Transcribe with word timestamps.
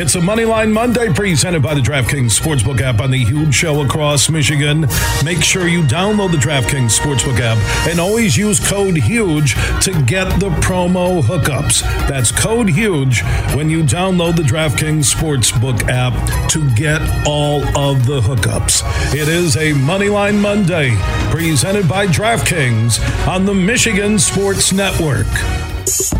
It's 0.00 0.14
a 0.14 0.20
Moneyline 0.20 0.70
Monday 0.70 1.12
presented 1.12 1.60
by 1.60 1.74
the 1.74 1.80
DraftKings 1.80 2.30
Sportsbook 2.38 2.80
app 2.80 3.00
on 3.00 3.10
the 3.10 3.18
huge 3.18 3.52
show 3.52 3.82
across 3.82 4.30
Michigan. 4.30 4.86
Make 5.24 5.42
sure 5.42 5.66
you 5.66 5.82
download 5.82 6.30
the 6.30 6.36
DraftKings 6.36 6.96
Sportsbook 6.96 7.40
app 7.40 7.58
and 7.88 7.98
always 7.98 8.36
use 8.36 8.60
code 8.60 8.96
HUGE 8.96 9.54
to 9.82 10.00
get 10.04 10.38
the 10.38 10.50
promo 10.60 11.20
hookups. 11.20 11.80
That's 12.06 12.30
code 12.30 12.68
HUGE 12.68 13.22
when 13.56 13.68
you 13.68 13.82
download 13.82 14.36
the 14.36 14.44
DraftKings 14.44 15.12
Sportsbook 15.12 15.88
app 15.88 16.14
to 16.50 16.70
get 16.76 17.02
all 17.26 17.64
of 17.76 18.06
the 18.06 18.20
hookups. 18.20 18.84
It 19.12 19.26
is 19.26 19.56
a 19.56 19.72
Moneyline 19.72 20.38
Monday 20.40 20.96
presented 21.32 21.88
by 21.88 22.06
DraftKings 22.06 23.26
on 23.26 23.46
the 23.46 23.54
Michigan 23.54 24.20
Sports 24.20 24.72
Network. 24.72 25.26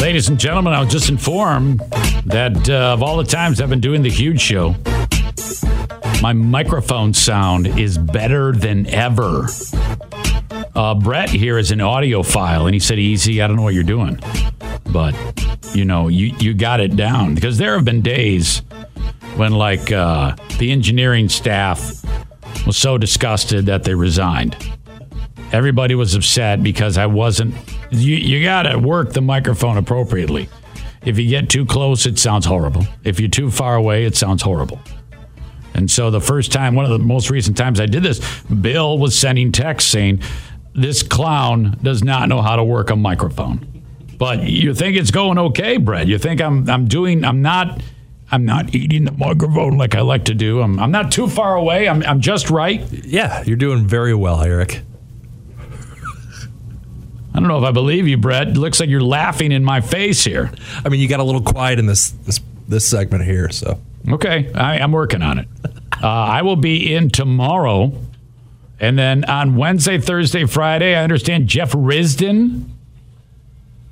Ladies 0.00 0.28
and 0.28 0.38
gentlemen, 0.38 0.72
I 0.72 0.80
was 0.80 0.92
just 0.92 1.08
informed 1.08 1.80
that 2.26 2.68
uh, 2.68 2.92
of 2.92 3.02
all 3.02 3.16
the 3.16 3.24
times 3.24 3.60
I've 3.60 3.70
been 3.70 3.80
doing 3.80 4.02
the 4.02 4.10
huge 4.10 4.40
show, 4.40 4.74
my 6.22 6.32
microphone 6.32 7.12
sound 7.14 7.66
is 7.66 7.98
better 7.98 8.52
than 8.52 8.86
ever. 8.86 9.46
Uh, 10.74 10.94
Brett 10.94 11.30
here 11.30 11.58
is 11.58 11.70
an 11.70 11.78
audiophile, 11.78 12.66
and 12.66 12.74
he 12.74 12.78
said, 12.78 12.98
Easy, 12.98 13.40
I 13.40 13.46
don't 13.46 13.56
know 13.56 13.62
what 13.62 13.74
you're 13.74 13.82
doing. 13.82 14.20
But, 14.92 15.14
you 15.74 15.84
know, 15.84 16.08
you, 16.08 16.34
you 16.38 16.54
got 16.54 16.80
it 16.80 16.94
down. 16.94 17.34
Because 17.34 17.58
there 17.58 17.74
have 17.74 17.84
been 17.84 18.02
days 18.02 18.58
when, 19.36 19.52
like, 19.52 19.90
uh, 19.90 20.36
the 20.58 20.72
engineering 20.72 21.28
staff 21.28 22.04
was 22.66 22.76
so 22.76 22.98
disgusted 22.98 23.66
that 23.66 23.84
they 23.84 23.94
resigned. 23.94 24.56
Everybody 25.52 25.94
was 25.94 26.14
upset 26.14 26.62
because 26.62 26.98
I 26.98 27.06
wasn't. 27.06 27.54
You, 27.90 28.16
you 28.16 28.42
got 28.42 28.62
to 28.62 28.78
work 28.78 29.12
the 29.12 29.20
microphone 29.20 29.76
appropriately. 29.76 30.48
If 31.04 31.18
you 31.18 31.28
get 31.28 31.48
too 31.48 31.64
close, 31.64 32.06
it 32.06 32.18
sounds 32.18 32.46
horrible. 32.46 32.84
If 33.04 33.20
you're 33.20 33.28
too 33.28 33.50
far 33.50 33.76
away, 33.76 34.04
it 34.04 34.16
sounds 34.16 34.42
horrible. 34.42 34.80
And 35.74 35.90
so 35.90 36.10
the 36.10 36.20
first 36.20 36.52
time, 36.52 36.74
one 36.74 36.84
of 36.84 36.90
the 36.90 36.98
most 36.98 37.30
recent 37.30 37.56
times 37.56 37.80
I 37.80 37.86
did 37.86 38.02
this, 38.02 38.42
Bill 38.44 38.98
was 38.98 39.16
sending 39.16 39.52
texts 39.52 39.90
saying, 39.90 40.20
This 40.74 41.02
clown 41.02 41.78
does 41.82 42.02
not 42.02 42.28
know 42.28 42.42
how 42.42 42.56
to 42.56 42.64
work 42.64 42.90
a 42.90 42.96
microphone. 42.96 43.84
But 44.18 44.44
you 44.44 44.74
think 44.74 44.96
it's 44.96 45.10
going 45.10 45.38
okay, 45.38 45.76
Brett? 45.76 46.06
You 46.06 46.18
think 46.18 46.40
I'm 46.40 46.68
I'm 46.70 46.88
doing 46.88 47.24
I'm 47.24 47.42
not 47.42 47.82
I'm 48.30 48.44
not 48.44 48.74
eating 48.74 49.04
the 49.04 49.12
microphone 49.12 49.76
like 49.76 49.94
I 49.94 50.00
like 50.00 50.24
to 50.24 50.34
do. 50.34 50.62
I'm 50.62 50.80
I'm 50.80 50.90
not 50.90 51.12
too 51.12 51.28
far 51.28 51.54
away. 51.54 51.88
I'm 51.88 52.02
I'm 52.02 52.20
just 52.20 52.50
right. 52.50 52.80
Yeah, 52.90 53.42
you're 53.44 53.56
doing 53.56 53.86
very 53.86 54.14
well, 54.14 54.40
Eric. 54.42 54.82
I 57.36 57.38
don't 57.40 57.48
know 57.48 57.58
if 57.58 57.64
I 57.64 57.72
believe 57.72 58.08
you, 58.08 58.16
Brett. 58.16 58.48
It 58.48 58.56
looks 58.56 58.80
like 58.80 58.88
you're 58.88 59.02
laughing 59.02 59.52
in 59.52 59.62
my 59.62 59.82
face 59.82 60.24
here. 60.24 60.50
I 60.84 60.88
mean, 60.88 61.00
you 61.00 61.06
got 61.06 61.20
a 61.20 61.24
little 61.24 61.42
quiet 61.42 61.78
in 61.78 61.84
this 61.84 62.10
this 62.10 62.40
this 62.66 62.88
segment 62.88 63.24
here, 63.24 63.50
so 63.50 63.78
Okay, 64.08 64.52
I, 64.54 64.78
I'm 64.78 64.92
working 64.92 65.22
on 65.22 65.38
it. 65.38 65.48
Uh, 66.02 66.06
I 66.06 66.42
will 66.42 66.56
be 66.56 66.94
in 66.94 67.10
tomorrow, 67.10 67.92
and 68.78 68.98
then 68.98 69.24
on 69.24 69.56
Wednesday, 69.56 69.98
Thursday, 69.98 70.44
Friday. 70.44 70.94
I 70.94 71.02
understand 71.02 71.48
Jeff 71.48 71.72
Risden. 71.72 72.70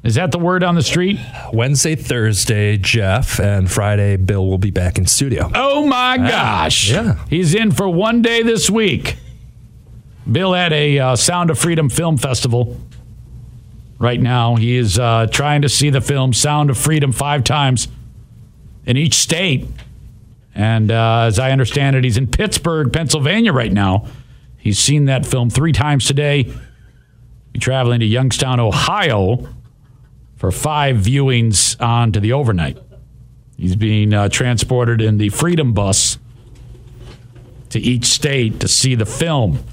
Is 0.05 0.17
that 0.17 0.31
the 0.33 0.39
word 0.39 0.63
on 0.63 0.75
the 0.75 0.83
street? 0.83 1.19
Wednesday, 1.53 1.97
Thursday, 1.97 2.77
Jeff, 2.77 3.41
and 3.41 3.71
Friday, 3.71 4.17
Bill 4.17 4.47
will 4.47 4.59
be 4.59 4.71
back 4.71 4.99
in 4.99 5.07
studio. 5.07 5.51
Oh 5.55 5.87
my 5.87 6.19
gosh! 6.19 6.91
yeah. 6.91 7.25
he's 7.29 7.55
in 7.55 7.73
for 7.73 7.89
one 7.89 8.23
day 8.23 8.43
this 8.43 8.71
week. 8.71 9.17
Bill 10.31 10.53
had 10.53 10.73
a 10.73 10.99
uh, 10.99 11.17
Sound 11.17 11.51
of 11.51 11.59
Freedom 11.59 11.89
film 11.89 12.19
festival. 12.19 12.81
Right 14.05 14.21
now, 14.21 14.57
he 14.57 14.77
is 14.77 14.99
uh, 14.99 15.29
trying 15.31 15.63
to 15.63 15.69
see 15.71 15.89
the 15.89 16.03
film 16.03 16.35
Sound 16.35 16.69
of 16.69 16.77
Freedom 16.77 17.11
five 17.11 17.43
times 17.43 17.89
in 18.85 18.99
each 18.99 19.15
state. 19.15 19.67
And 20.55 20.91
uh, 20.91 21.21
as 21.21 21.39
I 21.39 21.53
understand 21.53 21.97
it, 21.97 22.05
he's 22.05 22.19
in 22.19 22.27
Pittsburgh, 22.27 22.93
Pennsylvania 22.93 23.51
right 23.55 23.73
now. 23.73 24.07
He's 24.59 24.79
seen 24.79 25.07
that 25.07 25.25
film 25.25 25.49
three 25.49 25.73
times 25.73 26.05
today. 26.05 26.43
He's 26.43 27.63
traveling 27.63 28.01
to 28.01 28.05
Youngstown, 28.05 28.61
Ohio 28.61 29.49
for 30.37 30.53
five 30.53 30.97
viewings 30.97 31.81
on 31.81 32.13
to 32.13 32.21
the 32.21 32.35
overnight. 32.35 32.77
He's 33.57 33.75
being 33.75 34.13
uh, 34.13 34.29
transported 34.29 35.01
in 35.01 35.17
the 35.17 35.31
Freedom 35.31 35.73
Bus 35.73 36.19
to 37.71 37.81
each 37.81 38.05
state 38.05 38.61
to 38.61 38.69
see 38.69 38.97
the 38.97 39.07
film 39.07 39.65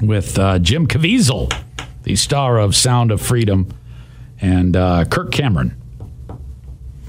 with 0.00 0.38
uh, 0.38 0.58
Jim 0.58 0.86
Caviezel, 0.86 1.52
the 2.02 2.16
star 2.16 2.58
of 2.58 2.74
Sound 2.74 3.10
of 3.10 3.20
Freedom, 3.20 3.68
and 4.40 4.76
uh, 4.76 5.04
Kirk 5.04 5.32
Cameron. 5.32 5.76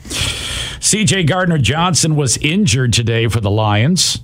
CJ 0.03 1.27
Gardner 1.27 1.57
Johnson 1.57 2.15
was 2.15 2.37
injured 2.37 2.93
today 2.93 3.27
for 3.27 3.39
the 3.39 3.49
Lions. 3.49 4.21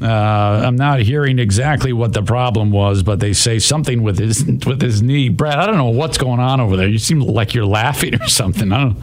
Uh, 0.00 0.06
I'm 0.06 0.76
not 0.76 1.00
hearing 1.00 1.38
exactly 1.38 1.92
what 1.92 2.12
the 2.12 2.22
problem 2.22 2.72
was, 2.72 3.02
but 3.02 3.20
they 3.20 3.32
say 3.32 3.58
something 3.58 4.02
with 4.02 4.18
his 4.18 4.44
with 4.66 4.82
his 4.82 5.02
knee. 5.02 5.28
Brad, 5.28 5.58
I 5.58 5.66
don't 5.66 5.76
know 5.76 5.90
what's 5.90 6.18
going 6.18 6.40
on 6.40 6.60
over 6.60 6.76
there. 6.76 6.88
You 6.88 6.98
seem 6.98 7.20
like 7.20 7.54
you're 7.54 7.66
laughing 7.66 8.20
or 8.20 8.28
something. 8.28 8.72
I 8.72 8.84
don't. 8.84 8.96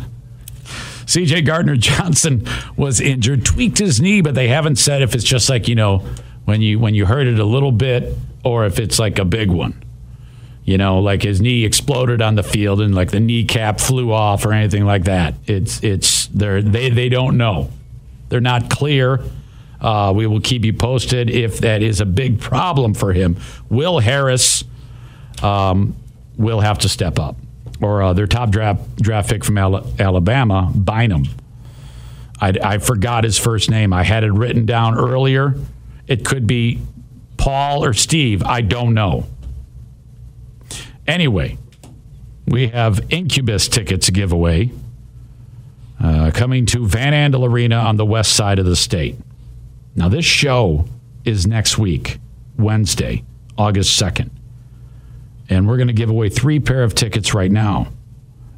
CJ 1.05 1.45
Gardner 1.45 1.75
Johnson 1.77 2.45
was 2.75 2.99
injured, 3.01 3.45
tweaked 3.45 3.79
his 3.79 4.01
knee, 4.01 4.21
but 4.21 4.35
they 4.35 4.47
haven't 4.47 4.77
said 4.77 5.01
if 5.01 5.15
it's 5.15 5.23
just 5.23 5.49
like 5.49 5.67
you 5.67 5.75
know 5.75 6.05
when 6.45 6.61
you 6.61 6.79
when 6.79 6.93
you 6.93 7.05
hurt 7.05 7.27
it 7.27 7.39
a 7.39 7.45
little 7.45 7.71
bit 7.71 8.15
or 8.43 8.65
if 8.65 8.79
it's 8.79 8.99
like 8.99 9.19
a 9.19 9.25
big 9.25 9.49
one. 9.49 9.81
You 10.71 10.77
know, 10.77 10.99
like 10.99 11.21
his 11.21 11.41
knee 11.41 11.65
exploded 11.65 12.21
on 12.21 12.35
the 12.35 12.43
field 12.43 12.79
and 12.79 12.95
like 12.95 13.11
the 13.11 13.19
kneecap 13.19 13.81
flew 13.81 14.13
off 14.13 14.45
or 14.45 14.53
anything 14.53 14.85
like 14.85 15.03
that. 15.03 15.33
It's 15.45 15.83
it's 15.83 16.27
they're, 16.27 16.61
they 16.61 16.89
they 16.89 17.09
don't 17.09 17.35
know. 17.35 17.69
They're 18.29 18.39
not 18.39 18.69
clear. 18.69 19.19
Uh, 19.81 20.13
we 20.15 20.27
will 20.27 20.39
keep 20.39 20.63
you 20.63 20.71
posted 20.71 21.29
if 21.29 21.59
that 21.59 21.81
is 21.81 21.99
a 21.99 22.05
big 22.05 22.39
problem 22.39 22.93
for 22.93 23.11
him. 23.11 23.35
Will 23.67 23.99
Harris 23.99 24.63
um, 25.43 25.93
will 26.37 26.61
have 26.61 26.79
to 26.79 26.87
step 26.87 27.19
up, 27.19 27.35
or 27.81 28.01
uh, 28.01 28.13
their 28.13 28.27
top 28.27 28.49
draft 28.49 28.95
draft 28.95 29.29
pick 29.29 29.43
from 29.43 29.57
Al- 29.57 29.85
Alabama, 29.99 30.71
Bynum. 30.73 31.25
I, 32.39 32.53
I 32.63 32.77
forgot 32.77 33.25
his 33.25 33.37
first 33.37 33.69
name. 33.69 33.91
I 33.91 34.03
had 34.03 34.23
it 34.23 34.31
written 34.31 34.65
down 34.65 34.97
earlier. 34.97 35.53
It 36.07 36.23
could 36.23 36.47
be 36.47 36.79
Paul 37.35 37.83
or 37.83 37.91
Steve. 37.91 38.41
I 38.41 38.61
don't 38.61 38.93
know. 38.93 39.25
Anyway, 41.07 41.57
we 42.47 42.67
have 42.67 43.01
Incubus 43.11 43.67
tickets 43.67 44.09
giveaway 44.09 44.71
uh, 46.01 46.31
coming 46.33 46.65
to 46.67 46.85
Van 46.85 47.13
Andel 47.13 47.47
Arena 47.47 47.77
on 47.77 47.97
the 47.97 48.05
west 48.05 48.33
side 48.33 48.59
of 48.59 48.65
the 48.65 48.75
state. 48.75 49.17
Now, 49.95 50.09
this 50.09 50.25
show 50.25 50.85
is 51.25 51.45
next 51.45 51.77
week, 51.77 52.19
Wednesday, 52.57 53.23
August 53.57 54.01
2nd. 54.01 54.29
And 55.49 55.67
we're 55.67 55.77
going 55.77 55.87
to 55.87 55.93
give 55.93 56.09
away 56.09 56.29
three 56.29 56.59
pair 56.59 56.83
of 56.83 56.95
tickets 56.95 57.33
right 57.33 57.51
now. 57.51 57.87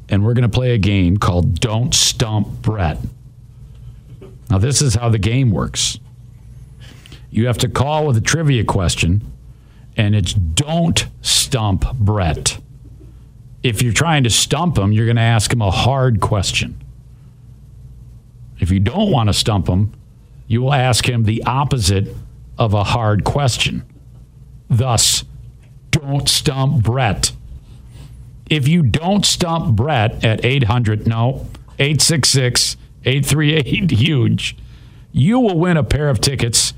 And 0.08 0.24
we're 0.24 0.34
going 0.34 0.48
to 0.48 0.54
play 0.54 0.72
a 0.72 0.78
game 0.78 1.16
called 1.16 1.58
Don't 1.60 1.94
Stump 1.94 2.62
Brett. 2.62 2.98
Now, 4.50 4.58
this 4.58 4.80
is 4.80 4.94
how 4.94 5.08
the 5.08 5.18
game 5.18 5.50
works 5.50 5.98
you 7.34 7.48
have 7.48 7.58
to 7.58 7.68
call 7.68 8.06
with 8.06 8.16
a 8.16 8.20
trivia 8.20 8.62
question, 8.62 9.20
and 9.96 10.14
it's 10.14 10.34
Don't 10.34 11.06
Stump 11.22 11.84
Brett. 11.94 12.58
If 13.62 13.82
you're 13.82 13.92
trying 13.92 14.24
to 14.24 14.30
stump 14.30 14.76
him, 14.76 14.92
you're 14.92 15.06
going 15.06 15.16
to 15.16 15.22
ask 15.22 15.52
him 15.52 15.62
a 15.62 15.70
hard 15.70 16.20
question. 16.20 16.82
If 18.58 18.70
you 18.70 18.80
don't 18.80 19.10
want 19.10 19.28
to 19.28 19.32
stump 19.32 19.68
him, 19.68 19.92
you 20.46 20.62
will 20.62 20.74
ask 20.74 21.08
him 21.08 21.24
the 21.24 21.42
opposite 21.44 22.14
of 22.58 22.74
a 22.74 22.84
hard 22.84 23.24
question. 23.24 23.84
Thus, 24.68 25.24
don't 25.90 26.28
stump 26.28 26.82
Brett. 26.82 27.32
If 28.50 28.68
you 28.68 28.82
don't 28.82 29.24
stump 29.24 29.74
Brett 29.74 30.24
at 30.24 30.44
800, 30.44 31.06
no, 31.06 31.46
866 31.78 32.76
838 33.04 33.90
huge. 33.90 34.56
You 35.12 35.38
will 35.38 35.58
win 35.58 35.76
a 35.76 35.84
pair 35.84 36.08
of 36.08 36.20
tickets 36.20 36.74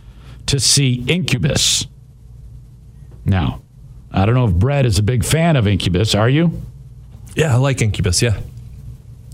to 0.46 0.60
see 0.60 1.04
Incubus. 1.06 1.86
Now, 3.26 3.62
I 4.12 4.24
don't 4.24 4.34
know 4.34 4.46
if 4.46 4.54
Brett 4.54 4.86
is 4.86 4.98
a 4.98 5.02
big 5.02 5.24
fan 5.24 5.56
of 5.56 5.66
Incubus. 5.66 6.14
Are 6.14 6.28
you? 6.28 6.62
Yeah, 7.34 7.54
I 7.54 7.58
like 7.58 7.82
Incubus. 7.82 8.22
Yeah, 8.22 8.40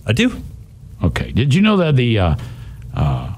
I 0.07 0.13
do. 0.13 0.43
Okay. 1.03 1.31
Did 1.33 1.55
you 1.55 1.63
know 1.63 1.77
that 1.77 1.97
the 1.97 2.19
uh, 2.19 2.37
uh, 2.95 3.35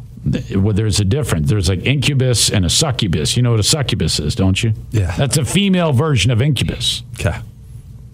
well, 0.57 0.73
there's 0.73 1.01
a 1.01 1.05
difference? 1.05 1.49
There's 1.49 1.69
like 1.69 1.85
incubus 1.85 2.51
and 2.51 2.65
a 2.65 2.71
succubus. 2.71 3.37
You 3.37 3.43
know 3.43 3.51
what 3.51 3.61
a 3.61 3.65
succubus 3.65 4.19
is, 4.19 4.35
don't 4.35 4.63
you? 4.63 4.73
Yeah. 4.91 5.15
That's 5.17 5.37
a 5.37 5.45
female 5.45 5.93
version 5.93 6.31
of 6.31 6.41
incubus. 6.41 7.03
Okay. 7.15 7.39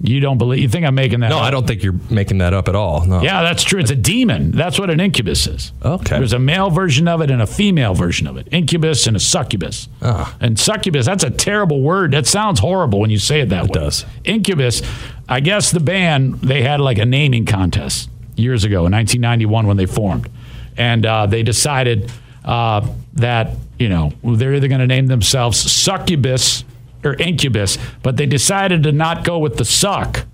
You 0.03 0.21
don't 0.21 0.39
believe? 0.39 0.61
You 0.61 0.69
think 0.69 0.87
I'm 0.87 0.95
making 0.95 1.21
that? 1.21 1.27
Up. 1.27 1.31
No, 1.31 1.39
up? 1.39 1.45
I 1.45 1.51
don't 1.51 1.67
think 1.67 1.83
you're 1.83 1.99
making 2.09 2.39
that 2.39 2.55
up 2.55 2.69
at 2.69 2.75
all. 2.75 3.05
No. 3.05 3.21
Yeah, 3.21 3.43
that's 3.43 3.63
true. 3.63 3.81
It's 3.81 3.91
a 3.91 3.97
demon. 3.97 4.51
That's 4.51 4.79
what 4.79 4.89
an 4.89 4.99
incubus 4.99 5.47
is. 5.47 5.73
Okay. 5.85 6.17
There's 6.17 6.33
a 6.33 6.39
male 6.39 6.71
version 6.71 7.07
of 7.07 7.21
it 7.21 7.31
and 7.31 7.43
a 7.43 7.47
female 7.47 7.93
version 7.93 8.27
of 8.27 8.39
it. 8.39 8.49
Incubus 8.51 9.07
and 9.07 9.15
a 9.15 9.21
succubus. 9.21 9.89
Ah. 10.01 10.35
And 10.41 10.59
succubus, 10.59 11.05
that's 11.05 11.23
a 11.23 11.31
terrible 11.31 11.83
word. 11.83 12.13
That 12.13 12.27
sounds 12.27 12.61
horrible 12.61 12.99
when 13.01 13.11
you 13.11 13.19
say 13.19 13.41
it 13.41 13.51
that 13.51 13.65
It 13.67 13.71
way. 13.73 13.81
It 13.81 13.85
does. 13.85 14.07
Incubus, 14.25 14.81
I 15.29 15.41
guess 15.41 15.71
the 15.71 15.81
band, 15.81 16.41
they 16.41 16.63
had 16.63 16.81
like 16.81 16.97
a 16.97 17.05
naming 17.05 17.45
contest 17.45 18.09
years 18.37 18.65
ago 18.65 18.87
in 18.87 18.93
1991 18.93 19.67
when 19.67 19.77
they 19.77 19.87
formed. 19.87 20.31
And 20.79 21.05
uh, 21.05 21.27
they 21.27 21.43
decided 21.43 22.11
uh, 22.43 22.89
that, 23.15 23.55
you 23.79 23.91
know, 23.91 24.13
they're 24.25 24.55
either 24.55 24.69
going 24.69 24.81
to 24.81 24.87
name 24.87 25.09
themselves 25.09 25.59
Succubus 25.59 26.65
or 27.05 27.15
Incubus, 27.15 27.79
but 28.03 28.17
they 28.17 28.27
decided 28.27 28.83
to 28.85 28.93
not 28.93 29.25
go 29.25 29.39
with 29.39 29.57
the 29.57 29.65
suck 29.65 30.25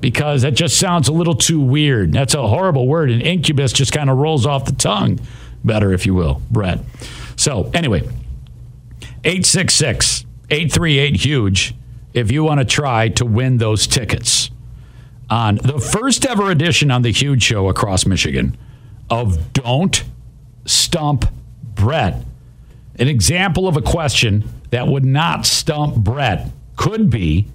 because 0.00 0.42
that 0.42 0.54
just 0.54 0.78
sounds 0.78 1.08
a 1.08 1.12
little 1.12 1.34
too 1.34 1.60
weird. 1.60 2.12
That's 2.12 2.34
a 2.34 2.46
horrible 2.46 2.88
word. 2.88 3.10
And 3.10 3.22
incubus 3.22 3.72
just 3.72 3.92
kind 3.92 4.10
of 4.10 4.18
rolls 4.18 4.44
off 4.44 4.64
the 4.64 4.72
tongue 4.72 5.20
better, 5.62 5.92
if 5.92 6.04
you 6.04 6.12
will, 6.12 6.42
Brett. 6.50 6.80
So, 7.36 7.70
anyway, 7.72 8.00
866 9.24 10.26
838 10.50 11.16
Huge 11.16 11.74
if 12.12 12.30
you 12.30 12.44
want 12.44 12.58
to 12.58 12.64
try 12.66 13.08
to 13.08 13.24
win 13.24 13.56
those 13.56 13.86
tickets 13.86 14.50
on 15.30 15.56
the 15.56 15.78
first 15.78 16.26
ever 16.26 16.50
edition 16.50 16.90
on 16.90 17.02
the 17.02 17.12
Huge 17.12 17.42
Show 17.42 17.68
across 17.68 18.04
Michigan 18.04 18.56
of 19.08 19.52
Don't 19.52 20.04
Stump 20.66 21.24
Brett. 21.62 22.22
An 22.98 23.08
example 23.08 23.66
of 23.66 23.76
a 23.76 23.82
question 23.82 24.44
that 24.70 24.86
would 24.86 25.04
not 25.04 25.46
stump 25.46 25.96
Brett 25.96 26.50
could 26.76 27.10
be 27.10 27.46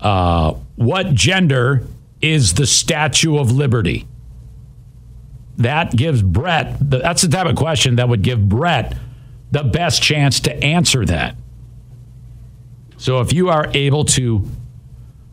uh, 0.00 0.54
what 0.76 1.14
gender 1.14 1.86
is 2.20 2.54
the 2.54 2.66
Statue 2.66 3.38
of 3.38 3.50
Liberty? 3.50 4.06
That 5.58 5.94
gives 5.94 6.22
Brett, 6.22 6.76
that's 6.80 7.22
the 7.22 7.28
type 7.28 7.46
of 7.46 7.56
question 7.56 7.96
that 7.96 8.08
would 8.08 8.22
give 8.22 8.48
Brett 8.48 8.96
the 9.52 9.62
best 9.62 10.02
chance 10.02 10.40
to 10.40 10.54
answer 10.62 11.04
that. 11.06 11.36
So 12.98 13.20
if 13.20 13.32
you 13.32 13.48
are 13.48 13.70
able 13.74 14.04
to 14.06 14.48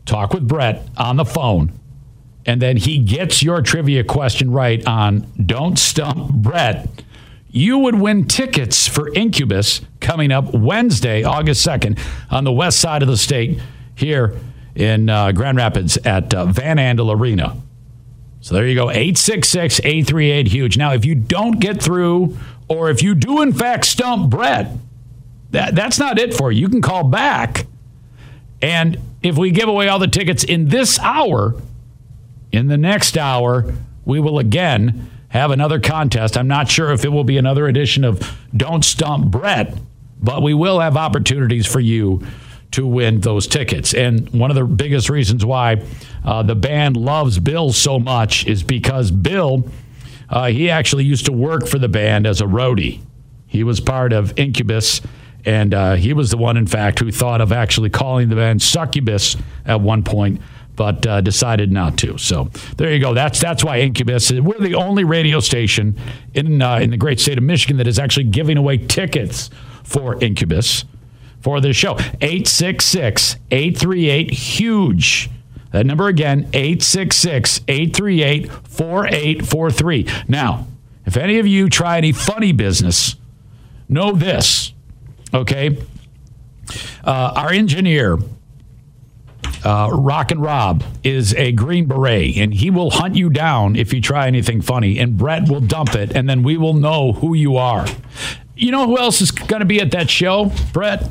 talk 0.06 0.32
with 0.32 0.46
Brett 0.46 0.86
on 0.96 1.16
the 1.16 1.24
phone 1.24 1.72
and 2.46 2.60
then 2.60 2.76
he 2.76 2.98
gets 2.98 3.42
your 3.42 3.62
trivia 3.62 4.04
question 4.04 4.50
right 4.50 4.86
on 4.86 5.26
Don't 5.44 5.78
Stump 5.78 6.32
Brett, 6.32 6.88
you 7.54 7.78
would 7.78 7.94
win 7.94 8.26
tickets 8.26 8.88
for 8.88 9.14
Incubus 9.14 9.80
coming 10.00 10.32
up 10.32 10.52
Wednesday, 10.52 11.22
August 11.22 11.64
2nd, 11.64 12.00
on 12.28 12.42
the 12.42 12.50
west 12.50 12.80
side 12.80 13.00
of 13.00 13.06
the 13.06 13.16
state 13.16 13.60
here 13.94 14.36
in 14.74 15.08
uh, 15.08 15.30
Grand 15.30 15.56
Rapids 15.56 15.96
at 15.98 16.34
uh, 16.34 16.46
Van 16.46 16.78
Andel 16.78 17.16
Arena. 17.16 17.56
So 18.40 18.56
there 18.56 18.66
you 18.66 18.74
go, 18.74 18.90
866 18.90 19.78
838 19.84 20.48
Huge. 20.48 20.76
Now, 20.76 20.94
if 20.94 21.04
you 21.04 21.14
don't 21.14 21.60
get 21.60 21.80
through, 21.80 22.36
or 22.66 22.90
if 22.90 23.04
you 23.04 23.14
do 23.14 23.40
in 23.40 23.52
fact 23.52 23.84
stump 23.84 24.30
Brett, 24.30 24.72
that, 25.50 25.76
that's 25.76 26.00
not 26.00 26.18
it 26.18 26.34
for 26.34 26.50
you. 26.50 26.62
You 26.62 26.68
can 26.68 26.82
call 26.82 27.04
back. 27.04 27.66
And 28.60 28.98
if 29.22 29.38
we 29.38 29.52
give 29.52 29.68
away 29.68 29.86
all 29.86 30.00
the 30.00 30.08
tickets 30.08 30.42
in 30.42 30.70
this 30.70 30.98
hour, 30.98 31.54
in 32.50 32.66
the 32.66 32.76
next 32.76 33.16
hour, 33.16 33.72
we 34.04 34.18
will 34.18 34.40
again 34.40 35.08
have 35.34 35.50
another 35.50 35.80
contest. 35.80 36.38
I'm 36.38 36.46
not 36.46 36.70
sure 36.70 36.92
if 36.92 37.04
it 37.04 37.08
will 37.08 37.24
be 37.24 37.38
another 37.38 37.66
edition 37.66 38.04
of 38.04 38.38
Don't 38.56 38.84
Stump 38.84 39.32
Brett, 39.32 39.76
but 40.22 40.42
we 40.42 40.54
will 40.54 40.78
have 40.78 40.96
opportunities 40.96 41.66
for 41.66 41.80
you 41.80 42.24
to 42.70 42.86
win 42.86 43.20
those 43.20 43.48
tickets. 43.48 43.94
And 43.94 44.30
one 44.30 44.52
of 44.52 44.56
the 44.56 44.64
biggest 44.64 45.10
reasons 45.10 45.44
why 45.44 45.82
uh, 46.24 46.44
the 46.44 46.54
band 46.54 46.96
loves 46.96 47.40
Bill 47.40 47.72
so 47.72 47.98
much 47.98 48.46
is 48.46 48.62
because 48.62 49.10
Bill, 49.10 49.68
uh, 50.30 50.46
he 50.46 50.70
actually 50.70 51.04
used 51.04 51.26
to 51.26 51.32
work 51.32 51.66
for 51.66 51.80
the 51.80 51.88
band 51.88 52.28
as 52.28 52.40
a 52.40 52.46
roadie. 52.46 53.02
He 53.48 53.64
was 53.64 53.80
part 53.80 54.12
of 54.12 54.38
Incubus, 54.38 55.00
and 55.44 55.74
uh, 55.74 55.94
he 55.94 56.12
was 56.12 56.30
the 56.30 56.36
one, 56.36 56.56
in 56.56 56.68
fact, 56.68 57.00
who 57.00 57.10
thought 57.10 57.40
of 57.40 57.50
actually 57.50 57.90
calling 57.90 58.28
the 58.28 58.36
band 58.36 58.62
Succubus 58.62 59.36
at 59.66 59.80
one 59.80 60.04
point, 60.04 60.40
but 60.76 61.06
uh, 61.06 61.20
decided 61.20 61.70
not 61.70 61.96
to. 61.98 62.18
So 62.18 62.50
there 62.76 62.92
you 62.92 62.98
go. 62.98 63.14
That's 63.14 63.40
that's 63.40 63.64
why 63.64 63.80
Incubus. 63.80 64.30
We're 64.32 64.58
the 64.58 64.74
only 64.74 65.04
radio 65.04 65.40
station 65.40 65.98
in 66.34 66.62
uh, 66.62 66.78
in 66.78 66.90
the 66.90 66.96
great 66.96 67.20
state 67.20 67.38
of 67.38 67.44
Michigan 67.44 67.76
that 67.78 67.86
is 67.86 67.98
actually 67.98 68.24
giving 68.24 68.56
away 68.56 68.78
tickets 68.78 69.50
for 69.82 70.22
Incubus 70.22 70.84
for 71.40 71.60
this 71.60 71.76
show. 71.76 71.92
866 72.20 73.36
838 73.50 74.30
HUGE. 74.30 75.30
That 75.72 75.86
number 75.86 76.06
again, 76.06 76.48
866 76.52 77.62
838 77.66 78.50
4843. 78.50 80.06
Now, 80.28 80.68
if 81.04 81.16
any 81.16 81.38
of 81.38 81.46
you 81.46 81.68
try 81.68 81.98
any 81.98 82.12
funny 82.12 82.52
business, 82.52 83.16
know 83.88 84.12
this, 84.12 84.72
okay? 85.34 85.76
Uh, 87.04 87.32
our 87.36 87.50
engineer, 87.50 88.18
uh, 89.64 89.90
Rock 89.92 90.30
and 90.30 90.40
Rob, 90.42 90.82
is 91.02 91.34
a 91.34 91.52
Green 91.52 91.86
Beret, 91.86 92.36
and 92.36 92.52
he 92.54 92.70
will 92.70 92.90
hunt 92.90 93.14
you 93.16 93.30
down 93.30 93.76
if 93.76 93.92
you 93.92 94.00
try 94.00 94.26
anything 94.26 94.60
funny, 94.60 94.98
and 94.98 95.16
Brett 95.16 95.48
will 95.48 95.60
dump 95.60 95.94
it, 95.94 96.14
and 96.16 96.28
then 96.28 96.42
we 96.42 96.56
will 96.56 96.74
know 96.74 97.12
who 97.12 97.34
you 97.34 97.56
are. 97.56 97.86
You 98.56 98.70
know 98.70 98.86
who 98.86 98.98
else 98.98 99.20
is 99.20 99.30
going 99.30 99.60
to 99.60 99.66
be 99.66 99.80
at 99.80 99.90
that 99.92 100.08
show, 100.10 100.52
Brett? 100.72 101.02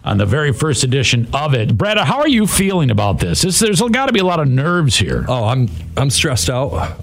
on 0.05 0.19
the 0.19 0.27
very 0.27 0.53
first 0.53 0.85
edition 0.85 1.27
of 1.33 1.55
it. 1.55 1.77
Brett, 1.79 1.99
how 1.99 2.19
are 2.21 2.29
you 2.29 2.47
feeling 2.47 2.91
about 2.91 3.19
this? 3.21 3.43
This- 3.43 3.59
there's 3.59 3.81
got 3.81 4.07
to 4.07 4.13
be 4.13 4.21
a 4.21 4.25
lot 4.25 4.41
of 4.41 4.49
nerves 4.49 4.97
here. 4.97 5.25
Oh, 5.29 5.45
I'm 5.45 5.69
I'm 5.97 6.11
stressed 6.11 6.51
out. 6.51 6.97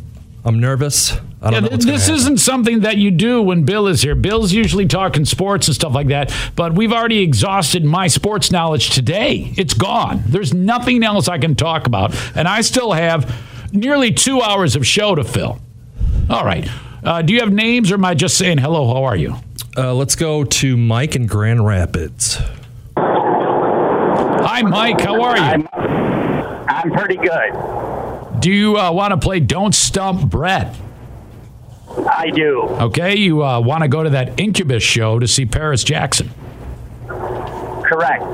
I'm 0.44 0.60
nervous. 0.60 1.18
I 1.44 1.52
don't 1.52 1.64
Yeah, 1.72 1.78
this 1.78 2.10
isn't 2.10 2.40
something 2.40 2.82
that 2.82 2.98
you 2.98 3.10
do 3.12 3.42
when 3.42 3.64
Bill 3.64 3.88
is 3.88 4.02
here. 4.02 4.16
Bill's 4.16 4.54
usually 4.54 4.88
talking 4.88 5.26
sports 5.26 5.68
and 5.68 5.76
stuff 5.76 5.94
like 5.94 6.08
that, 6.08 6.34
but 6.56 6.74
we've 6.74 6.92
already 6.94 7.20
exhausted 7.20 7.84
my 7.84 8.08
sports 8.08 8.52
knowledge 8.52 8.90
today. 8.92 9.54
It's 9.58 9.74
gone. 9.74 10.24
There's 10.28 10.54
nothing 10.54 11.04
else 11.04 11.28
I 11.28 11.38
can 11.40 11.56
talk 11.56 11.88
about, 11.88 12.16
and 12.36 12.48
I 12.48 12.62
still 12.62 12.92
have 12.94 13.36
nearly 13.72 14.12
two 14.12 14.42
hours 14.42 14.76
of 14.76 14.86
show 14.86 15.16
to 15.16 15.24
fill. 15.24 15.60
All 16.30 16.46
right. 16.46 16.68
Uh, 17.04 17.22
do 17.24 17.34
you 17.34 17.40
have 17.40 17.52
names, 17.52 17.92
or 17.92 17.96
am 17.96 18.06
I 18.06 18.14
just 18.14 18.38
saying 18.38 18.60
hello? 18.60 18.88
How 18.94 19.04
are 19.06 19.16
you? 19.16 19.36
Uh, 19.76 19.94
let's 19.96 20.16
go 20.16 20.44
to 20.44 20.78
Mike 20.78 21.16
in 21.16 21.26
Grand 21.26 21.66
Rapids. 21.66 22.40
Hi, 24.54 24.64
Mike. 24.64 25.00
How 25.00 25.22
are 25.22 25.38
you? 25.38 25.44
I'm 25.44 25.66
I'm 26.68 26.92
pretty 26.92 27.16
good. 27.16 28.42
Do 28.42 28.52
you 28.52 28.78
uh, 28.78 28.92
want 28.92 29.12
to 29.12 29.18
play 29.18 29.40
Don't 29.40 29.74
Stump 29.74 30.30
Brett? 30.30 30.76
I 31.90 32.32
do. 32.32 32.64
Okay, 32.64 33.16
you 33.16 33.46
uh, 33.46 33.62
want 33.62 33.84
to 33.84 33.88
go 33.88 34.04
to 34.04 34.10
that 34.10 34.38
Incubus 34.38 34.84
show 34.84 35.20
to 35.20 35.28
see 35.28 35.46
Paris 35.46 35.86
Jackson. 35.86 36.32
Correct. 37.08 38.26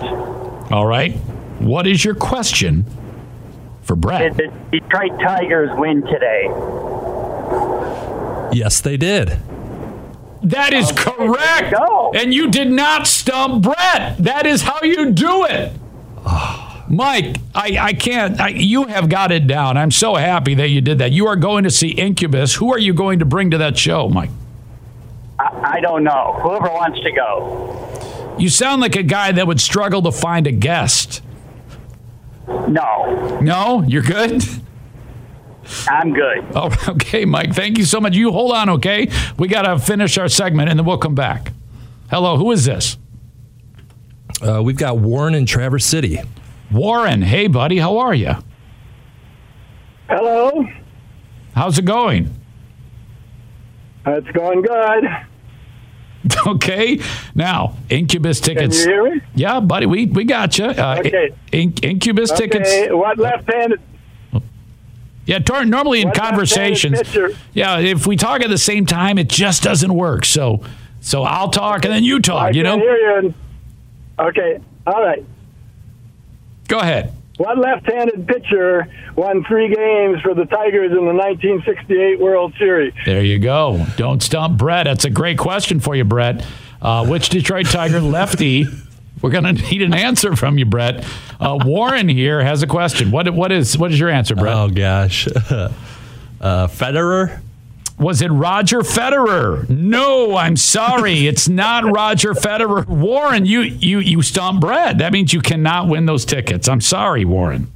All 0.72 0.88
right. 0.88 1.14
What 1.60 1.86
is 1.86 2.04
your 2.04 2.16
question 2.16 2.86
for 3.84 3.96
Brett? 3.96 4.36
Did 4.36 4.52
the 4.72 4.80
Detroit 4.80 5.20
Tigers 5.20 5.70
win 5.78 6.02
today? 6.02 6.46
Yes, 8.58 8.82
they 8.82 8.98
did. 8.98 9.38
That 10.42 10.74
is 10.74 10.92
correct. 10.92 11.76
go. 11.78 12.12
And 12.16 12.34
you 12.34 12.50
did 12.50 12.72
not 12.72 13.06
stump 13.06 13.62
Brett. 13.62 14.18
That 14.18 14.48
is 14.48 14.64
how 14.64 14.82
you 14.82 15.12
do 15.12 15.46
it. 15.46 15.74
Mike, 16.90 17.36
I, 17.54 17.78
I 17.80 17.94
can't. 17.94 18.40
I, 18.40 18.50
you 18.50 18.86
have 18.86 19.10
got 19.10 19.32
it 19.32 19.46
down. 19.46 19.78
I'm 19.78 19.92
so 19.92 20.16
happy 20.16 20.56
that 20.56 20.70
you 20.70 20.80
did 20.82 21.00
that. 21.00 21.12
You 21.12 21.28
are 21.28 21.36
going 21.36 21.66
to 21.66 21.70
see 21.72 21.90
Incubus. 21.90 22.56
Who 22.56 22.72
are 22.72 22.80
you 22.80 22.94
going 22.94 23.20
to 23.20 23.26
bring 23.26 23.52
to 23.52 23.58
that 23.58 23.78
show, 23.78 24.08
Mike? 24.08 24.30
I, 25.38 25.74
I 25.76 25.80
don't 25.82 26.04
know. 26.04 26.40
Whoever 26.42 26.70
wants 26.70 27.00
to 27.02 27.12
go. 27.12 28.36
You 28.40 28.50
sound 28.50 28.82
like 28.82 28.96
a 28.96 29.04
guy 29.04 29.32
that 29.34 29.48
would 29.48 29.60
struggle 29.60 30.02
to 30.04 30.12
find 30.12 30.48
a 30.48 30.52
guest. 30.52 31.22
No, 32.48 33.40
No, 33.42 33.84
you're 33.88 34.02
good. 34.04 34.44
I'm 35.90 36.14
good. 36.14 36.46
Oh, 36.56 36.74
okay, 36.90 37.26
Mike. 37.26 37.54
Thank 37.54 37.78
you 37.78 37.84
so 37.84 38.00
much. 38.00 38.16
You 38.16 38.32
hold 38.32 38.54
on, 38.54 38.70
okay? 38.70 39.10
We 39.38 39.50
got 39.50 39.64
to 39.64 39.78
finish 39.80 40.18
our 40.18 40.30
segment 40.30 40.70
and 40.70 40.80
then 40.80 40.86
we'll 40.86 40.98
come 40.98 41.16
back. 41.16 41.52
Hello, 42.10 42.38
who 42.38 42.52
is 42.54 42.64
this? 42.64 42.98
Uh, 44.41 44.62
we've 44.63 44.77
got 44.77 44.98
Warren 45.00 45.34
in 45.34 45.46
Traverse 45.46 45.86
City. 45.86 46.20
Warren. 46.72 47.22
Hey, 47.22 47.48
buddy. 47.48 47.77
How 47.77 47.98
are 47.98 48.13
you? 48.13 48.34
Hello. 50.10 50.65
How's 51.56 51.79
it 51.79 51.86
going? 51.86 52.34
It's 54.06 54.29
going 54.32 54.62
good. 54.62 55.03
Okay. 56.46 57.00
Now, 57.36 57.77
Incubus 57.89 58.41
Can 58.41 58.56
tickets. 58.56 58.84
you 58.86 58.91
hear 58.91 59.15
me? 59.15 59.22
Yeah, 59.34 59.62
buddy. 59.62 59.86
We 59.86 60.08
we 60.08 60.25
got 60.25 60.58
you. 60.58 60.65
Uh, 60.65 60.98
Okay. 61.00 61.29
In- 61.53 61.74
Incubus 61.82 62.32
tickets. 62.32 62.67
Okay. 62.70 62.91
What 62.91 63.17
left-handed? 63.17 63.79
Yeah, 65.25 65.39
tor- 65.39 65.63
normally 65.63 66.01
in 66.01 66.10
What 66.10 66.17
conversations. 66.17 67.00
Yeah, 67.53 67.79
if 67.79 68.08
we 68.08 68.17
talk 68.17 68.41
at 68.41 68.50
the 68.50 68.58
same 68.58 68.86
time, 68.86 69.17
it 69.17 69.29
just 69.29 69.63
doesn't 69.63 69.94
work. 69.94 70.25
So, 70.25 70.63
so 71.00 71.24
I'll 71.24 71.50
talk 71.50 71.86
and 71.86 71.94
then 71.94 72.03
you 72.03 72.20
talk. 72.20 72.41
I 72.41 72.50
you 72.50 72.63
can 72.63 72.79
know. 72.79 73.34
Hear 74.18 74.26
you. 74.26 74.30
Okay. 74.30 74.64
All 74.86 75.02
right. 75.04 75.24
Go 76.68 76.80
ahead. 76.80 77.14
What 77.38 77.60
left-handed 77.60 78.28
pitcher 78.28 78.88
won 79.16 79.44
three 79.44 79.74
games 79.74 80.22
for 80.22 80.34
the 80.34 80.46
Tigers 80.46 80.92
in 80.92 81.06
the 81.06 81.14
1968 81.14 82.20
World 82.20 82.54
Series? 82.58 82.94
There 83.06 83.24
you 83.24 83.38
go. 83.38 83.86
Don't 83.96 84.24
stump 84.24 84.58
Brett. 84.58 84.86
That's 84.86 85.06
a 85.06 85.12
great 85.12 85.38
question 85.38 85.80
for 85.80 85.96
you, 85.96 86.04
Brett. 86.04 86.46
Uh, 86.82 87.06
which 87.06 87.30
Detroit 87.30 87.68
Tiger 87.68 88.02
lefty? 88.02 88.66
We're 89.22 89.30
going 89.30 89.44
to 89.44 89.54
need 89.54 89.84
an 89.84 89.94
answer 89.94 90.36
from 90.36 90.58
you, 90.58 90.66
Brett. 90.66 91.06
Uh, 91.40 91.60
Warren 91.64 92.10
here 92.10 92.44
has 92.44 92.64
a 92.64 92.68
question. 92.68 93.12
What 93.12 93.32
what 93.34 93.52
is 93.52 93.78
what 93.78 93.92
is 93.92 94.00
your 94.00 94.10
answer, 94.10 94.36
Brett? 94.36 94.56
Oh 94.56 94.70
gosh, 94.70 95.28
uh, 95.50 95.70
Federer. 96.42 97.42
Was 98.00 98.22
it 98.22 98.30
Roger 98.30 98.82
Federer? 98.82 99.68
No, 99.70 100.36
I'm 100.38 100.56
sorry. 100.56 101.27
It's 101.27 101.50
not 101.50 101.84
Roger 101.92 102.34
Federer. 102.34 102.86
Warren, 102.88 103.46
you 103.46 103.62
you 103.62 104.00
you 104.00 104.22
stomp 104.22 104.62
Brett. 104.62 105.00
That 105.00 105.12
means 105.12 105.34
you 105.34 105.42
cannot 105.42 105.88
win 105.88 106.06
those 106.06 106.24
tickets. 106.25 106.68
I'm 106.70 106.82
sorry, 106.82 107.25
Warren. 107.25 107.72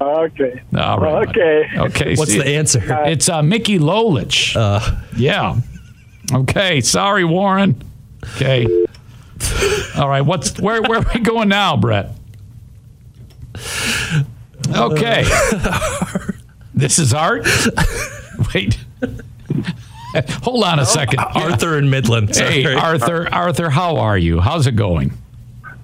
Okay. 0.00 0.60
All 0.76 0.98
right. 0.98 1.28
Okay. 1.28 1.68
Okay. 1.76 2.14
What's 2.16 2.32
see- 2.32 2.38
the 2.38 2.46
answer? 2.56 2.82
It's 3.06 3.28
uh, 3.28 3.42
Mickey 3.42 3.78
Lolich. 3.78 4.54
Uh, 4.56 5.00
Yeah. 5.16 5.56
Okay. 6.32 6.80
Sorry, 6.80 7.24
Warren. 7.24 7.82
Okay. 8.36 8.66
All 9.96 10.08
right. 10.08 10.22
What's 10.22 10.58
where 10.60 10.82
where 10.82 11.00
are 11.00 11.06
we 11.14 11.20
going 11.20 11.48
now, 11.48 11.76
Brett? 11.76 12.10
Okay. 14.74 15.24
this 16.74 16.98
is 16.98 17.12
art. 17.12 17.46
Wait. 18.54 18.78
Hold 20.42 20.64
on 20.64 20.78
a 20.78 20.86
second. 20.86 21.18
Arthur 21.34 21.78
in 21.78 21.90
Midland. 21.90 22.34
Hey, 22.34 22.64
Arthur. 22.74 23.32
Arthur, 23.32 23.70
how 23.70 23.96
are 23.96 24.18
you? 24.18 24.40
How's 24.40 24.66
it 24.66 24.76
going? 24.76 25.12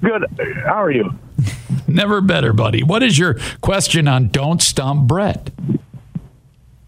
Good. 0.03 0.25
How 0.65 0.83
are 0.83 0.91
you? 0.91 1.11
Never 1.89 2.21
better, 2.21 2.53
buddy. 2.53 2.83
What 2.83 3.03
is 3.03 3.19
your 3.19 3.39
question 3.61 4.09
on 4.09 4.29
Don't 4.29 4.63
Stomp 4.63 5.07
Brett? 5.09 5.51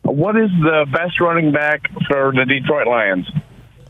What 0.03 0.37
is 0.37 0.51
the 0.51 0.87
best 0.93 1.21
running 1.21 1.53
back 1.53 1.91
for 2.09 2.33
the 2.33 2.45
Detroit 2.45 2.87
Lions? 2.87 3.31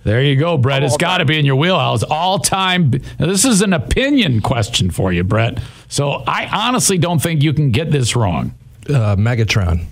There 0.05 0.23
you 0.23 0.37
go, 0.37 0.59
Brett. 0.59 0.83
It's 0.83 0.97
got 0.97 1.19
to 1.19 1.25
be 1.25 1.39
in 1.39 1.45
your 1.45 1.57
wheelhouse. 1.57 2.03
All 2.03 2.39
time. 2.41 2.91
This 3.19 3.45
is 3.45 3.63
an 3.63 3.73
opinion 3.73 4.41
question 4.41 4.91
for 4.91 5.13
you, 5.13 5.23
Brett. 5.23 5.63
So 5.89 6.25
I 6.27 6.47
honestly 6.47 6.99
don't 6.99 7.21
think 7.21 7.43
you 7.43 7.53
can 7.53 7.71
get 7.71 7.93
this 7.93 8.17
wrong. 8.17 8.55
Uh, 8.89 9.15
Megatron. 9.17 9.85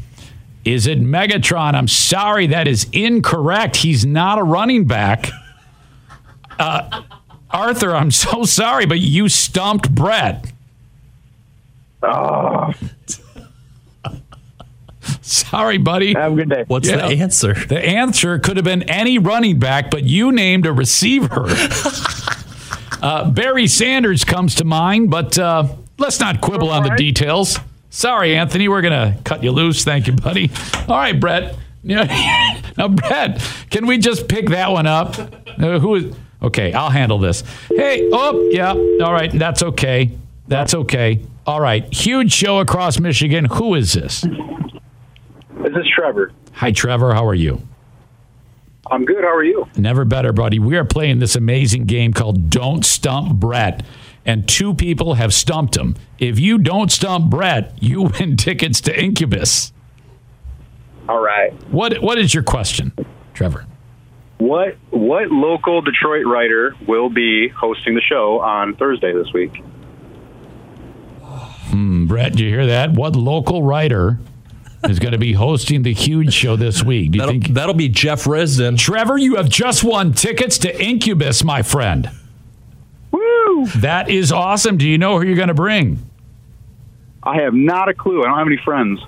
Is 0.65 0.87
it 0.87 1.01
Megatron? 1.01 1.75
I'm 1.75 1.89
sorry, 1.89 2.47
that 2.49 2.69
is 2.69 2.87
incorrect. 2.93 3.77
He's 3.77 4.05
not 4.05 4.39
a 4.39 4.43
running 4.43 4.85
back. 4.87 5.31
Uh, 6.59 7.03
Arthur, 7.51 7.95
I'm 7.97 8.11
so 8.11 8.45
sorry, 8.45 8.85
but 8.87 9.01
you 9.01 9.29
stumped 9.29 9.95
Brett. 9.95 10.53
Oh, 12.03 12.73
Sorry, 15.23 15.79
buddy. 15.79 16.13
have 16.15 16.33
a 16.33 16.37
good 16.37 16.49
day. 16.51 16.65
What's 16.67 16.89
Yeah. 16.89 16.97
the 17.09 17.21
answer? 17.21 17.55
The 17.55 17.79
answer 17.85 18.39
could 18.39 18.57
have 18.57 18.65
been 18.65 18.83
any 18.85 19.19
running 19.19 19.59
back, 19.59 19.91
but 19.91 20.05
you 20.05 20.31
named 20.33 20.67
a 20.67 20.73
receiver. 20.73 21.47
uh, 23.03 23.31
Barry 23.31 23.67
Sanders 23.67 24.25
comes 24.25 24.55
to 24.57 24.65
mind, 24.65 25.11
but 25.11 25.39
uh, 25.39 25.67
let's 25.99 26.21
not 26.21 26.41
quibble 26.41 26.71
on 26.71 26.83
the 26.85 26.91
details. 26.97 27.59
Sorry, 27.91 28.37
Anthony, 28.37 28.69
we're 28.69 28.83
going 28.83 29.15
to 29.15 29.21
cut 29.25 29.43
you 29.43 29.51
loose. 29.51 29.85
Thank 29.85 30.07
you, 30.07 30.13
buddy. 30.15 30.51
All 30.89 30.97
right, 30.97 31.19
Brett. 31.19 31.57
Now, 32.77 32.89
Brett, 32.89 33.43
can 33.71 33.87
we 33.87 33.97
just 33.99 34.29
pick 34.29 34.51
that 34.51 34.71
one 34.71 34.87
up? 34.87 35.19
Uh, 35.19 35.79
who 35.79 35.95
is? 35.97 36.15
Okay, 36.43 36.73
I'll 36.73 36.91
handle 36.91 37.19
this. 37.19 37.43
Hey, 37.69 38.09
oh, 38.13 38.49
yeah. 38.51 38.73
All 38.73 39.13
right, 39.13 39.31
that's 39.33 39.63
okay. 39.63 40.11
That's 40.47 40.75
okay. 40.75 41.21
All 41.47 41.61
right, 41.61 41.91
huge 41.93 42.33
show 42.33 42.59
across 42.61 43.01
Michigan. 43.01 43.47
Who 43.47 43.75
is 43.75 43.95
this? 43.95 44.21
This 44.21 45.75
is 45.75 45.89
Trevor. 45.95 46.33
Hi, 46.53 46.71
Trevor. 46.73 47.15
How 47.15 47.27
are 47.27 47.35
you? 47.35 47.61
I'm 48.91 49.05
good. 49.05 49.23
How 49.23 49.35
are 49.35 49.45
you? 49.45 49.67
Never 49.77 50.05
better, 50.05 50.33
buddy. 50.33 50.59
We 50.59 50.77
are 50.77 50.85
playing 50.85 51.19
this 51.19 51.37
amazing 51.37 51.85
game 51.85 52.13
called 52.13 52.51
Don't 52.51 52.85
Stump 52.85 53.39
Brett, 53.41 53.85
and 54.27 54.47
two 54.49 54.75
people 54.75 55.15
have 55.15 55.33
stumped 55.33 55.77
him. 55.77 55.97
If 56.19 56.39
you 56.39 56.59
don't 56.59 56.91
stump 56.93 57.31
Brett, 57.31 57.75
you 57.81 58.03
win 58.21 58.37
tickets 58.37 58.81
to 58.83 58.99
Incubus. 59.03 59.73
All 61.09 61.21
right. 61.21 61.53
What 61.71 62.01
What 62.03 62.19
is 62.19 62.33
your 62.35 62.43
question, 62.45 62.93
Trevor? 63.35 63.67
What 64.39 64.77
what 64.91 65.31
local 65.31 65.83
Detroit 65.83 66.25
writer 66.27 66.75
will 66.87 67.11
be 67.11 67.49
hosting 67.49 67.95
the 67.95 68.01
show 68.01 68.41
on 68.41 68.75
Thursday 68.77 69.13
this 69.13 69.33
week? 69.35 69.63
Hmm, 71.71 72.07
Brett, 72.07 72.35
do 72.35 72.45
you 72.45 72.51
hear 72.51 72.67
that? 72.67 72.93
What 72.93 73.15
local 73.17 73.63
writer 73.63 74.19
is 74.89 74.99
going 74.99 75.13
to 75.13 75.19
be 75.19 75.33
hosting 75.35 75.83
the 75.83 75.93
huge 75.93 76.33
show 76.33 76.57
this 76.57 76.83
week? 76.83 77.13
Do 77.13 77.19
you 77.19 77.23
That'll, 77.23 77.41
think? 77.41 77.49
that'll 77.55 77.75
be 77.75 77.89
Jeff 77.89 78.25
Risden. 78.25 78.79
Trevor, 78.79 79.19
you 79.19 79.37
have 79.37 79.49
just 79.49 79.85
won 79.85 80.13
tickets 80.13 80.59
to 80.59 80.83
Incubus, 80.83 81.45
my 81.45 81.63
friend. 81.63 82.11
Woo! 83.47 83.67
That 83.81 84.09
is 84.09 84.33
awesome. 84.33 84.77
Do 84.77 84.89
you 84.89 84.99
know 84.99 85.19
who 85.19 85.27
you're 85.27 85.37
going 85.37 85.49
to 85.49 85.55
bring? 85.55 85.99
I 87.23 87.43
have 87.43 87.55
not 87.55 87.89
a 87.89 87.95
clue. 87.95 88.23
I 88.23 88.27
don't 88.27 88.39
have 88.39 88.47
any 88.47 88.57
friends. 88.65 89.01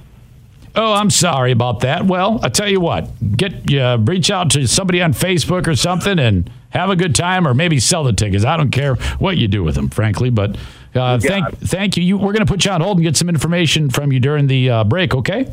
Oh, 0.75 0.95
I'm 0.95 1.11
sorry 1.11 1.53
about 1.53 1.81
that. 1.81 2.07
Well, 2.07 2.41
I 2.43 2.49
tell 2.49 2.69
you 2.69 2.81
what, 2.81 3.11
get 3.37 3.73
uh, 3.75 3.99
reach 4.01 4.31
out 4.31 4.51
to 4.53 4.67
somebody 4.67 5.03
on 5.03 5.13
Facebook 5.13 5.67
or 5.67 5.77
something 5.77 6.19
and 6.19 6.51
have 6.71 6.89
a 6.89 6.97
good 6.97 7.15
time, 7.15 7.47
or 7.47 7.53
maybe 7.53 7.79
sell 7.79 8.05
the 8.05 8.13
tickets. 8.15 8.45
I 8.45 8.57
don't 8.57 8.71
care 8.71 8.95
what 9.19 9.37
you 9.37 9.49
do 9.49 9.63
with 9.63 9.75
them, 9.75 9.91
frankly. 9.91 10.31
But 10.31 10.57
uh, 10.95 11.19
thank 11.19 11.49
it. 11.49 11.57
thank 11.57 11.97
you. 11.99 12.03
you. 12.03 12.17
We're 12.17 12.33
going 12.33 12.47
to 12.47 12.51
put 12.51 12.65
you 12.65 12.71
on 12.71 12.81
hold 12.81 12.97
and 12.97 13.05
get 13.05 13.19
some 13.19 13.29
information 13.29 13.91
from 13.91 14.13
you 14.13 14.21
during 14.21 14.47
the 14.47 14.71
uh, 14.71 14.85
break. 14.85 15.15
Okay? 15.15 15.53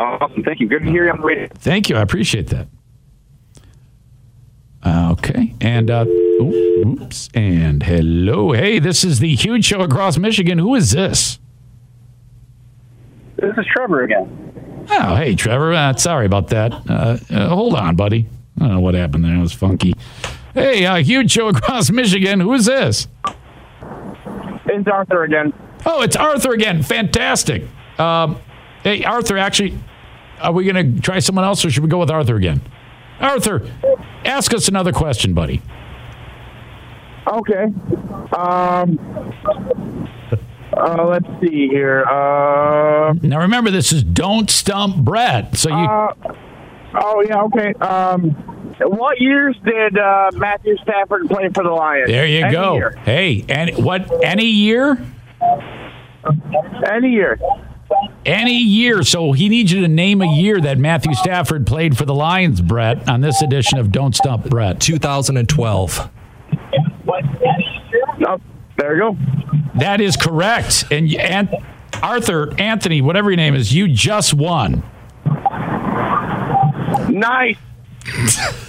Awesome. 0.00 0.42
Thank 0.42 0.58
you. 0.58 0.68
Good 0.68 0.82
to 0.82 0.90
hear 0.90 1.04
you 1.04 1.12
on 1.12 1.18
the 1.18 1.24
radio. 1.24 1.48
Thank 1.54 1.88
you. 1.88 1.96
I 1.96 2.02
appreciate 2.02 2.48
that. 2.48 2.66
Uh, 4.84 5.12
okay, 5.12 5.54
and 5.60 5.90
uh, 5.92 6.04
oops, 6.84 7.28
and 7.34 7.82
hello. 7.82 8.52
Hey, 8.52 8.78
this 8.78 9.04
is 9.04 9.18
the 9.18 9.34
huge 9.34 9.64
show 9.64 9.80
across 9.80 10.18
Michigan. 10.18 10.58
Who 10.58 10.74
is 10.74 10.90
this? 10.90 11.38
This 13.36 13.56
is 13.56 13.66
Trevor 13.74 14.02
again. 14.04 14.86
Oh, 14.90 15.16
hey, 15.16 15.34
Trevor. 15.34 15.72
Uh, 15.72 15.94
sorry 15.96 16.26
about 16.26 16.48
that. 16.48 16.72
Uh, 16.88 17.18
uh, 17.30 17.48
hold 17.48 17.74
on, 17.74 17.96
buddy. 17.96 18.28
I 18.58 18.64
don't 18.64 18.74
know 18.74 18.80
what 18.80 18.94
happened 18.94 19.24
there. 19.24 19.34
It 19.34 19.40
was 19.40 19.52
funky. 19.52 19.94
Hey, 20.54 20.84
uh, 20.84 20.96
huge 20.96 21.30
show 21.30 21.48
across 21.48 21.90
Michigan. 21.92 22.40
Who 22.40 22.52
is 22.54 22.66
this? 22.66 23.08
It's 24.66 24.88
Arthur 24.88 25.24
again. 25.24 25.52
Oh, 25.84 26.02
it's 26.02 26.16
Arthur 26.16 26.52
again. 26.52 26.82
Fantastic. 26.82 27.64
Um, 27.98 28.38
hey, 28.84 29.04
Arthur, 29.04 29.38
actually, 29.38 29.78
are 30.40 30.52
we 30.52 30.64
going 30.70 30.94
to 30.96 31.00
try 31.02 31.18
someone 31.18 31.44
else 31.44 31.64
or 31.64 31.70
should 31.70 31.82
we 31.82 31.88
go 31.88 31.98
with 31.98 32.10
Arthur 32.10 32.36
again? 32.36 32.60
Arthur, 33.20 33.68
ask 34.24 34.52
us 34.54 34.68
another 34.68 34.92
question, 34.92 35.34
buddy. 35.34 35.62
Okay. 37.26 37.64
Um. 38.36 38.98
Uh, 40.74 41.04
let's 41.06 41.26
see 41.42 41.68
here. 41.68 42.02
Uh, 42.04 43.12
Now, 43.20 43.40
remember, 43.40 43.70
this 43.70 43.92
is 43.92 44.02
Don't 44.02 44.48
Stump 44.50 44.96
Brett. 44.96 45.54
So 45.56 45.68
you. 45.68 45.74
uh, 45.74 46.14
Oh 46.94 47.24
yeah, 47.26 47.42
okay. 47.44 47.72
Um, 47.74 48.30
what 48.80 49.18
years 49.20 49.56
did 49.64 49.96
uh, 49.96 50.30
Matthew 50.34 50.76
Stafford 50.82 51.26
play 51.28 51.48
for 51.54 51.62
the 51.64 51.70
Lions? 51.70 52.08
There 52.08 52.26
you 52.26 52.44
Any 52.44 52.52
go. 52.52 52.74
Year. 52.74 52.90
Hey, 53.04 53.44
and 53.48 53.70
what? 53.82 54.10
Any 54.22 54.44
year? 54.46 54.98
Any 56.90 57.10
year. 57.10 57.38
Any 58.26 58.58
year. 58.58 59.02
So 59.04 59.32
he 59.32 59.48
needs 59.48 59.72
you 59.72 59.80
to 59.82 59.88
name 59.88 60.20
a 60.22 60.26
year 60.34 60.60
that 60.60 60.76
Matthew 60.78 61.14
Stafford 61.14 61.66
played 61.66 61.96
for 61.96 62.04
the 62.04 62.14
Lions, 62.14 62.60
Brett, 62.60 63.08
on 63.08 63.20
this 63.22 63.40
edition 63.42 63.78
of 63.78 63.90
Don't 63.92 64.14
Stump 64.14 64.48
Brett. 64.50 64.80
2012. 64.80 66.10
Oh, 68.26 68.40
there 68.76 68.94
you 68.94 69.00
go. 69.00 69.16
That 69.78 70.00
is 70.00 70.16
correct. 70.16 70.84
And, 70.90 71.14
and 71.16 71.48
Arthur, 72.02 72.52
Anthony, 72.58 73.00
whatever 73.00 73.30
your 73.30 73.36
name 73.36 73.54
is, 73.54 73.72
you 73.72 73.88
just 73.88 74.34
won. 74.34 74.82
Nice. 77.10 77.56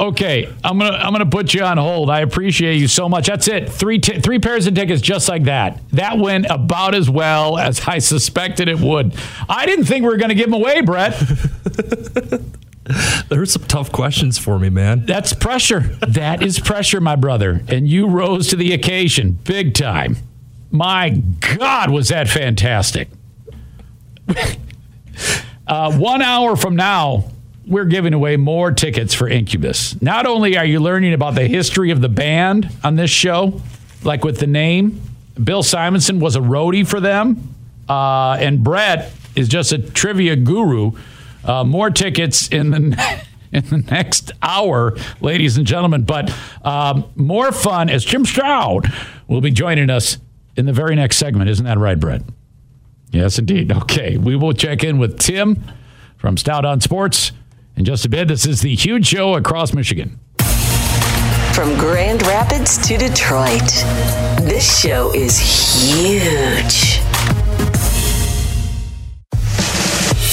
Okay, 0.00 0.48
I'm 0.62 0.78
gonna 0.78 0.96
I'm 0.96 1.10
gonna 1.10 1.26
put 1.26 1.52
you 1.54 1.64
on 1.64 1.76
hold. 1.76 2.08
I 2.08 2.20
appreciate 2.20 2.76
you 2.76 2.86
so 2.86 3.08
much. 3.08 3.26
That's 3.26 3.48
it. 3.48 3.68
Three 3.68 3.98
t- 3.98 4.20
three 4.20 4.38
pairs 4.38 4.68
of 4.68 4.74
tickets 4.74 5.02
just 5.02 5.28
like 5.28 5.44
that. 5.44 5.80
That 5.90 6.18
went 6.18 6.46
about 6.48 6.94
as 6.94 7.10
well 7.10 7.58
as 7.58 7.80
I 7.80 7.98
suspected 7.98 8.68
it 8.68 8.78
would. 8.78 9.16
I 9.48 9.66
didn't 9.66 9.86
think 9.86 10.04
we 10.04 10.08
were 10.08 10.16
gonna 10.16 10.36
give 10.36 10.46
them 10.46 10.54
away, 10.54 10.82
Brett. 10.82 11.20
There 13.28 13.40
were 13.40 13.46
some 13.46 13.64
tough 13.64 13.92
questions 13.92 14.38
for 14.38 14.58
me, 14.58 14.70
man. 14.70 15.04
That's 15.04 15.34
pressure. 15.34 15.80
That 16.08 16.42
is 16.42 16.58
pressure, 16.58 17.00
my 17.00 17.16
brother. 17.16 17.62
And 17.68 17.86
you 17.86 18.08
rose 18.08 18.48
to 18.48 18.56
the 18.56 18.72
occasion 18.72 19.38
big 19.44 19.74
time. 19.74 20.16
My 20.70 21.10
God, 21.10 21.90
was 21.90 22.08
that 22.08 22.28
fantastic. 22.28 23.08
uh, 25.66 25.96
one 25.96 26.22
hour 26.22 26.56
from 26.56 26.76
now, 26.76 27.30
we're 27.66 27.84
giving 27.84 28.14
away 28.14 28.36
more 28.36 28.72
tickets 28.72 29.14
for 29.14 29.28
Incubus. 29.28 30.00
Not 30.00 30.26
only 30.26 30.56
are 30.56 30.64
you 30.64 30.80
learning 30.80 31.12
about 31.12 31.34
the 31.34 31.46
history 31.46 31.90
of 31.90 32.00
the 32.00 32.08
band 32.08 32.70
on 32.82 32.96
this 32.96 33.10
show, 33.10 33.60
like 34.02 34.24
with 34.24 34.40
the 34.40 34.46
name, 34.46 35.02
Bill 35.42 35.62
Simonson 35.62 36.18
was 36.18 36.34
a 36.34 36.40
roadie 36.40 36.86
for 36.86 37.00
them, 37.00 37.54
uh, 37.88 38.38
and 38.40 38.64
Brett 38.64 39.12
is 39.36 39.48
just 39.48 39.72
a 39.72 39.78
trivia 39.78 40.34
guru. 40.36 40.92
Uh, 41.44 41.64
more 41.64 41.90
tickets 41.90 42.48
in 42.48 42.70
the 42.70 43.22
in 43.52 43.64
the 43.66 43.78
next 43.78 44.32
hour, 44.42 44.96
ladies 45.20 45.56
and 45.56 45.66
gentlemen. 45.66 46.02
But 46.02 46.32
um, 46.62 47.10
more 47.16 47.52
fun 47.52 47.88
as 47.90 48.04
Tim 48.04 48.24
Staudt 48.24 48.86
will 49.26 49.40
be 49.40 49.50
joining 49.50 49.90
us 49.90 50.18
in 50.56 50.66
the 50.66 50.72
very 50.72 50.96
next 50.96 51.16
segment. 51.16 51.48
Isn't 51.50 51.64
that 51.64 51.78
right, 51.78 51.98
Brett? 51.98 52.22
Yes, 53.10 53.38
indeed. 53.38 53.72
Okay, 53.72 54.18
we 54.18 54.36
will 54.36 54.52
check 54.52 54.84
in 54.84 54.98
with 54.98 55.18
Tim 55.18 55.62
from 56.16 56.36
Staudt 56.36 56.64
on 56.64 56.80
Sports 56.80 57.32
in 57.76 57.84
just 57.84 58.04
a 58.04 58.08
bit. 58.08 58.28
This 58.28 58.44
is 58.46 58.60
the 58.60 58.74
huge 58.74 59.06
show 59.06 59.34
across 59.34 59.72
Michigan. 59.72 60.18
From 61.54 61.76
Grand 61.76 62.22
Rapids 62.26 62.76
to 62.86 62.96
Detroit, 62.96 63.66
this 64.42 64.80
show 64.80 65.12
is 65.12 65.38
huge. 65.38 67.07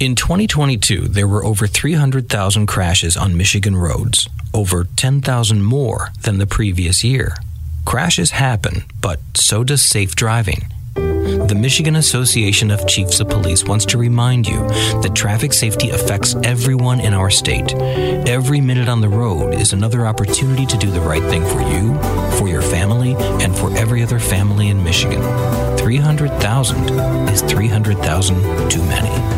In 0.00 0.14
2022, 0.14 1.08
there 1.08 1.26
were 1.26 1.44
over 1.44 1.66
300,000 1.66 2.68
crashes 2.68 3.16
on 3.16 3.36
Michigan 3.36 3.76
roads, 3.76 4.28
over 4.54 4.84
10,000 4.84 5.60
more 5.60 6.10
than 6.22 6.38
the 6.38 6.46
previous 6.46 7.02
year. 7.02 7.34
Crashes 7.84 8.30
happen, 8.30 8.84
but 9.00 9.18
so 9.34 9.64
does 9.64 9.82
safe 9.82 10.14
driving. 10.14 10.68
The 10.94 11.56
Michigan 11.58 11.96
Association 11.96 12.70
of 12.70 12.86
Chiefs 12.86 13.18
of 13.18 13.28
Police 13.28 13.64
wants 13.64 13.84
to 13.86 13.98
remind 13.98 14.46
you 14.46 14.58
that 15.02 15.16
traffic 15.16 15.52
safety 15.52 15.90
affects 15.90 16.36
everyone 16.44 17.00
in 17.00 17.12
our 17.12 17.28
state. 17.28 17.74
Every 17.74 18.60
minute 18.60 18.88
on 18.88 19.00
the 19.00 19.08
road 19.08 19.52
is 19.52 19.72
another 19.72 20.06
opportunity 20.06 20.64
to 20.66 20.78
do 20.78 20.92
the 20.92 21.00
right 21.00 21.22
thing 21.24 21.44
for 21.44 21.60
you, 21.60 21.98
for 22.38 22.46
your 22.46 22.62
family, 22.62 23.16
and 23.42 23.52
for 23.56 23.76
every 23.76 24.04
other 24.04 24.20
family 24.20 24.68
in 24.68 24.84
Michigan. 24.84 25.22
300,000 25.76 26.88
is 27.30 27.42
300,000 27.42 28.70
too 28.70 28.84
many. 28.84 29.37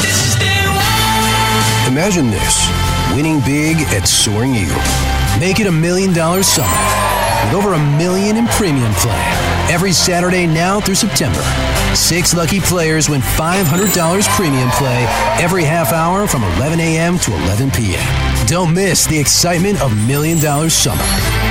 Imagine 1.91 2.31
this 2.31 2.69
winning 3.15 3.41
big 3.41 3.77
at 3.93 4.07
Soaring 4.07 4.55
Eagle. 4.55 4.81
Make 5.39 5.59
it 5.59 5.67
a 5.67 5.71
million 5.71 6.13
dollar 6.13 6.41
summer 6.41 6.71
with 7.43 7.53
over 7.53 7.73
a 7.73 7.97
million 7.97 8.37
in 8.37 8.47
premium 8.47 8.93
play 8.93 9.21
every 9.69 9.91
Saturday 9.91 10.47
now 10.47 10.79
through 10.79 10.95
September. 10.95 11.41
Six 11.93 12.33
lucky 12.33 12.59
players 12.59 13.09
win 13.09 13.21
$500 13.21 14.27
premium 14.35 14.69
play 14.71 15.03
every 15.39 15.63
half 15.63 15.91
hour 15.91 16.27
from 16.27 16.43
11 16.43 16.79
a.m. 16.79 17.17
to 17.19 17.33
11 17.33 17.71
p.m. 17.71 18.47
Don't 18.47 18.73
miss 18.73 19.05
the 19.05 19.19
excitement 19.19 19.81
of 19.81 19.95
Million 20.07 20.39
Dollar 20.39 20.69
Summer. 20.69 21.03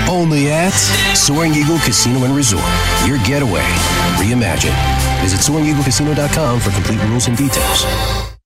Only 0.09 0.51
at 0.51 0.73
Soaring 1.15 1.55
Eagle 1.55 1.79
Casino 1.79 2.25
and 2.25 2.35
Resort. 2.35 2.65
Your 3.07 3.19
getaway 3.19 3.67
reimagined. 4.17 4.77
Visit 5.21 5.41
SoaringEagleCasino.com 5.41 6.61
for 6.61 6.71
complete 6.71 7.03
rules 7.05 7.29
and 7.29 7.37
details. 7.37 8.30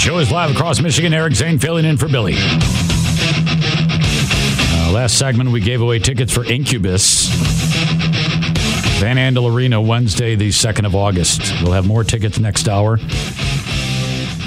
Show 0.00 0.16
is 0.16 0.32
live 0.32 0.50
across 0.50 0.80
Michigan. 0.80 1.12
Eric 1.12 1.34
Zane 1.34 1.58
filling 1.58 1.84
in 1.84 1.98
for 1.98 2.08
Billy. 2.08 2.32
Uh, 2.38 2.38
last 4.94 5.18
segment, 5.18 5.50
we 5.50 5.60
gave 5.60 5.82
away 5.82 5.98
tickets 5.98 6.32
for 6.32 6.42
Incubus. 6.42 7.28
Van 8.98 9.18
Andel 9.18 9.54
Arena, 9.54 9.78
Wednesday, 9.78 10.36
the 10.36 10.48
2nd 10.48 10.86
of 10.86 10.94
August. 10.94 11.52
We'll 11.62 11.72
have 11.72 11.86
more 11.86 12.02
tickets 12.02 12.38
next 12.38 12.66
hour. 12.66 12.98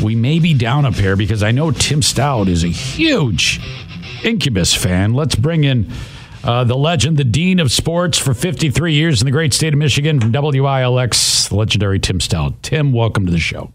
we 0.03 0.15
may 0.15 0.39
be 0.39 0.55
down 0.55 0.85
a 0.85 0.91
pair 0.91 1.15
because 1.15 1.43
I 1.43 1.51
know 1.51 1.69
Tim 1.69 2.01
Staudt 2.01 2.47
is 2.47 2.63
a 2.63 2.69
huge 2.69 3.61
Incubus 4.23 4.73
fan. 4.73 5.13
Let's 5.13 5.35
bring 5.35 5.65
in 5.65 5.87
uh, 6.43 6.63
the 6.63 6.75
legend, 6.75 7.17
the 7.17 7.23
dean 7.23 7.59
of 7.59 7.71
sports 7.71 8.17
for 8.17 8.33
53 8.33 8.93
years 8.95 9.21
in 9.21 9.25
the 9.25 9.31
great 9.31 9.53
state 9.53 9.73
of 9.73 9.77
Michigan 9.77 10.19
from 10.19 10.31
WILX, 10.31 11.49
the 11.49 11.55
legendary 11.55 11.99
Tim 11.99 12.17
Staudt. 12.17 12.55
Tim, 12.63 12.91
welcome 12.91 13.27
to 13.27 13.31
the 13.31 13.37
show. 13.37 13.71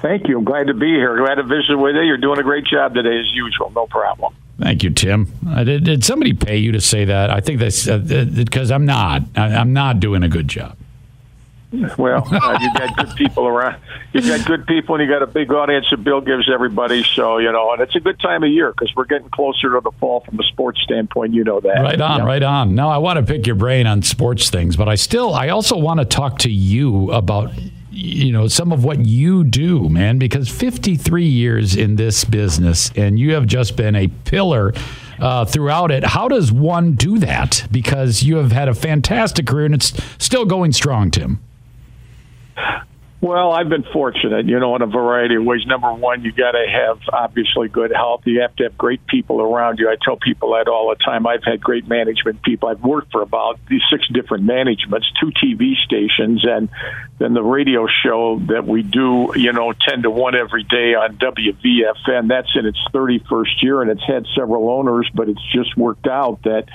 Thank 0.00 0.28
you. 0.28 0.38
I'm 0.38 0.44
glad 0.44 0.68
to 0.68 0.74
be 0.74 0.86
here. 0.86 1.16
Glad 1.16 1.36
to 1.36 1.42
visit 1.42 1.76
with 1.76 1.96
you. 1.96 2.02
You're 2.02 2.18
doing 2.18 2.38
a 2.38 2.42
great 2.42 2.64
job 2.64 2.94
today, 2.94 3.18
as 3.18 3.26
usual. 3.32 3.70
No 3.70 3.86
problem. 3.86 4.34
Thank 4.58 4.82
you, 4.82 4.90
Tim. 4.90 5.32
Uh, 5.48 5.64
did, 5.64 5.84
did, 5.84 6.04
somebody 6.04 6.32
pay 6.32 6.56
you 6.56 6.72
to 6.72 6.80
say 6.80 7.04
that? 7.04 7.30
I 7.30 7.40
think 7.40 7.60
that's 7.60 7.86
because 7.86 8.70
uh, 8.70 8.74
I'm 8.74 8.86
not. 8.86 9.22
I, 9.36 9.54
I'm 9.54 9.72
not 9.72 10.00
doing 10.00 10.22
a 10.22 10.28
good 10.28 10.48
job. 10.48 10.76
Well, 11.98 12.26
uh, 12.32 12.58
you 12.60 12.72
got 12.74 12.96
good 12.96 13.14
people 13.14 13.46
around. 13.46 13.80
You've 14.12 14.26
got 14.26 14.44
good 14.46 14.66
people, 14.66 14.94
and 14.94 15.04
you 15.04 15.08
got 15.08 15.22
a 15.22 15.26
big 15.26 15.52
audience 15.52 15.86
that 15.90 16.02
Bill 16.02 16.20
gives 16.20 16.50
everybody. 16.50 17.04
So 17.04 17.38
you 17.38 17.52
know, 17.52 17.72
and 17.72 17.82
it's 17.82 17.94
a 17.94 18.00
good 18.00 18.18
time 18.18 18.42
of 18.42 18.50
year 18.50 18.72
because 18.72 18.92
we're 18.96 19.04
getting 19.04 19.28
closer 19.30 19.70
to 19.74 19.80
the 19.80 19.92
fall 20.00 20.20
from 20.20 20.40
a 20.40 20.44
sports 20.44 20.80
standpoint. 20.82 21.34
You 21.34 21.44
know 21.44 21.60
that. 21.60 21.80
Right 21.80 22.00
on, 22.00 22.20
yeah. 22.20 22.26
right 22.26 22.42
on. 22.42 22.74
Now, 22.74 22.88
I 22.88 22.98
want 22.98 23.18
to 23.18 23.32
pick 23.32 23.46
your 23.46 23.56
brain 23.56 23.86
on 23.86 24.02
sports 24.02 24.50
things, 24.50 24.76
but 24.76 24.88
I 24.88 24.94
still, 24.94 25.34
I 25.34 25.50
also 25.50 25.76
want 25.76 26.00
to 26.00 26.06
talk 26.06 26.38
to 26.40 26.50
you 26.50 27.12
about 27.12 27.52
you 27.98 28.30
know 28.30 28.46
some 28.46 28.70
of 28.70 28.84
what 28.84 29.04
you 29.04 29.42
do 29.42 29.88
man 29.88 30.18
because 30.18 30.48
53 30.48 31.24
years 31.24 31.74
in 31.74 31.96
this 31.96 32.24
business 32.24 32.92
and 32.94 33.18
you 33.18 33.34
have 33.34 33.46
just 33.46 33.76
been 33.76 33.96
a 33.96 34.06
pillar 34.24 34.72
uh, 35.18 35.44
throughout 35.44 35.90
it 35.90 36.04
how 36.04 36.28
does 36.28 36.52
one 36.52 36.92
do 36.92 37.18
that? 37.18 37.66
Because 37.72 38.22
you 38.22 38.36
have 38.36 38.52
had 38.52 38.68
a 38.68 38.74
fantastic 38.74 39.46
career 39.46 39.66
and 39.66 39.74
it's 39.74 39.92
still 40.18 40.44
going 40.44 40.70
strong 40.72 41.10
tim 41.10 41.40
well, 43.20 43.50
I've 43.50 43.68
been 43.68 43.84
fortunate, 43.92 44.46
you 44.46 44.60
know, 44.60 44.76
in 44.76 44.82
a 44.82 44.86
variety 44.86 45.34
of 45.34 45.44
ways. 45.44 45.66
Number 45.66 45.92
one, 45.92 46.22
you 46.22 46.30
got 46.30 46.52
to 46.52 46.64
have 46.70 47.00
obviously 47.12 47.66
good 47.66 47.90
health. 47.92 48.22
You 48.24 48.42
have 48.42 48.54
to 48.56 48.64
have 48.64 48.78
great 48.78 49.04
people 49.08 49.42
around 49.42 49.80
you. 49.80 49.88
I 49.88 49.96
tell 50.00 50.16
people 50.16 50.52
that 50.52 50.68
all 50.68 50.88
the 50.90 51.02
time. 51.02 51.26
I've 51.26 51.42
had 51.42 51.60
great 51.60 51.88
management 51.88 52.42
people. 52.42 52.68
I've 52.68 52.80
worked 52.80 53.10
for 53.10 53.22
about 53.22 53.58
these 53.68 53.82
six 53.90 54.06
different 54.06 54.44
managements, 54.44 55.10
two 55.20 55.32
TV 55.32 55.74
stations, 55.84 56.46
and 56.46 56.68
then 57.18 57.34
the 57.34 57.42
radio 57.42 57.88
show 58.04 58.38
that 58.46 58.64
we 58.64 58.82
do, 58.84 59.32
you 59.34 59.52
know, 59.52 59.72
10 59.72 60.02
to 60.02 60.10
1 60.10 60.36
every 60.36 60.62
day 60.62 60.94
on 60.94 61.16
WVFN. 61.16 62.28
That's 62.28 62.54
in 62.54 62.66
its 62.66 62.78
31st 62.94 63.62
year, 63.62 63.82
and 63.82 63.90
it's 63.90 64.06
had 64.06 64.26
several 64.36 64.70
owners, 64.70 65.10
but 65.12 65.28
it's 65.28 65.52
just 65.52 65.76
worked 65.76 66.06
out 66.06 66.42
that 66.44 66.66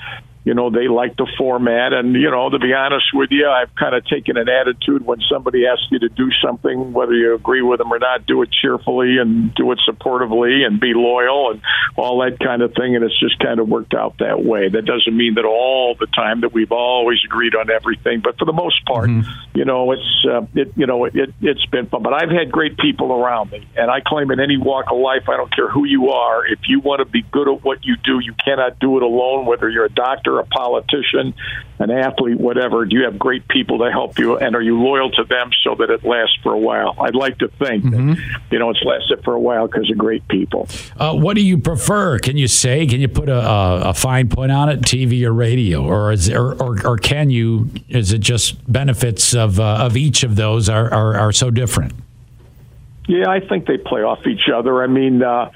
you 0.44 0.52
know, 0.52 0.70
they 0.70 0.88
like 0.88 1.16
the 1.16 1.26
format. 1.38 1.92
And, 1.92 2.14
you 2.14 2.30
know, 2.30 2.50
to 2.50 2.58
be 2.58 2.72
honest 2.74 3.06
with 3.14 3.30
you, 3.30 3.48
I've 3.48 3.74
kind 3.74 3.94
of 3.94 4.04
taken 4.06 4.36
an 4.36 4.48
attitude 4.48 5.04
when 5.04 5.20
somebody 5.30 5.66
asks 5.66 5.86
you 5.90 5.98
to 6.00 6.10
do 6.10 6.30
something, 6.44 6.92
whether 6.92 7.14
you 7.14 7.34
agree 7.34 7.62
with 7.62 7.78
them 7.78 7.92
or 7.92 7.98
not, 7.98 8.26
do 8.26 8.42
it 8.42 8.50
cheerfully 8.52 9.16
and 9.18 9.54
do 9.54 9.72
it 9.72 9.80
supportively 9.88 10.66
and 10.66 10.78
be 10.80 10.92
loyal 10.94 11.52
and 11.52 11.62
all 11.96 12.20
that 12.20 12.38
kind 12.38 12.60
of 12.60 12.74
thing. 12.74 12.94
And 12.94 13.04
it's 13.04 13.18
just 13.18 13.38
kind 13.38 13.58
of 13.58 13.68
worked 13.68 13.94
out 13.94 14.18
that 14.18 14.44
way. 14.44 14.68
That 14.68 14.84
doesn't 14.84 15.16
mean 15.16 15.34
that 15.34 15.46
all 15.46 15.96
the 15.98 16.06
time 16.06 16.42
that 16.42 16.52
we've 16.52 16.72
always 16.72 17.18
agreed 17.24 17.54
on 17.54 17.70
everything, 17.70 18.20
but 18.20 18.38
for 18.38 18.44
the 18.44 18.52
most 18.52 18.84
part, 18.84 19.08
mm-hmm. 19.08 19.58
you 19.58 19.64
know, 19.64 19.92
it's, 19.92 20.26
uh, 20.28 20.42
it, 20.54 20.72
you 20.76 20.86
know, 20.86 21.06
it, 21.06 21.32
it's 21.40 21.64
been 21.66 21.86
fun. 21.86 22.02
But 22.02 22.12
I've 22.12 22.30
had 22.30 22.52
great 22.52 22.76
people 22.76 23.12
around 23.12 23.50
me, 23.50 23.66
and 23.76 23.90
I 23.90 24.00
claim 24.00 24.30
in 24.30 24.40
any 24.40 24.58
walk 24.58 24.92
of 24.92 24.98
life, 24.98 25.28
I 25.28 25.38
don't 25.38 25.54
care 25.54 25.70
who 25.70 25.86
you 25.86 26.10
are, 26.10 26.46
if 26.46 26.60
you 26.68 26.80
want 26.80 26.98
to 26.98 27.06
be 27.06 27.22
good 27.22 27.48
at 27.48 27.64
what 27.64 27.84
you 27.84 27.96
do, 28.04 28.18
you 28.18 28.34
cannot 28.44 28.78
do 28.78 28.98
it 28.98 29.02
alone, 29.02 29.46
whether 29.46 29.70
you're 29.70 29.86
a 29.86 29.92
doctor 29.92 30.33
a 30.40 30.46
politician, 30.46 31.34
an 31.78 31.90
athlete, 31.90 32.38
whatever. 32.38 32.84
Do 32.84 32.96
you 32.96 33.04
have 33.04 33.18
great 33.18 33.46
people 33.48 33.78
to 33.78 33.90
help 33.90 34.18
you, 34.18 34.38
and 34.38 34.54
are 34.54 34.62
you 34.62 34.80
loyal 34.80 35.10
to 35.12 35.24
them 35.24 35.50
so 35.62 35.74
that 35.76 35.90
it 35.90 36.04
lasts 36.04 36.36
for 36.42 36.52
a 36.52 36.58
while? 36.58 36.94
I'd 37.00 37.14
like 37.14 37.38
to 37.38 37.48
think 37.48 37.84
mm-hmm. 37.84 38.08
that 38.10 38.18
you 38.50 38.58
know 38.58 38.70
it's 38.70 38.82
lasted 38.82 39.24
for 39.24 39.34
a 39.34 39.40
while 39.40 39.66
because 39.66 39.90
of 39.90 39.98
great 39.98 40.26
people. 40.28 40.68
Uh, 40.96 41.14
what 41.14 41.34
do 41.34 41.42
you 41.42 41.58
prefer? 41.58 42.18
Can 42.18 42.36
you 42.36 42.48
say? 42.48 42.86
Can 42.86 43.00
you 43.00 43.08
put 43.08 43.28
a, 43.28 43.40
a, 43.40 43.80
a 43.90 43.94
fine 43.94 44.28
point 44.28 44.52
on 44.52 44.68
it? 44.68 44.80
TV 44.82 45.24
or 45.24 45.32
radio, 45.32 45.84
or 45.84 46.12
is 46.12 46.30
or, 46.30 46.54
or, 46.62 46.86
or 46.86 46.96
can 46.96 47.30
you? 47.30 47.70
Is 47.88 48.12
it 48.12 48.20
just 48.20 48.70
benefits 48.70 49.34
of 49.34 49.58
uh, 49.58 49.78
of 49.80 49.96
each 49.96 50.22
of 50.22 50.36
those 50.36 50.68
are, 50.68 50.92
are 50.92 51.16
are 51.16 51.32
so 51.32 51.50
different? 51.50 51.92
Yeah, 53.06 53.28
I 53.28 53.40
think 53.40 53.66
they 53.66 53.76
play 53.76 54.02
off 54.02 54.26
each 54.26 54.48
other. 54.54 54.82
I 54.82 54.86
mean. 54.86 55.22
Uh, 55.22 55.50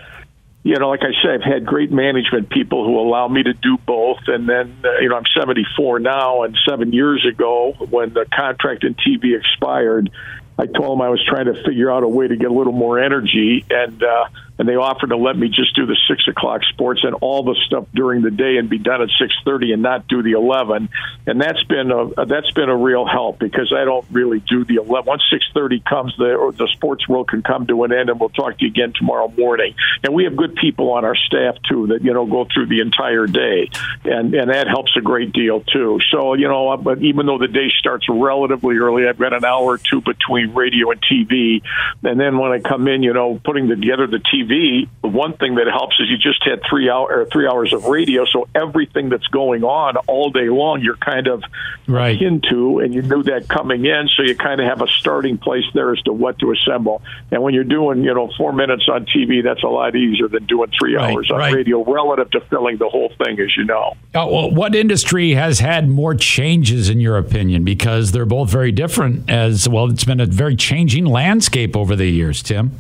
you 0.69 0.79
know, 0.79 0.91
like 0.91 1.01
I 1.01 1.19
said, 1.23 1.41
I've 1.41 1.51
had 1.51 1.65
great 1.65 1.91
management 1.91 2.51
people 2.51 2.85
who 2.85 3.01
allow 3.01 3.27
me 3.27 3.43
to 3.43 3.55
do 3.55 3.79
both. 3.87 4.19
And 4.27 4.47
then, 4.47 4.77
uh, 4.85 4.99
you 5.01 5.09
know, 5.09 5.17
I'm 5.17 5.25
74 5.35 5.99
now, 5.99 6.43
and 6.43 6.59
seven 6.69 6.93
years 6.93 7.25
ago, 7.27 7.73
when 7.89 8.13
the 8.13 8.27
contract 8.31 8.85
in 8.85 8.95
TV 8.95 9.35
expired, 9.35 10.11
I 10.59 10.67
told 10.67 10.99
them 10.99 11.01
I 11.01 11.09
was 11.09 11.25
trying 11.27 11.47
to 11.47 11.55
figure 11.65 11.91
out 11.91 12.03
a 12.03 12.09
way 12.09 12.29
to 12.29 12.37
get 12.37 12.51
a 12.51 12.53
little 12.53 12.75
more 12.75 12.99
energy, 12.99 13.65
and 13.71 14.03
uh, 14.03 14.29
and 14.59 14.69
they 14.69 14.75
offered 14.75 15.11
to 15.11 15.17
let 15.17 15.37
me 15.37 15.49
just 15.49 15.75
do 15.77 15.87
the 15.87 15.97
six 16.09 16.27
o'clock 16.27 16.63
sports 16.65 17.01
and 17.05 17.15
all 17.21 17.45
the 17.45 17.55
stuff 17.67 17.87
during 17.95 18.23
the 18.23 18.31
day 18.31 18.57
and 18.57 18.69
be 18.69 18.79
done 18.79 19.01
at 19.01 19.09
six 19.19 19.35
thirty 19.45 19.73
and 19.73 19.83
not 19.83 20.09
do 20.09 20.23
the 20.23 20.33
eleven. 20.33 20.89
And 21.27 21.41
that's 21.41 21.63
been 21.65 21.91
a 21.93 22.27
that's 22.27 22.51
been 22.53 22.69
a 22.69 22.77
real 22.77 23.07
help 23.07 23.39
because 23.39 23.73
I 23.75 23.85
don't 23.85 24.05
really 24.11 24.41
do 24.41 24.65
the 24.65 24.77
eleven. 24.77 25.07
Once 25.07 25.23
six 25.31 25.45
thirty 25.55 25.81
comes, 25.81 26.15
the 26.19 26.53
the 26.57 26.69
sports 26.75 27.09
world 27.09 27.29
can 27.29 27.43
come 27.43 27.67
to 27.69 27.85
an 27.85 27.93
end, 27.93 28.11
and 28.11 28.19
we'll 28.19 28.31
talk 28.31 28.59
to 28.59 28.65
you 28.65 28.71
again 28.71 28.93
tomorrow 28.97 29.29
morning. 29.29 29.75
And 30.03 30.13
we 30.13 30.25
have 30.25 30.37
good 30.37 30.57
people 30.57 30.93
on 30.93 31.05
our 31.05 31.17
staff 31.17 31.57
too 31.69 31.89
that 31.89 32.03
you 32.03 32.13
know 32.13 32.27
go 32.27 32.47
through 32.53 32.67
the 32.67 32.81
entire 32.81 33.27
day, 33.27 33.71
and 34.05 34.35
and 34.35 34.51
that 34.51 34.67
helps 34.67 34.97
a 34.97 35.01
great 35.01 35.33
deal 35.33 35.61
too. 35.61 36.01
So 36.11 36.35
you 36.35 36.49
know, 36.49 36.71
uh, 36.71 36.77
but 36.77 37.01
even 37.03 37.27
though 37.27 37.39
the 37.39 37.49
day 37.49 37.71
starts 37.79 38.07
relatively 38.09 38.77
early, 38.77 39.07
I've 39.07 39.19
got 39.19 39.33
an 39.33 39.45
hour 39.45 39.75
or 39.75 39.79
two 39.79 40.01
between 40.01 40.53
radio 40.55 40.91
and 40.91 41.01
TV, 41.01 41.63
and 42.03 42.19
then 42.19 42.39
when 42.39 42.51
I 42.51 42.59
come 42.59 42.89
in, 42.89 43.05
you 43.05 43.13
know, 43.13 43.41
putting 43.45 43.69
together 43.69 44.09
the 44.09 44.19
TV 44.19 44.48
TV, 44.49 44.89
one 45.01 45.37
thing 45.37 45.57
that 45.57 45.67
helps 45.67 45.99
is 46.01 46.09
you 46.09 46.19
just 46.19 46.43
had 46.45 46.63
three 46.69 46.91
hour 46.91 47.27
three 47.33 47.47
hours 47.47 47.73
of 47.73 47.85
radio, 47.87 48.25
so 48.25 48.49
everything 48.55 49.09
that's 49.09 49.27
going 49.29 49.65
on 49.65 49.97
all 50.07 50.31
day 50.31 50.49
long, 50.49 50.81
you're 50.83 50.97
kind 50.97 51.27
of 51.27 51.43
right 51.87 52.21
into, 52.21 52.81
and 52.81 52.95
you 52.95 53.03
knew 53.03 53.23
that 53.25 53.49
coming 53.49 53.85
in, 53.85 54.09
so 54.17 54.23
you 54.23 54.37
kind 54.37 54.61
of 54.61 54.67
have 54.67 54.83
a 54.83 54.87
starting 54.89 55.39
place 55.39 55.65
there 55.75 55.93
as 55.93 56.01
to 56.03 56.13
what 56.13 56.39
to 56.39 56.53
assemble. 56.53 57.03
And 57.31 57.43
when 57.43 57.55
you're 57.55 57.65
doing, 57.65 58.03
you 58.05 58.15
know, 58.15 58.31
four 58.37 58.53
minutes 58.53 58.89
on 58.89 59.07
TV, 59.07 59.43
that's 59.43 59.63
a 59.63 59.69
lot 59.69 59.95
easier 59.97 60.29
than 60.29 60.47
doing 60.47 60.71
three 60.79 60.95
right, 60.95 61.13
hours 61.13 61.31
on 61.31 61.39
right. 61.39 61.55
radio, 61.55 61.83
relative 61.85 62.31
to 62.33 62.41
filling 62.43 62.79
the 62.79 62.89
whole 62.89 63.13
thing, 63.25 63.39
as 63.41 63.57
you 63.57 63.65
know. 63.65 63.97
Uh, 64.15 64.27
well, 64.31 64.51
what 64.51 64.75
industry 64.75 65.33
has 65.33 65.61
had 65.61 65.89
more 65.89 66.15
changes, 66.15 66.89
in 66.89 67.01
your 67.01 67.17
opinion? 67.17 67.65
Because 67.65 68.13
they're 68.13 68.27
both 68.27 68.51
very 68.51 68.73
different. 68.73 69.29
As 69.29 69.69
well, 69.69 69.91
it's 69.91 70.05
been 70.05 70.21
a 70.21 70.27
very 70.27 70.57
changing 70.57 71.07
landscape 71.07 71.77
over 71.77 71.97
the 71.97 72.07
years, 72.07 72.43
Tim. 72.43 72.73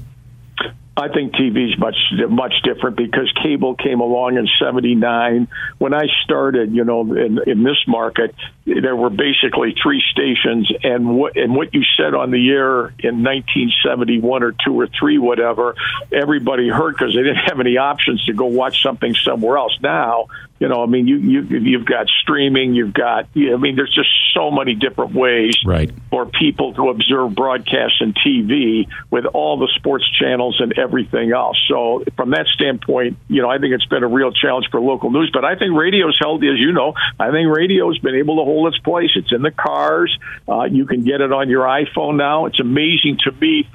I 0.99 1.09
think 1.09 1.33
TV 1.33 1.73
is 1.73 1.79
much 1.79 1.97
much 2.29 2.55
different 2.65 2.97
because 2.97 3.33
cable 3.41 3.77
came 3.77 4.01
along 4.01 4.37
in 4.37 4.49
'79. 4.59 5.47
When 5.79 5.95
I 5.95 6.07
started, 6.25 6.75
you 6.75 6.83
know, 6.83 7.03
in, 7.15 7.39
in 7.47 7.63
this 7.63 7.79
market, 7.87 8.35
there 8.67 8.97
were 8.97 9.09
basically 9.09 9.77
three 9.81 10.03
stations, 10.11 10.73
and 10.83 11.17
what 11.17 11.37
and 11.37 11.55
what 11.55 11.73
you 11.73 11.83
said 11.97 12.15
on 12.15 12.33
the 12.33 12.51
air 12.51 12.89
in 12.99 13.23
1971 13.23 14.43
or 14.43 14.53
two 14.53 14.81
or 14.81 14.89
three, 14.89 15.19
whatever, 15.19 15.77
everybody 16.13 16.69
heard 16.69 16.97
because 16.97 17.15
they 17.15 17.23
didn't 17.23 17.47
have 17.47 17.61
any 17.61 17.77
options 17.77 18.25
to 18.25 18.33
go 18.33 18.47
watch 18.47 18.83
something 18.83 19.15
somewhere 19.15 19.57
else. 19.57 19.79
Now 19.81 20.27
you 20.59 20.68
know, 20.68 20.83
I 20.83 20.87
mean, 20.87 21.07
you, 21.07 21.18
you 21.18 21.42
you've 21.42 21.87
got 21.87 22.09
streaming, 22.09 22.75
you've 22.75 22.92
got, 22.92 23.29
I 23.37 23.57
mean, 23.57 23.77
there's 23.77 23.94
just 23.94 24.09
so 24.35 24.51
many 24.51 24.75
different 24.75 25.14
ways 25.14 25.57
right. 25.64 25.90
for 26.11 26.27
people 26.27 26.75
to 26.75 26.90
observe 26.90 27.35
broadcasts 27.35 28.01
and 28.01 28.14
TV 28.14 28.88
with 29.11 29.25
all 29.27 29.59
the 29.59 29.68
sports 29.77 30.05
channels 30.18 30.61
and 30.61 30.77
everything 30.77 31.33
else. 31.33 31.57
So, 31.68 32.05
from 32.16 32.31
that 32.31 32.47
standpoint, 32.49 33.18
you 33.29 33.42
know, 33.42 33.49
I 33.49 33.59
think 33.59 33.73
it's 33.75 33.87
been 33.87 34.03
a 34.03 34.09
real 34.09 34.33
challenge 34.33 34.68
for 34.71 34.81
local 34.81 35.11
news. 35.11 35.31
But 35.33 35.44
I 35.44 35.57
think 35.57 35.77
radio's 35.77 36.18
held, 36.21 36.42
as 36.42 36.59
you 36.59 36.73
know, 36.73 36.94
I 37.18 37.31
think 37.31 37.55
radio's 37.55 37.99
been 37.99 38.16
able 38.16 38.37
to 38.37 38.44
hold 38.44 38.73
its 38.75 38.83
place. 38.83 39.11
It's 39.14 39.33
in 39.33 39.42
the 39.42 39.53
cars. 39.53 40.16
Uh, 40.49 40.64
you 40.64 40.87
can 40.87 41.05
get 41.05 41.21
it 41.21 41.33
on 41.33 41.49
your 41.49 41.64
iPhone 41.64 42.16
now. 42.16 42.47
It's 42.47 42.61
amazing 42.61 43.18
to 43.25 43.33
me 43.33 43.68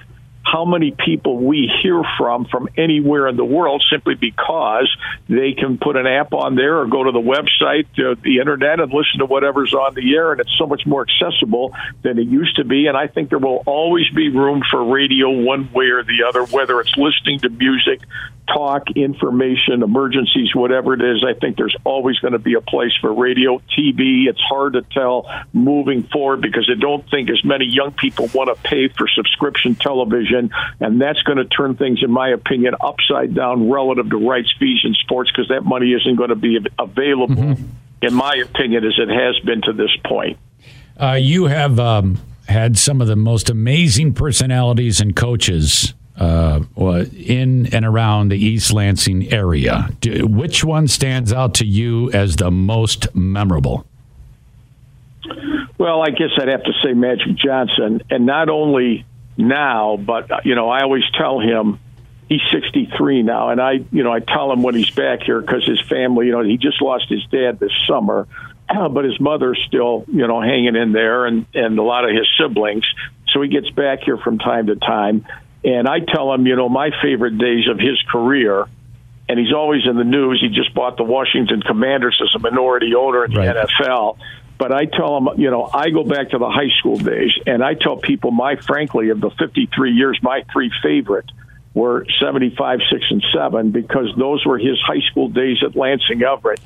how 0.44 0.66
many 0.66 0.92
people 0.92 1.38
we 1.38 1.72
hear 1.82 2.02
from 2.18 2.46
from 2.46 2.68
anywhere 2.78 3.28
in 3.28 3.38
the 3.38 3.46
world 3.46 3.84
simply 3.90 4.16
because 4.16 4.94
they 5.30 5.54
can 5.54 5.78
put 5.78 5.96
an 5.96 6.06
app 6.06 6.34
on 6.34 6.56
there 6.56 6.80
or 6.80 6.88
go 6.88 7.04
to 7.04 7.12
the 7.12 7.20
website, 7.20 7.88
uh, 7.98 8.16
the 8.22 8.40
internet, 8.40 8.80
and 8.80 8.92
listen 8.92 9.20
to 9.20 9.26
whatever's 9.26 9.74
on 9.74 9.96
the 9.96 10.16
air. 10.16 10.34
And 10.34 10.42
it's 10.42 10.56
so 10.58 10.68
much 10.68 10.86
more 10.86 11.06
accessible 11.08 11.74
than 12.04 12.20
it 12.20 12.28
used 12.28 12.58
to 12.58 12.66
be. 12.66 12.88
And 12.88 12.98
I 12.98 13.08
think 13.08 13.30
there 13.30 13.40
will 13.40 13.64
always 13.66 14.10
be 14.10 14.30
room 14.30 14.62
for 14.70 14.84
radio 14.84 15.30
one 15.30 15.72
way 15.72 15.86
or 15.86 16.04
the 16.04 16.24
other, 16.28 16.46
whether 16.46 16.80
it's 16.82 16.96
listening 16.98 17.40
to 17.40 17.50
music, 17.50 18.02
talk, 18.48 18.92
information, 18.96 19.84
emergencies, 19.84 20.54
whatever 20.54 20.94
it 20.94 21.02
is, 21.02 21.24
I 21.24 21.34
think 21.40 21.58
there's 21.58 21.76
always 21.84 22.18
going 22.20 22.34
to 22.34 22.40
be 22.40 22.56
a 22.56 22.62
place 22.62 22.92
for 23.00 23.14
radio, 23.14 23.60
TV. 23.78 24.28
It's 24.28 24.42
hard 24.42 24.74
to 24.74 24.82
tell 24.82 25.30
moving 25.54 26.04
forward 26.04 26.42
because 26.42 26.70
I 26.72 26.80
don't 26.80 27.10
think 27.10 27.30
as 27.30 27.44
many 27.44 27.66
young 27.66 27.92
people 27.94 28.30
want 28.34 28.56
to 28.56 28.62
pay 28.68 28.90
for 28.90 29.08
subscription 29.08 29.76
television, 29.76 30.52
and 30.80 31.02
that's 31.02 31.22
going 31.24 31.38
to 31.38 31.46
turn 31.46 31.76
things, 31.76 32.04
in 32.04 32.12
my 32.12 32.30
opinion, 32.30 32.76
upside 32.82 33.34
down 33.34 33.70
relative 33.70 34.10
to 34.10 34.18
rights 34.18 34.54
fees 34.60 34.82
in 34.84 34.94
sports 34.96 35.32
because 35.32 35.48
that 35.50 35.62
money 35.62 35.94
isn't 35.94 36.16
going 36.16 36.30
to 36.30 36.36
be 36.36 36.58
available, 36.78 37.36
mm-hmm. 37.36 37.64
in 38.02 38.14
my 38.14 38.36
opinion, 38.44 38.84
as 38.86 38.94
it 38.98 39.10
has 39.10 39.40
been 39.46 39.62
to 39.62 39.74
this 39.74 39.92
point. 40.06 40.38
Uh, 41.00 41.18
you 41.20 41.46
have 41.46 41.80
um, 41.80 42.20
had 42.48 42.78
some 42.78 43.02
of 43.02 43.08
the 43.08 43.16
most 43.16 43.50
amazing 43.50 44.14
personalities 44.14 45.00
and 45.00 45.16
coaches 45.16 45.94
uh, 46.18 46.62
in 46.78 47.74
and 47.74 47.86
around 47.86 48.30
the 48.30 48.38
East 48.38 48.72
Lansing 48.72 49.32
area. 49.34 49.90
Do, 50.00 50.28
which 50.28 50.64
one 50.64 50.88
stands 50.88 51.34
out 51.34 51.56
to 51.56 51.66
you 51.66 52.12
as 52.12 52.36
the 52.36 52.52
most 52.52 53.14
memorable? 53.16 53.86
Well, 55.78 56.02
I 56.02 56.12
guess 56.12 56.30
I'd 56.40 56.48
have 56.48 56.64
to 56.64 56.74
say 56.84 56.94
Magic 56.94 57.36
Johnson, 57.36 58.04
and 58.10 58.26
not 58.26 58.50
only 58.50 59.06
now, 59.38 59.98
but 59.98 60.46
you 60.46 60.56
know, 60.56 60.70
I 60.70 60.82
always 60.82 61.04
tell 61.18 61.40
him 61.40 61.80
he's 62.30 62.42
63 62.52 63.24
now, 63.24 63.50
and 63.50 63.60
I, 63.60 63.84
you 63.92 64.04
know, 64.04 64.14
I 64.14 64.20
tell 64.20 64.52
him 64.52 64.64
when 64.64 64.76
he's 64.76 64.92
back 64.92 65.24
here 65.24 65.42
because 65.42 65.66
his 65.66 65.82
family, 65.82 66.28
you 66.28 66.32
know, 66.32 66.44
he 66.44 66.58
just 66.58 66.82
lost 66.82 67.10
his 67.10 67.26
dad 67.26 67.60
this 67.60 67.72
summer, 67.88 68.28
but 68.70 69.04
his 69.04 69.20
mother's 69.20 69.62
still, 69.68 70.06
you 70.08 70.28
know, 70.28 70.42
hanging 70.42 70.76
in 70.76 70.92
there, 70.92 71.26
and 71.26 71.46
and 71.54 71.78
a 71.78 71.84
lot 71.84 72.08
of 72.08 72.16
his 72.16 72.28
siblings. 72.38 72.86
So 73.32 73.42
he 73.42 73.50
gets 73.50 73.70
back 73.72 74.02
here 74.04 74.18
from 74.18 74.38
time 74.38 74.68
to 74.68 74.76
time, 74.76 75.26
and 75.64 75.88
I 75.88 76.00
tell 76.00 76.34
him, 76.34 76.46
you 76.46 76.56
know, 76.56 76.70
my 76.70 76.92
favorite 77.02 77.38
days 77.38 77.68
of 77.70 77.80
his 77.80 78.02
career. 78.12 78.66
And 79.30 79.40
he's 79.40 79.54
always 79.54 79.88
in 79.88 79.96
the 79.96 80.04
news. 80.04 80.42
He 80.42 80.50
just 80.50 80.76
bought 80.76 80.98
the 80.98 81.06
Washington 81.06 81.62
Commanders 81.62 82.22
as 82.22 82.36
a 82.36 82.40
minority 82.40 82.94
owner 82.94 83.24
in 83.24 83.32
the 83.32 83.40
right. 83.40 83.56
NFL 83.56 84.18
but 84.64 84.72
I 84.72 84.86
tell 84.86 85.20
them, 85.20 85.42
you 85.42 85.52
know, 85.52 85.70
I 85.74 85.90
go 85.90 86.04
back 86.04 86.30
to 86.30 86.38
the 86.38 86.50
high 86.50 86.70
school 86.80 86.98
days, 86.98 87.32
and 87.46 87.64
I 87.64 87.74
tell 87.74 87.98
people, 87.98 88.32
my 88.32 88.56
frankly, 88.56 89.10
of 89.10 89.20
the 89.20 89.30
53 89.32 89.92
years, 89.92 90.18
my 90.22 90.46
three 90.54 90.72
favorite 90.82 91.30
were 91.74 92.06
75, 92.22 92.80
6, 92.90 93.04
and 93.10 93.26
7 93.34 93.72
because 93.72 94.14
those 94.18 94.46
were 94.46 94.58
his 94.58 94.80
high 94.80 95.02
school 95.12 95.28
days 95.28 95.58
at 95.64 95.76
Lansing 95.76 96.22
Everett. 96.22 96.62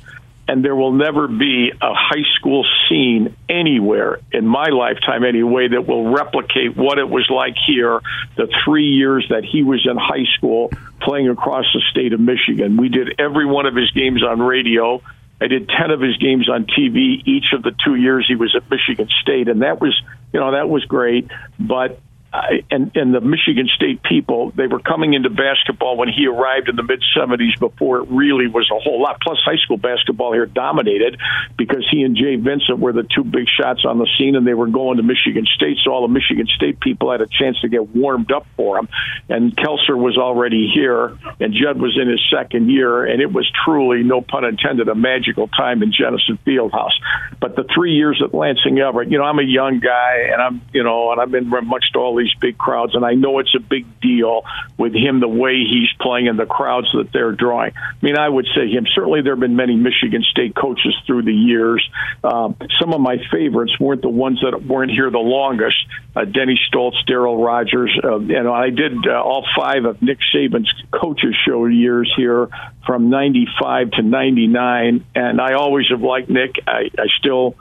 And 0.48 0.64
there 0.64 0.74
will 0.74 0.92
never 0.92 1.28
be 1.28 1.70
a 1.70 1.92
high 1.94 2.24
school 2.38 2.64
scene 2.88 3.36
anywhere 3.50 4.20
in 4.32 4.46
my 4.46 4.68
lifetime, 4.70 5.22
anyway, 5.22 5.68
that 5.68 5.86
will 5.86 6.10
replicate 6.10 6.74
what 6.74 6.98
it 6.98 7.08
was 7.08 7.28
like 7.28 7.54
here 7.66 8.00
the 8.36 8.48
three 8.64 8.86
years 8.86 9.26
that 9.28 9.44
he 9.44 9.62
was 9.62 9.86
in 9.86 9.98
high 9.98 10.24
school 10.36 10.72
playing 11.02 11.28
across 11.28 11.66
the 11.74 11.82
state 11.90 12.14
of 12.14 12.20
Michigan. 12.20 12.78
We 12.78 12.88
did 12.88 13.20
every 13.20 13.44
one 13.44 13.66
of 13.66 13.76
his 13.76 13.90
games 13.90 14.24
on 14.24 14.40
radio. 14.40 15.02
I 15.40 15.48
did 15.48 15.68
10 15.68 15.90
of 15.90 16.00
his 16.00 16.16
games 16.16 16.48
on 16.48 16.64
TV 16.64 17.22
each 17.26 17.52
of 17.52 17.62
the 17.62 17.74
two 17.84 17.94
years 17.94 18.24
he 18.26 18.34
was 18.34 18.56
at 18.56 18.68
Michigan 18.70 19.08
State. 19.20 19.48
And 19.48 19.62
that 19.62 19.80
was, 19.80 20.00
you 20.32 20.40
know, 20.40 20.52
that 20.52 20.68
was 20.68 20.84
great. 20.86 21.30
But 21.60 22.00
I, 22.32 22.62
and 22.70 22.94
and 22.94 23.14
the 23.14 23.22
Michigan 23.22 23.68
State 23.74 24.02
people 24.02 24.50
they 24.50 24.66
were 24.66 24.80
coming 24.80 25.14
into 25.14 25.30
basketball 25.30 25.96
when 25.96 26.08
he 26.08 26.26
arrived 26.26 26.68
in 26.68 26.76
the 26.76 26.82
mid 26.82 27.02
70s 27.16 27.58
before 27.58 28.00
it 28.00 28.08
really 28.10 28.46
was 28.46 28.70
a 28.70 28.78
whole 28.78 29.00
lot. 29.00 29.18
Plus 29.22 29.38
high 29.42 29.56
school 29.56 29.78
basketball 29.78 30.34
here 30.34 30.44
dominated 30.44 31.18
because 31.56 31.88
he 31.90 32.02
and 32.02 32.16
Jay 32.16 32.36
Vincent 32.36 32.80
were 32.80 32.92
the 32.92 33.04
two 33.14 33.24
big 33.24 33.46
shots 33.48 33.86
on 33.86 33.98
the 33.98 34.06
scene 34.18 34.36
and 34.36 34.46
they 34.46 34.52
were 34.52 34.66
going 34.66 34.98
to 34.98 35.02
Michigan 35.02 35.46
State 35.46 35.78
so 35.82 35.90
all 35.90 36.02
the 36.02 36.12
Michigan 36.12 36.46
State 36.54 36.80
people 36.80 37.10
had 37.10 37.22
a 37.22 37.26
chance 37.26 37.58
to 37.60 37.68
get 37.68 37.96
warmed 37.96 38.30
up 38.30 38.46
for 38.56 38.78
him. 38.78 38.88
And 39.30 39.56
Kelser 39.56 39.96
was 39.96 40.18
already 40.18 40.70
here 40.72 41.16
and 41.40 41.54
Jud 41.54 41.80
was 41.80 41.98
in 41.98 42.10
his 42.10 42.20
second 42.30 42.68
year 42.68 43.06
and 43.06 43.22
it 43.22 43.32
was 43.32 43.50
truly 43.64 44.02
no 44.02 44.20
pun 44.20 44.44
intended 44.44 44.88
a 44.88 44.94
magical 44.94 45.48
time 45.48 45.82
in 45.82 45.92
Jenison 45.92 46.38
Fieldhouse. 46.46 46.92
But 47.40 47.56
the 47.56 47.64
3 47.74 47.94
years 47.94 48.20
at 48.22 48.34
Lansing 48.34 48.78
Everett 48.78 49.10
you 49.10 49.16
know 49.16 49.24
I'm 49.24 49.38
a 49.38 49.42
young 49.44 49.80
guy 49.80 50.28
and 50.30 50.42
I'm 50.42 50.60
you 50.74 50.82
know 50.82 51.10
and 51.12 51.20
I've 51.20 51.30
been 51.30 51.48
much 51.48 51.92
to 51.92 51.98
all 51.98 52.17
these 52.18 52.34
big 52.40 52.58
crowds, 52.58 52.94
and 52.94 53.04
I 53.04 53.14
know 53.14 53.38
it's 53.38 53.54
a 53.54 53.60
big 53.60 54.00
deal 54.00 54.42
with 54.76 54.94
him 54.94 55.20
the 55.20 55.28
way 55.28 55.64
he's 55.64 55.88
playing 56.00 56.28
and 56.28 56.38
the 56.38 56.46
crowds 56.46 56.88
that 56.92 57.12
they're 57.12 57.32
drawing. 57.32 57.72
I 57.76 57.96
mean, 58.02 58.18
I 58.18 58.28
would 58.28 58.46
say 58.54 58.68
him. 58.68 58.86
Certainly, 58.94 59.22
there 59.22 59.32
have 59.34 59.40
been 59.40 59.56
many 59.56 59.76
Michigan 59.76 60.22
State 60.30 60.54
coaches 60.54 60.94
through 61.06 61.22
the 61.22 61.32
years. 61.32 61.88
Um, 62.22 62.56
some 62.80 62.92
of 62.92 63.00
my 63.00 63.16
favorites 63.30 63.78
weren't 63.80 64.02
the 64.02 64.08
ones 64.08 64.40
that 64.42 64.62
weren't 64.64 64.90
here 64.90 65.10
the 65.10 65.18
longest. 65.18 65.76
Uh, 66.14 66.24
Denny 66.24 66.58
Stolz, 66.68 66.94
Darryl 67.08 67.44
Rogers. 67.44 67.96
Uh, 68.02 68.18
you 68.18 68.42
know, 68.42 68.52
I 68.52 68.70
did 68.70 69.06
uh, 69.06 69.22
all 69.22 69.46
five 69.56 69.84
of 69.84 70.02
Nick 70.02 70.18
Saban's 70.34 70.72
coaches 70.90 71.34
show 71.46 71.66
years 71.66 72.12
here 72.16 72.48
from 72.86 73.10
'95 73.10 73.92
to 73.92 74.02
'99, 74.02 75.04
and 75.14 75.40
I 75.40 75.54
always 75.54 75.86
have 75.90 76.02
liked 76.02 76.28
Nick. 76.28 76.56
I, 76.66 76.90
I 76.98 77.06
still 77.18 77.54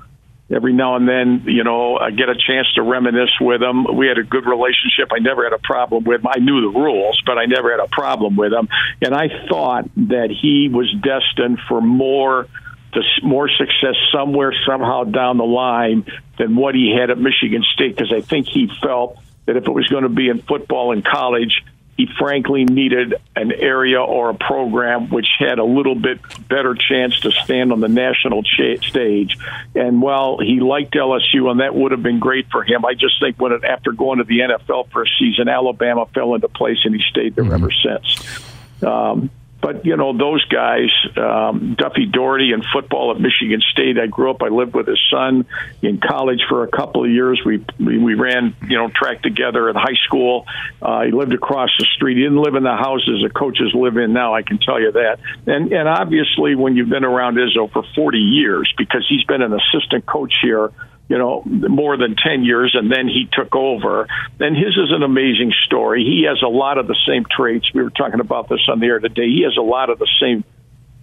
every 0.54 0.74
now 0.74 0.96
and 0.96 1.08
then, 1.08 1.44
you 1.46 1.64
know, 1.64 1.98
I 1.98 2.12
get 2.12 2.30
a 2.30 2.36
chance 2.36 2.68
to 2.76 2.82
reminisce 2.82 3.36
with 3.42 3.62
him. 3.62 3.86
We 3.96 4.08
had 4.08 4.18
a 4.18 4.24
good 4.24 4.46
relationship. 4.46 5.12
I 5.12 5.20
never 5.20 5.44
had 5.44 5.54
a 5.54 5.60
problem 5.60 6.04
with 6.06 6.22
him. 6.22 6.28
I 6.28 6.40
knew 6.40 6.62
the 6.62 6.80
rules, 6.80 7.22
but 7.26 7.38
I 7.38 7.46
never 7.46 7.72
had 7.72 7.80
a 7.80 7.88
problem 7.88 8.36
with 8.36 8.54
him. 8.54 8.70
And 9.02 9.14
I 9.14 9.28
thought 9.50 9.90
that 9.96 10.30
he 10.30 10.70
was 10.72 10.94
destined 11.02 11.60
for 11.68 11.82
more 11.82 12.48
to 12.94 13.02
more 13.22 13.50
success 13.50 13.96
somewhere 14.14 14.54
somehow 14.66 15.04
down 15.04 15.38
the 15.38 15.44
line 15.44 16.06
than 16.38 16.56
what 16.56 16.74
he 16.74 16.96
had 16.98 17.10
at 17.10 17.18
Michigan 17.18 17.64
State 17.74 17.96
because 17.96 18.14
I 18.14 18.22
think 18.22 18.48
he 18.48 18.70
felt 18.82 19.18
that 19.46 19.58
if 19.58 19.68
it 19.68 19.72
was 19.72 19.88
going 19.88 20.04
to 20.04 20.10
be 20.10 20.30
in 20.30 20.42
football 20.42 20.94
in 20.94 21.02
college, 21.02 21.64
he 21.98 22.08
frankly 22.20 22.64
needed 22.64 23.16
an 23.36 23.52
area 23.52 24.00
or 24.00 24.30
a 24.30 24.36
program 24.36 25.10
which 25.10 25.28
had 25.40 25.58
a 25.58 25.64
little 25.64 25.96
bit 25.96 26.20
better 26.48 26.76
chance 26.76 27.20
to 27.22 27.32
stand 27.32 27.72
on 27.72 27.80
the 27.80 27.88
national 27.88 28.44
cha- 28.44 28.80
stage. 28.88 29.36
And 29.74 30.00
while 30.00 30.38
he 30.38 30.60
liked 30.60 30.94
LSU, 30.94 31.50
and 31.50 31.60
that 31.60 31.74
would 31.74 31.92
have 31.92 32.04
been 32.04 32.20
great 32.20 32.52
for 32.52 32.64
him, 32.64 32.86
I 32.86 32.94
just 32.94 33.20
think 33.20 33.42
when 33.42 33.52
it, 33.52 33.64
after 33.64 33.92
going 33.92 34.20
to 34.20 34.26
the 34.26 34.40
NFL 34.40 34.92
for 34.92 35.04
a 35.04 35.08
season, 35.20 35.50
Alabama 35.50 36.06
fell 36.14 36.36
into 36.36 36.48
place 36.48 36.78
and 36.86 36.94
he 36.94 37.02
stayed 37.10 37.36
there 37.36 37.46
mm-hmm. 37.46 37.54
ever 37.54 37.72
since. 37.72 38.84
Um, 38.84 39.32
but 39.68 39.86
you 39.86 39.98
know 39.98 40.18
those 40.18 40.46
guys, 40.46 40.88
um, 41.18 41.76
Duffy 41.78 42.06
Daugherty 42.06 42.54
in 42.54 42.64
football 42.72 43.12
at 43.12 43.20
Michigan 43.20 43.60
State. 43.74 44.00
I 44.00 44.08
grew 44.08 44.32
up. 44.32 44.42
I 44.42 44.48
lived 44.48 44.74
with 44.74 44.88
his 44.88 45.00
son 45.12 45.46
in 45.82 46.00
college 46.00 46.40
for 46.48 46.64
a 46.64 46.70
couple 46.70 47.04
of 47.04 47.12
years. 47.12 47.42
We 47.46 47.66
we, 47.78 47.98
we 47.98 48.14
ran 48.14 48.56
you 48.70 48.78
know 48.78 48.88
track 48.88 49.22
together 49.22 49.70
in 49.70 49.76
high 49.76 50.00
school. 50.06 50.46
Uh, 50.82 51.02
he 51.02 51.12
lived 51.12 51.34
across 51.34 51.70
the 51.78 51.86
street. 51.96 52.16
He 52.16 52.24
didn't 52.24 52.42
live 52.42 52.56
in 52.56 52.64
the 52.64 52.78
houses 52.78 53.22
the 53.22 53.30
coaches 53.30 53.74
live 53.74 53.98
in 53.98 54.14
now. 54.14 54.34
I 54.34 54.42
can 54.42 54.58
tell 54.58 54.80
you 54.80 54.94
that. 54.94 55.20
And 55.46 55.74
and 55.74 55.90
obviously 55.90 56.56
when 56.56 56.78
you've 56.78 56.90
been 56.90 57.04
around 57.04 57.36
Izzo 57.36 57.70
for 57.70 57.84
40 57.94 58.20
years, 58.20 58.74
because 58.78 59.06
he's 59.10 59.26
been 59.26 59.42
an 59.42 59.52
assistant 59.52 60.06
coach 60.06 60.34
here 60.42 60.72
you 61.10 61.18
know, 61.18 61.42
more 61.46 61.98
than 61.98 62.16
10 62.16 62.44
years, 62.44 62.76
and 62.78 62.92
then 62.92 63.08
he 63.08 63.30
took 63.32 63.56
over. 63.56 64.08
And 64.40 64.56
his 64.56 64.76
is 64.76 64.92
an 64.92 65.04
amazing 65.04 65.54
story. 65.66 66.04
He 66.04 66.26
has 66.28 66.42
a 66.44 66.50
lot 66.50 66.78
of 66.78 66.88
the 66.88 66.98
same 67.08 67.26
traits. 67.30 67.74
We 67.74 67.82
were 67.82 67.90
talking 67.90 68.20
about 68.20 68.50
this 68.50 68.60
on 68.68 68.80
the 68.80 68.88
air 68.88 69.00
today. 69.00 69.28
He 69.28 69.44
has 69.44 69.56
a 69.58 69.62
lot 69.62 69.90
of 69.90 70.00
the 70.00 70.10
same 70.20 70.44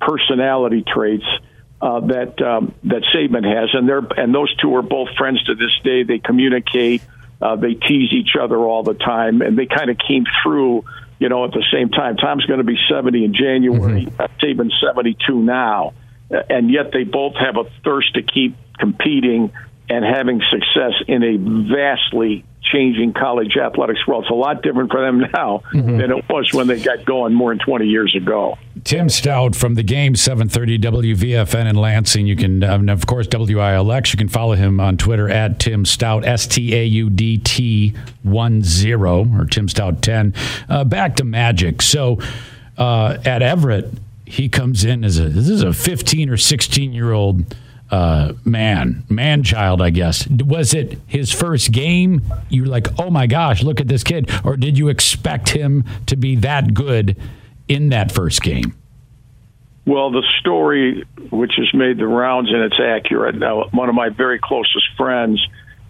personality 0.01 0.85
traits. 0.87 1.25
Uh, 1.81 2.01
that 2.01 2.41
um, 2.41 2.75
that 2.85 3.03
Saban 3.15 3.45
has, 3.45 3.69
and 3.75 3.87
they're 3.87 3.99
and 4.17 4.35
those 4.35 4.55
two 4.57 4.75
are 4.75 4.81
both 4.81 5.09
friends 5.19 5.45
to 5.45 5.55
this 5.55 5.73
day. 5.83 6.03
They 6.03 6.19
communicate, 6.19 7.03
uh, 7.43 7.57
they 7.57 7.75
tease 7.75 8.11
each 8.13 8.37
other 8.41 8.57
all 8.57 8.85
the 8.85 8.95
time, 8.95 9.43
and 9.43 9.59
they 9.59 9.67
kind 9.67 9.91
of 9.91 9.99
came 9.99 10.25
through, 10.43 10.85
you 11.19 11.29
know, 11.29 11.45
at 11.45 11.51
the 11.51 11.65
same 11.71 11.91
time. 11.91 12.17
Tom's 12.17 12.47
going 12.47 12.59
to 12.59 12.65
be 12.65 12.79
seventy 12.89 13.25
in 13.25 13.35
January. 13.35 14.07
Mm-hmm. 14.07 14.23
Saban's 14.43 14.73
seventy 14.81 15.15
two 15.27 15.43
now, 15.43 15.93
and 16.31 16.71
yet 16.71 16.91
they 16.91 17.05
both 17.05 17.35
have 17.35 17.59
a 17.59 17.65
thirst 17.83 18.15
to 18.15 18.23
keep 18.23 18.57
competing 18.79 19.53
and 19.89 20.05
having 20.05 20.41
success 20.51 20.93
in 21.07 21.23
a 21.23 21.37
vastly 21.73 22.45
changing 22.73 23.13
college 23.13 23.57
athletics 23.57 24.07
world. 24.07 24.25
It's 24.25 24.31
a 24.31 24.35
lot 24.35 24.63
different 24.63 24.91
for 24.91 25.03
them 25.03 25.21
now 25.21 25.63
mm-hmm. 25.73 25.99
than 25.99 26.11
it 26.11 26.29
was 26.29 26.53
when 26.53 26.67
they 26.67 26.81
got 26.81 27.05
going 27.05 27.35
more 27.35 27.55
than 27.55 27.65
20 27.65 27.87
years 27.87 28.15
ago. 28.17 28.57
Tim 28.85 29.09
Staudt 29.09 29.55
from 29.55 29.75
the 29.75 29.83
game 29.83 30.17
730 30.17 30.79
WVFN 30.79 31.69
in 31.69 31.77
Lansing. 31.77 32.27
You 32.27 32.37
can, 32.37 32.63
um, 32.63 32.89
of 32.89 33.07
course, 33.07 33.27
WILX. 33.27 34.13
You 34.13 34.19
can 34.19 34.29
follow 34.29 34.55
him 34.55 34.81
on 34.81 34.97
Twitter 34.97 35.29
at 35.29 35.59
Tim 35.59 35.85
Staudt, 35.85 36.27
S 36.27 36.47
T 36.47 36.75
A 36.75 36.85
U 36.85 37.11
D 37.11 37.39
T 37.39 37.95
10 38.25 38.33
or 38.33 39.47
Tim 39.47 39.69
Staudt 39.69 40.01
10. 40.01 40.35
Uh, 40.69 40.85
back 40.85 41.17
to 41.17 41.25
Magic. 41.25 41.83
So 41.83 42.19
uh, 42.77 43.19
at 43.25 43.43
Everett, 43.43 43.91
he 44.27 44.49
comes 44.49 44.85
in 44.85 45.05
as 45.05 45.19
a 45.19 45.29
this 45.29 45.49
is 45.49 45.63
a 45.63 45.73
15 45.73 46.31
or 46.31 46.37
16 46.37 46.93
year 46.93 47.13
old 47.13 47.45
uh, 47.91 48.33
man, 48.45 49.05
man 49.09 49.43
child, 49.43 49.83
I 49.83 49.91
guess. 49.91 50.27
Was 50.29 50.75
it 50.75 50.99
his 51.07 51.31
first 51.31 51.73
game? 51.73 52.23
You're 52.49 52.67
like, 52.67 52.89
oh 52.99 53.11
my 53.11 53.27
gosh, 53.27 53.63
look 53.63 53.81
at 53.81 53.89
this 53.89 54.03
kid, 54.03 54.31
or 54.45 54.57
did 54.57 54.79
you 54.79 54.89
expect 54.89 55.51
him 55.51 55.85
to 56.07 56.17
be 56.17 56.37
that 56.37 56.75
good 56.75 57.17
in 57.69 57.91
that 57.91 58.11
first 58.11 58.43
game? 58.43 58.75
Well, 59.87 60.11
the 60.11 60.25
story, 60.41 61.05
which 61.31 61.53
has 61.57 61.73
made 61.75 61.99
the 61.99 62.07
rounds 62.07 62.51
and 62.51 62.63
it's 62.63 62.81
accurate. 62.81 63.35
Now, 63.35 63.69
one 63.71 63.91
of 63.91 63.95
my 63.95 64.09
very 64.09 64.39
closest 64.43 64.87
friends 64.97 65.47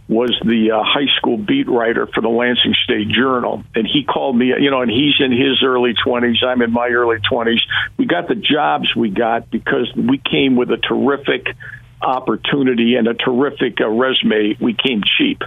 was 0.09 0.39
the 0.45 0.73
uh, 0.73 0.83
high 0.83 1.07
school 1.17 1.39
beat 1.39 1.69
writer 1.69 2.07
for 2.07 2.21
the 2.21 2.29
Lansing 2.29 2.75
State 2.85 3.09
Journal, 3.09 3.63
and 3.75 3.87
he 3.87 4.05
called 4.05 4.37
me. 4.37 4.47
You 4.47 4.71
know, 4.71 4.83
and 4.83 4.91
he's 4.91 5.15
in 5.19 5.33
his 5.33 5.63
early 5.65 5.95
twenties. 5.95 6.43
I'm 6.47 6.61
in 6.61 6.73
my 6.73 6.89
early 6.89 7.19
twenties. 7.21 7.63
We 7.97 8.05
got 8.05 8.29
the 8.29 8.35
jobs 8.35 8.95
we 8.95 9.11
got 9.11 9.51
because 9.51 9.91
we 9.97 10.19
came 10.19 10.57
with 10.57 10.71
a 10.71 10.77
terrific 10.77 11.47
opportunity 12.05 12.97
and 12.97 13.09
a 13.09 13.15
terrific 13.15 13.81
uh, 13.81 13.89
resume, 13.89 14.57
we 14.61 14.75
came 14.75 15.03
cheap. 15.19 15.43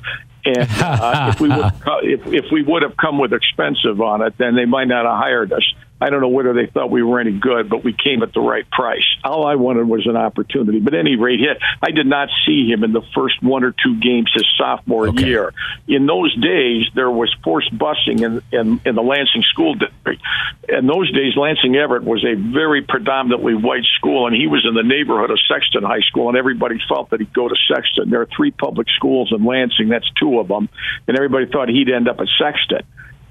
And 0.45 0.67
uh, 0.81 1.31
if 1.33 1.39
we 1.39 1.49
would 1.55 1.73
if, 2.03 2.27
if 2.27 2.51
we 2.51 2.63
would 2.63 2.83
have 2.83 2.97
come 2.97 3.19
with 3.19 3.33
expensive 3.33 4.01
on 4.01 4.21
it, 4.21 4.37
then 4.37 4.55
they 4.55 4.65
might 4.65 4.87
not 4.87 5.05
have 5.05 5.17
hired 5.17 5.53
us. 5.53 5.63
I 5.99 6.09
don't 6.09 6.21
know 6.21 6.27
whether 6.27 6.53
they 6.53 6.67
thought 6.67 6.91
we 6.91 7.01
were 7.01 7.19
any 7.19 7.31
good, 7.31 7.69
but 7.69 7.83
we 7.83 7.93
came 7.93 8.21
at 8.21 8.33
the 8.33 8.39
right 8.39 8.69
price. 8.69 9.05
All 9.23 9.47
I 9.47 9.55
wanted 9.55 9.87
was 9.87 10.05
an 10.05 10.15
opportunity. 10.15 10.79
But 10.79 10.93
at 10.93 10.99
any 10.99 11.15
rate, 11.15 11.39
I 11.81 11.91
did 11.91 12.05
not 12.05 12.29
see 12.45 12.69
him 12.69 12.83
in 12.83 12.93
the 12.93 13.01
first 13.15 13.41
one 13.41 13.63
or 13.63 13.71
two 13.71 13.99
games 13.99 14.31
his 14.33 14.45
sophomore 14.57 15.07
okay. 15.07 15.25
year. 15.25 15.53
In 15.87 16.05
those 16.05 16.35
days, 16.35 16.85
there 16.93 17.09
was 17.09 17.33
forced 17.43 17.75
busing 17.75 18.21
in, 18.21 18.41
in, 18.51 18.81
in 18.85 18.95
the 18.95 19.01
Lansing 19.01 19.43
school 19.43 19.73
district. 19.73 20.21
In 20.69 20.85
those 20.85 21.11
days, 21.11 21.35
Lansing 21.35 21.75
Everett 21.75 22.03
was 22.03 22.23
a 22.23 22.35
very 22.35 22.83
predominantly 22.83 23.55
white 23.55 23.85
school, 23.97 24.27
and 24.27 24.35
he 24.35 24.47
was 24.47 24.65
in 24.67 24.75
the 24.75 24.83
neighborhood 24.83 25.31
of 25.31 25.39
Sexton 25.47 25.83
High 25.83 26.01
School, 26.01 26.29
and 26.29 26.37
everybody 26.37 26.79
felt 26.87 27.09
that 27.09 27.19
he'd 27.21 27.33
go 27.33 27.47
to 27.47 27.55
Sexton. 27.73 28.11
There 28.11 28.21
are 28.21 28.29
three 28.35 28.51
public 28.51 28.87
schools 28.95 29.33
in 29.35 29.43
Lansing, 29.43 29.89
that's 29.89 30.09
two 30.19 30.39
of 30.39 30.47
them, 30.47 30.69
and 31.07 31.17
everybody 31.17 31.47
thought 31.47 31.69
he'd 31.69 31.89
end 31.89 32.07
up 32.07 32.19
at 32.19 32.27
Sexton 32.37 32.85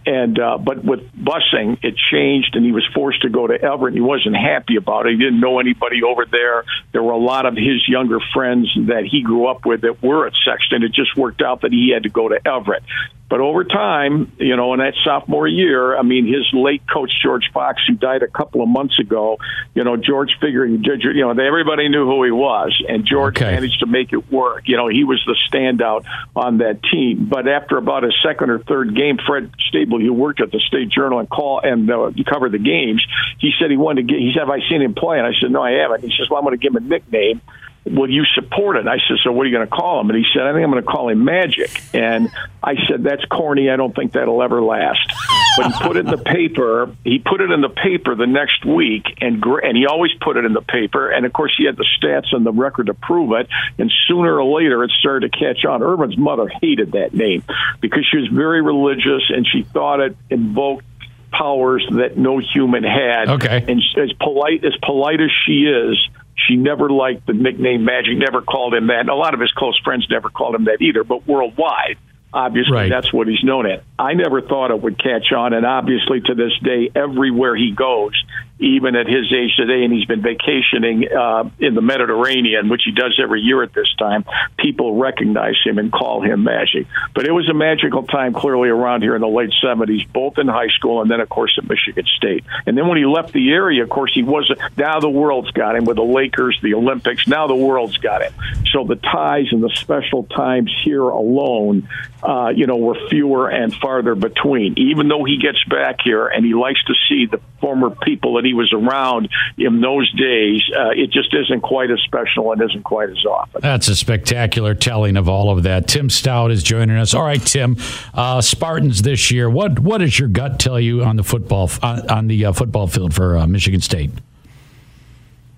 and 0.06 0.38
uh, 0.38 0.56
but 0.58 0.84
with 0.84 1.00
busing, 1.12 1.78
it 1.82 1.96
changed, 1.96 2.54
and 2.54 2.64
he 2.64 2.70
was 2.70 2.86
forced 2.94 3.22
to 3.22 3.28
go 3.28 3.46
to 3.46 3.60
Everett. 3.60 3.94
He 3.94 4.00
wasn't 4.00 4.36
happy 4.36 4.76
about 4.76 5.06
it. 5.06 5.12
He 5.12 5.18
didn't 5.18 5.40
know 5.40 5.58
anybody 5.58 6.02
over 6.04 6.24
there. 6.30 6.64
There 6.92 7.02
were 7.02 7.12
a 7.12 7.18
lot 7.18 7.44
of 7.44 7.54
his 7.54 7.86
younger 7.88 8.20
friends 8.32 8.72
that 8.86 9.04
he 9.10 9.22
grew 9.22 9.46
up 9.46 9.66
with 9.66 9.80
that 9.80 10.02
were 10.02 10.26
at 10.26 10.34
Sexton. 10.44 10.84
It 10.84 10.92
just 10.92 11.16
worked 11.16 11.42
out 11.42 11.62
that 11.62 11.72
he 11.72 11.90
had 11.92 12.04
to 12.04 12.08
go 12.08 12.28
to 12.28 12.38
Everett. 12.46 12.84
But 13.28 13.40
over 13.40 13.64
time, 13.64 14.32
you 14.38 14.54
know, 14.54 14.72
in 14.74 14.78
that 14.78 14.94
sophomore 15.04 15.48
year, 15.48 15.98
I 15.98 16.02
mean, 16.02 16.26
his 16.26 16.46
late 16.52 16.82
coach 16.88 17.10
George 17.22 17.50
Fox, 17.52 17.82
who 17.86 17.94
died 17.94 18.22
a 18.22 18.28
couple 18.28 18.62
of 18.62 18.68
months 18.68 19.00
ago, 19.00 19.38
you 19.74 19.82
know, 19.82 19.96
George 19.96 20.30
figured, 20.40 20.70
you 20.86 21.20
know, 21.22 21.30
everybody 21.30 21.88
knew 21.88 22.04
who 22.04 22.22
he 22.22 22.30
was, 22.30 22.80
and 22.88 23.04
George 23.04 23.36
okay. 23.36 23.52
managed 23.52 23.80
to 23.80 23.86
make 23.86 24.12
it 24.12 24.30
work. 24.30 24.64
You 24.66 24.76
know, 24.76 24.86
he 24.86 25.02
was 25.02 25.20
the 25.26 25.36
standout 25.50 26.04
on 26.36 26.58
that 26.58 26.84
team. 26.84 27.26
But 27.28 27.48
after 27.48 27.76
about 27.76 28.04
his 28.04 28.14
second 28.24 28.50
or 28.50 28.60
third 28.60 28.94
game, 28.94 29.18
Fred 29.26 29.50
Stabley, 29.72 30.02
who 30.04 30.12
worked 30.12 30.40
at 30.40 30.52
the 30.52 30.60
State 30.60 30.90
Journal 30.90 31.18
and 31.18 31.28
call 31.28 31.60
and 31.60 31.90
uh, 31.90 32.12
covered 32.28 32.52
the 32.52 32.58
games, 32.58 33.04
he 33.40 33.50
said 33.58 33.70
he 33.72 33.76
wanted 33.76 34.06
to 34.06 34.12
get. 34.14 34.20
He 34.20 34.32
said, 34.34 34.40
"Have 34.40 34.50
I 34.50 34.60
seen 34.68 34.82
him 34.82 34.94
play?" 34.94 35.18
And 35.18 35.26
I 35.26 35.32
said, 35.40 35.50
"No, 35.50 35.62
I 35.62 35.72
haven't." 35.72 36.02
He 36.02 36.14
says, 36.16 36.30
"Well, 36.30 36.38
I'm 36.38 36.44
going 36.44 36.56
to 36.56 36.62
give 36.62 36.76
him 36.76 36.84
a 36.84 36.88
nickname." 36.88 37.40
Will 37.88 38.10
you 38.10 38.24
support 38.34 38.76
it? 38.76 38.88
I 38.88 38.96
said, 39.06 39.18
so 39.22 39.30
what 39.30 39.42
are 39.42 39.48
you 39.48 39.56
going 39.56 39.68
to 39.68 39.74
call 39.74 40.00
him? 40.00 40.10
And 40.10 40.18
he 40.18 40.24
said, 40.32 40.42
I 40.42 40.52
think 40.52 40.64
I'm 40.64 40.72
going 40.72 40.82
to 40.82 40.90
call 40.90 41.08
him 41.08 41.24
Magic. 41.24 41.70
And 41.94 42.30
I 42.62 42.74
said, 42.88 43.04
that's 43.04 43.24
corny. 43.26 43.70
I 43.70 43.76
don't 43.76 43.94
think 43.94 44.12
that'll 44.12 44.42
ever 44.42 44.60
last. 44.60 45.12
But 45.56 45.72
he 45.72 45.84
put 45.84 45.96
it 45.96 46.00
in 46.00 46.06
the 46.06 46.18
paper. 46.18 46.94
He 47.04 47.20
put 47.20 47.40
it 47.40 47.50
in 47.50 47.60
the 47.60 47.68
paper 47.68 48.14
the 48.14 48.26
next 48.26 48.64
week, 48.64 49.04
and 49.20 49.42
and 49.62 49.76
he 49.76 49.86
always 49.86 50.10
put 50.20 50.36
it 50.36 50.44
in 50.44 50.52
the 50.52 50.60
paper. 50.60 51.08
And 51.10 51.24
of 51.24 51.32
course, 51.32 51.54
he 51.56 51.64
had 51.64 51.76
the 51.76 51.86
stats 51.98 52.32
and 52.32 52.44
the 52.44 52.52
record 52.52 52.86
to 52.86 52.94
prove 52.94 53.32
it. 53.32 53.48
And 53.78 53.90
sooner 54.06 54.38
or 54.38 54.58
later, 54.60 54.84
it 54.84 54.90
started 54.98 55.32
to 55.32 55.38
catch 55.38 55.64
on. 55.64 55.80
Earvin's 55.80 56.18
mother 56.18 56.48
hated 56.48 56.92
that 56.92 57.14
name 57.14 57.42
because 57.80 58.06
she 58.10 58.18
was 58.18 58.28
very 58.28 58.60
religious, 58.62 59.30
and 59.30 59.46
she 59.46 59.62
thought 59.62 60.00
it 60.00 60.16
invoked 60.28 60.84
powers 61.30 61.86
that 61.90 62.16
no 62.16 62.38
human 62.38 62.82
had. 62.82 63.28
Okay. 63.28 63.64
And 63.68 63.82
as 63.96 64.12
polite 64.14 64.64
as 64.64 64.76
polite 64.82 65.20
as 65.20 65.30
she 65.46 65.64
is, 65.64 66.08
she 66.36 66.56
never 66.56 66.90
liked 66.90 67.26
the 67.26 67.32
nickname 67.32 67.84
Magic, 67.84 68.16
never 68.16 68.42
called 68.42 68.74
him 68.74 68.88
that. 68.88 69.00
And 69.00 69.08
a 69.08 69.14
lot 69.14 69.34
of 69.34 69.40
his 69.40 69.52
close 69.52 69.78
friends 69.82 70.06
never 70.10 70.28
called 70.28 70.54
him 70.54 70.64
that 70.64 70.80
either, 70.80 71.02
but 71.02 71.26
worldwide, 71.26 71.96
obviously 72.32 72.72
right. 72.72 72.90
that's 72.90 73.12
what 73.12 73.26
he's 73.26 73.42
known 73.42 73.66
at. 73.66 73.84
I 73.98 74.14
never 74.14 74.42
thought 74.42 74.70
it 74.70 74.80
would 74.80 75.02
catch 75.02 75.32
on, 75.32 75.54
and 75.54 75.64
obviously 75.64 76.20
to 76.22 76.34
this 76.34 76.52
day, 76.62 76.90
everywhere 76.94 77.56
he 77.56 77.72
goes, 77.72 78.12
even 78.58 78.96
at 78.96 79.06
his 79.06 79.32
age 79.32 79.54
today, 79.56 79.84
and 79.84 79.92
he's 79.92 80.06
been 80.06 80.22
vacationing 80.22 81.06
uh, 81.12 81.48
in 81.58 81.74
the 81.74 81.82
Mediterranean, 81.82 82.68
which 82.68 82.82
he 82.84 82.92
does 82.92 83.18
every 83.22 83.42
year 83.42 83.62
at 83.62 83.74
this 83.74 83.92
time. 83.98 84.24
People 84.58 84.96
recognize 84.96 85.56
him 85.64 85.78
and 85.78 85.92
call 85.92 86.22
him 86.22 86.44
Magic. 86.44 86.86
But 87.14 87.26
it 87.26 87.32
was 87.32 87.48
a 87.50 87.54
magical 87.54 88.04
time, 88.04 88.32
clearly 88.32 88.70
around 88.70 89.02
here 89.02 89.14
in 89.14 89.20
the 89.20 89.28
late 89.28 89.52
'70s, 89.62 90.10
both 90.10 90.38
in 90.38 90.48
high 90.48 90.68
school 90.68 91.02
and 91.02 91.10
then, 91.10 91.20
of 91.20 91.28
course, 91.28 91.58
at 91.58 91.68
Michigan 91.68 92.06
State. 92.16 92.44
And 92.66 92.78
then 92.78 92.88
when 92.88 92.96
he 92.96 93.04
left 93.04 93.32
the 93.32 93.52
area, 93.52 93.82
of 93.82 93.90
course, 93.90 94.12
he 94.14 94.22
wasn't. 94.22 94.58
Now 94.76 95.00
the 95.00 95.10
world's 95.10 95.50
got 95.50 95.76
him 95.76 95.84
with 95.84 95.96
the 95.96 96.04
Lakers, 96.04 96.58
the 96.62 96.74
Olympics. 96.74 97.26
Now 97.26 97.46
the 97.46 97.54
world's 97.54 97.98
got 97.98 98.22
him. 98.22 98.32
So 98.72 98.84
the 98.84 98.96
ties 98.96 99.48
and 99.50 99.62
the 99.62 99.70
special 99.74 100.24
times 100.24 100.74
here 100.82 101.02
alone, 101.02 101.88
uh, 102.22 102.52
you 102.54 102.66
know, 102.66 102.76
were 102.76 102.96
fewer 103.08 103.48
and 103.48 103.74
farther 103.74 104.14
between. 104.14 104.78
Even 104.78 105.08
though 105.08 105.24
he 105.24 105.38
gets 105.38 105.62
back 105.64 105.96
here 106.02 106.26
and 106.26 106.44
he 106.44 106.54
likes 106.54 106.82
to 106.84 106.94
see 107.08 107.26
the 107.26 107.40
former 107.60 107.90
people 107.90 108.34
that 108.34 108.45
he 108.46 108.54
was 108.54 108.72
around 108.72 109.28
in 109.58 109.80
those 109.80 110.10
days, 110.12 110.62
uh, 110.76 110.90
it 110.90 111.10
just 111.10 111.34
isn't 111.34 111.60
quite 111.62 111.90
as 111.90 112.00
special 112.00 112.52
and 112.52 112.62
isn't 112.62 112.84
quite 112.84 113.10
as 113.10 113.24
often. 113.24 113.60
That's 113.60 113.88
a 113.88 113.96
spectacular 113.96 114.74
telling 114.74 115.16
of 115.16 115.28
all 115.28 115.50
of 115.50 115.64
that. 115.64 115.88
Tim 115.88 116.08
Staudt 116.08 116.50
is 116.50 116.62
joining 116.62 116.96
us. 116.96 117.14
All 117.14 117.24
right, 117.24 117.40
Tim, 117.40 117.76
uh, 118.14 118.40
Spartans 118.40 119.02
this 119.02 119.30
year. 119.30 119.50
What 119.50 119.78
what 119.80 119.98
does 119.98 120.18
your 120.18 120.28
gut 120.28 120.58
tell 120.60 120.78
you 120.80 121.02
on 121.02 121.16
the 121.16 121.24
football 121.24 121.70
on, 121.82 122.08
on 122.08 122.26
the 122.28 122.46
uh, 122.46 122.52
football 122.52 122.86
field 122.86 123.14
for 123.14 123.36
uh, 123.36 123.46
Michigan 123.46 123.80
State? 123.80 124.10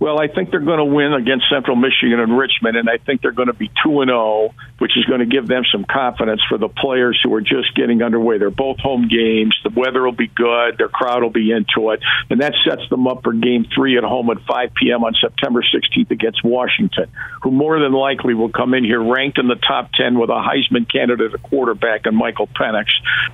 Well, 0.00 0.20
I 0.20 0.28
think 0.28 0.52
they're 0.52 0.60
going 0.60 0.78
to 0.78 0.84
win 0.84 1.12
against 1.12 1.46
Central 1.50 1.74
Michigan 1.74 2.20
and 2.20 2.38
Richmond, 2.38 2.76
and 2.76 2.88
I 2.88 2.98
think 2.98 3.20
they're 3.20 3.32
going 3.32 3.48
to 3.48 3.52
be 3.52 3.68
2 3.84 4.00
and 4.00 4.10
0, 4.10 4.54
which 4.78 4.96
is 4.96 5.04
going 5.06 5.18
to 5.18 5.26
give 5.26 5.48
them 5.48 5.64
some 5.72 5.84
confidence 5.84 6.40
for 6.48 6.56
the 6.56 6.68
players 6.68 7.18
who 7.20 7.34
are 7.34 7.40
just 7.40 7.74
getting 7.74 8.00
underway. 8.00 8.38
They're 8.38 8.50
both 8.50 8.78
home 8.78 9.08
games. 9.08 9.58
The 9.64 9.70
weather 9.74 10.02
will 10.02 10.12
be 10.12 10.28
good. 10.28 10.78
Their 10.78 10.88
crowd 10.88 11.24
will 11.24 11.30
be 11.30 11.50
into 11.50 11.90
it. 11.90 12.00
And 12.30 12.40
that 12.42 12.54
sets 12.64 12.88
them 12.90 13.08
up 13.08 13.24
for 13.24 13.32
game 13.32 13.66
three 13.74 13.98
at 13.98 14.04
home 14.04 14.30
at 14.30 14.38
5 14.46 14.74
p.m. 14.74 15.02
on 15.02 15.14
September 15.20 15.62
16th 15.62 16.12
against 16.12 16.44
Washington, 16.44 17.10
who 17.42 17.50
more 17.50 17.80
than 17.80 17.92
likely 17.92 18.34
will 18.34 18.52
come 18.52 18.74
in 18.74 18.84
here 18.84 19.02
ranked 19.02 19.38
in 19.38 19.48
the 19.48 19.56
top 19.56 19.90
10 19.94 20.16
with 20.16 20.30
a 20.30 20.40
Heisman 20.40 20.88
candidate, 20.88 21.34
a 21.34 21.38
quarterback, 21.38 22.06
and 22.06 22.16
Michael 22.16 22.46
Penix, 22.46 22.86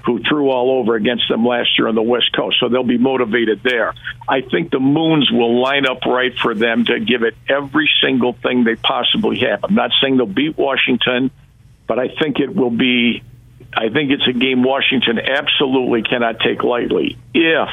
who 0.07 0.23
threw 0.23 0.49
all 0.49 0.81
over 0.81 0.95
against 0.95 1.29
them 1.29 1.45
last 1.45 1.79
year 1.79 1.89
on 1.89 1.95
the 1.95 2.03
West 2.03 2.35
Coast. 2.35 2.57
So 2.59 2.71
they'll 2.71 2.85
be 2.85 2.97
motivated 2.97 3.61
there. 3.63 3.93
I 4.27 4.41
think 4.41 4.71
the 4.71 4.81
Moons 4.81 5.31
will 5.31 5.61
line 5.61 5.87
up 5.87 6.07
right 6.07 6.33
for 6.39 6.54
them 6.59 6.85
to 6.87 7.01
give 7.01 7.23
it 7.23 7.35
every 7.49 7.91
single 8.03 8.33
thing 8.33 8.65
they 8.65 8.77
possibly 8.77 9.41
have. 9.41 9.65
I'm 9.65 9.75
not 9.75 9.91
saying 10.01 10.17
they'll 10.17 10.27
beat 10.27 10.57
Washington, 10.57 11.31
but 11.87 11.99
I 11.99 12.09
think 12.09 12.41
it 12.41 12.55
will 12.55 12.71
be. 12.71 13.23
I 13.77 13.89
think 13.89 14.13
it's 14.13 14.27
a 14.29 14.33
game 14.33 14.63
Washington 14.63 15.19
absolutely 15.19 16.03
cannot 16.03 16.39
take 16.41 16.63
lightly. 16.63 17.17
If 17.35 17.69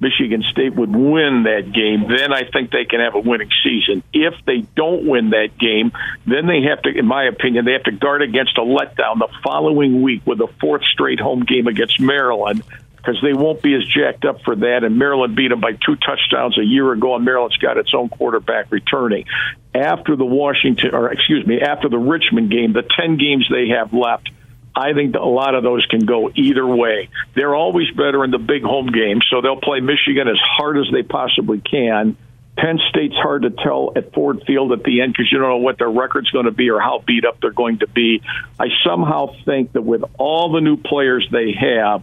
Michigan 0.00 0.42
State 0.50 0.74
would 0.74 0.94
win 0.94 1.44
that 1.44 1.72
game, 1.72 2.06
then 2.08 2.32
I 2.32 2.42
think 2.50 2.70
they 2.70 2.84
can 2.84 3.00
have 3.00 3.14
a 3.14 3.20
winning 3.20 3.50
season. 3.62 4.02
If 4.12 4.34
they 4.44 4.60
don't 4.76 5.06
win 5.06 5.30
that 5.30 5.56
game, 5.58 5.92
then 6.26 6.46
they 6.46 6.62
have 6.68 6.82
to, 6.82 6.90
in 6.90 7.06
my 7.06 7.24
opinion, 7.24 7.64
they 7.64 7.72
have 7.72 7.84
to 7.84 7.92
guard 7.92 8.20
against 8.20 8.58
a 8.58 8.60
letdown 8.60 9.18
the 9.18 9.28
following 9.42 10.02
week 10.02 10.26
with 10.26 10.40
a 10.40 10.48
fourth 10.60 10.84
straight 10.84 11.20
home 11.20 11.44
game 11.44 11.66
against 11.66 12.00
Maryland 12.00 12.62
because 13.04 13.20
they 13.22 13.34
won't 13.34 13.62
be 13.62 13.74
as 13.74 13.84
jacked 13.84 14.24
up 14.24 14.40
for 14.44 14.56
that. 14.56 14.84
And 14.84 14.98
Maryland 14.98 15.36
beat 15.36 15.48
them 15.48 15.60
by 15.60 15.72
two 15.72 15.96
touchdowns 15.96 16.58
a 16.58 16.64
year 16.64 16.90
ago, 16.92 17.14
and 17.16 17.24
Maryland's 17.24 17.56
got 17.58 17.76
its 17.76 17.92
own 17.94 18.08
quarterback 18.08 18.70
returning. 18.70 19.26
After 19.74 20.16
the 20.16 20.24
Washington, 20.24 20.94
or 20.94 21.12
excuse 21.12 21.46
me, 21.46 21.60
after 21.60 21.88
the 21.88 21.98
Richmond 21.98 22.50
game, 22.50 22.72
the 22.72 22.82
10 22.82 23.18
games 23.18 23.46
they 23.50 23.68
have 23.68 23.92
left, 23.92 24.30
I 24.74 24.92
think 24.92 25.14
a 25.14 25.20
lot 25.20 25.54
of 25.54 25.62
those 25.62 25.84
can 25.86 26.00
go 26.00 26.30
either 26.34 26.66
way. 26.66 27.08
They're 27.34 27.54
always 27.54 27.90
better 27.90 28.24
in 28.24 28.30
the 28.30 28.38
big 28.38 28.62
home 28.62 28.86
games, 28.86 29.24
so 29.30 29.40
they'll 29.40 29.60
play 29.60 29.80
Michigan 29.80 30.26
as 30.26 30.38
hard 30.40 30.78
as 30.78 30.86
they 30.92 31.02
possibly 31.02 31.60
can. 31.60 32.16
Penn 32.56 32.78
State's 32.88 33.16
hard 33.16 33.42
to 33.42 33.50
tell 33.50 33.92
at 33.96 34.12
Ford 34.12 34.42
Field 34.46 34.72
at 34.72 34.84
the 34.84 35.00
end 35.00 35.12
because 35.12 35.30
you 35.30 35.38
don't 35.38 35.48
know 35.48 35.56
what 35.56 35.78
their 35.78 35.90
record's 35.90 36.30
going 36.30 36.44
to 36.44 36.52
be 36.52 36.70
or 36.70 36.80
how 36.80 37.02
beat 37.04 37.24
up 37.24 37.40
they're 37.40 37.50
going 37.50 37.80
to 37.80 37.88
be. 37.88 38.22
I 38.58 38.68
somehow 38.84 39.34
think 39.44 39.72
that 39.72 39.82
with 39.82 40.04
all 40.18 40.52
the 40.52 40.60
new 40.60 40.76
players 40.76 41.28
they 41.30 41.52
have, 41.52 42.02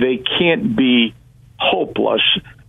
they 0.00 0.22
can't 0.38 0.76
be 0.76 1.14
hopeless. 1.58 2.22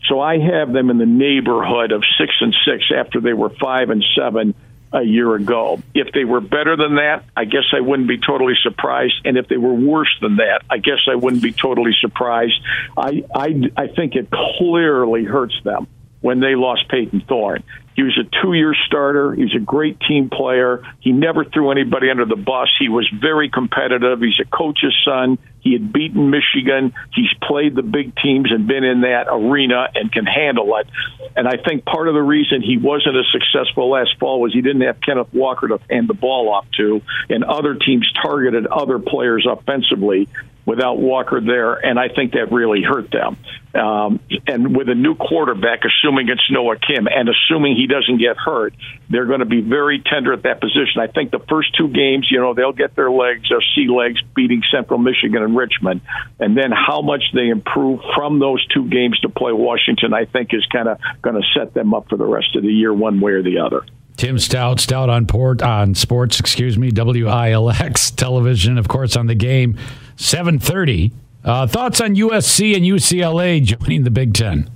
So 0.08 0.20
I 0.20 0.38
have 0.38 0.74
them 0.74 0.90
in 0.90 0.98
the 0.98 1.06
neighborhood 1.06 1.92
of 1.92 2.04
six 2.18 2.34
and 2.42 2.54
six 2.66 2.86
after 2.96 3.22
they 3.22 3.34
were 3.34 3.50
five 3.50 3.90
and 3.90 4.04
seven 4.16 4.54
a 4.92 5.02
year 5.02 5.34
ago. 5.34 5.82
If 5.96 6.14
they 6.14 6.24
were 6.24 6.42
better 6.42 6.76
than 6.76 6.96
that, 6.96 7.24
I 7.36 7.46
guess 7.46 7.64
I 7.76 7.80
wouldn't 7.80 8.08
be 8.08 8.20
totally 8.20 8.54
surprised. 8.62 9.16
And 9.26 9.38
if 9.38 9.48
they 9.48 9.58
were 9.58 9.74
worse 9.74 10.16
than 10.22 10.36
that, 10.36 10.62
I 10.70 10.78
guess 10.78 11.00
I 11.12 11.16
wouldn't 11.16 11.42
be 11.42 11.52
totally 11.52 11.94
surprised. 12.00 12.60
I 12.98 13.24
I, 13.34 13.72
I 13.76 13.88
think 13.88 14.16
it 14.16 14.30
clearly 14.30 15.24
hurts 15.24 15.60
them 15.64 15.88
when 16.22 16.40
they 16.40 16.56
lost 16.56 16.88
Payton 16.90 17.22
Thorne. 17.28 17.64
He 17.96 18.04
was 18.04 18.18
a 18.18 18.42
two 18.42 18.54
year 18.54 18.76
starter. 18.86 19.34
He 19.34 19.44
was 19.44 19.56
a 19.56 19.60
great 19.60 20.00
team 20.00 20.30
player. 20.30 20.84
He 21.00 21.12
never 21.12 21.44
threw 21.44 21.72
anybody 21.72 22.10
under 22.10 22.26
the 22.26 22.36
bus. 22.36 22.70
He 22.80 22.90
was 22.90 23.10
very 23.20 23.50
competitive. 23.50 24.20
He's 24.22 24.40
a 24.40 24.46
coach's 24.46 24.96
son. 25.06 25.38
He 25.64 25.74
had 25.74 25.94
beaten 25.94 26.30
Michigan. 26.30 26.94
He's 27.14 27.34
played 27.42 27.76
the 27.76 27.84
big 27.84 28.16
teams 28.18 28.52
and 28.52 28.68
been 28.68 28.84
in 28.84 29.02
that 29.02 29.28
arena 29.30 29.88
and 29.96 30.12
can 30.12 30.26
handle 30.26 30.76
it. 30.78 30.88
And 31.36 31.48
I 31.48 31.58
think 31.58 31.86
part 31.86 32.08
of 32.08 32.14
the 32.14 32.22
reason 32.22 32.62
he 32.62 32.78
wasn't 32.78 33.16
as 33.16 33.26
successful 33.32 33.90
last 33.90 34.20
fall 34.20 34.42
was 34.42 34.54
he 34.54 34.62
didn't 34.62 34.82
have 34.82 35.00
Kenneth 35.00 35.34
Walker 35.34 35.70
to 35.70 35.80
hand 35.90 36.10
the 36.10 36.14
ball 36.14 36.50
off 36.54 36.66
to, 36.78 37.02
and 37.30 37.44
other 37.44 37.76
teams 37.76 38.12
targeted 38.22 38.68
other 38.68 39.00
players 39.00 39.48
offensively. 39.50 40.28
Without 40.66 40.98
Walker 40.98 41.42
there, 41.42 41.74
and 41.74 42.00
I 42.00 42.08
think 42.08 42.34
that 42.34 42.52
really 42.52 42.82
hurt 42.82 43.12
them. 43.12 43.38
Um, 43.74 44.20
and 44.48 44.76
with 44.76 44.88
a 44.88 44.96
new 44.96 45.16
quarterback, 45.16 45.82
assuming 45.84 46.30
it's 46.30 46.50
Noah 46.50 46.78
Kim, 46.78 47.08
and 47.08 47.28
assuming 47.28 47.76
he 47.76 47.88
doesn't 47.88 48.20
get 48.20 48.38
hurt, 48.38 48.74
they're 49.10 49.26
going 49.26 49.40
to 49.40 49.46
be 49.46 49.62
very 49.62 50.00
tender 50.00 50.32
at 50.32 50.44
that 50.44 50.62
position. 50.62 51.02
I 51.02 51.08
think 51.08 51.32
the 51.32 51.44
first 51.50 51.76
two 51.76 51.88
games, 51.88 52.28
you 52.30 52.40
know, 52.40 52.54
they'll 52.54 52.72
get 52.72 52.96
their 52.96 53.12
legs, 53.12 53.50
their 53.50 53.64
sea 53.76 53.88
legs, 53.88 54.22
beating 54.36 54.62
Central 54.72 55.00
Michigan 55.00 55.42
and 55.42 55.56
Richmond, 55.56 56.02
and 56.40 56.56
then 56.56 56.72
how 56.72 57.02
much 57.02 57.24
they 57.34 57.50
improve 57.50 58.00
from 58.16 58.40
those 58.40 58.66
two 58.68 58.88
games 58.88 59.20
to 59.22 59.30
play 59.30 59.52
Washington, 59.52 60.14
I 60.14 60.26
think, 60.26 60.54
is 60.54 60.66
kind 60.72 60.88
of 60.88 61.00
going 61.22 61.36
to 61.36 61.48
set 61.58 61.74
them 61.74 61.94
up 61.94 62.10
for 62.10 62.18
the 62.18 62.26
rest 62.26 62.56
of 62.56 62.62
the 62.62 62.72
year, 62.72 62.94
one 62.94 63.20
way 63.20 63.32
or 63.32 63.44
the 63.44 63.60
other. 63.60 63.84
Tim 64.18 64.38
Staudt, 64.38 64.80
Stout 64.80 65.10
on 65.10 65.26
port 65.26 65.62
on 65.62 65.96
sports, 65.96 66.40
excuse 66.40 66.78
me, 66.78 66.92
WILX 66.92 68.16
television, 68.16 68.78
of 68.78 68.88
course, 68.88 69.16
on 69.16 69.28
the 69.28 69.36
game, 69.36 69.78
seven 70.16 70.60
thirty. 70.60 71.12
Uh, 71.44 71.68
thoughts 71.68 72.00
on 72.00 72.16
USC 72.16 72.74
and 72.76 72.86
UCLA 72.86 73.62
joining 73.62 74.04
the 74.04 74.12
Big 74.12 74.34
Ten? 74.34 74.70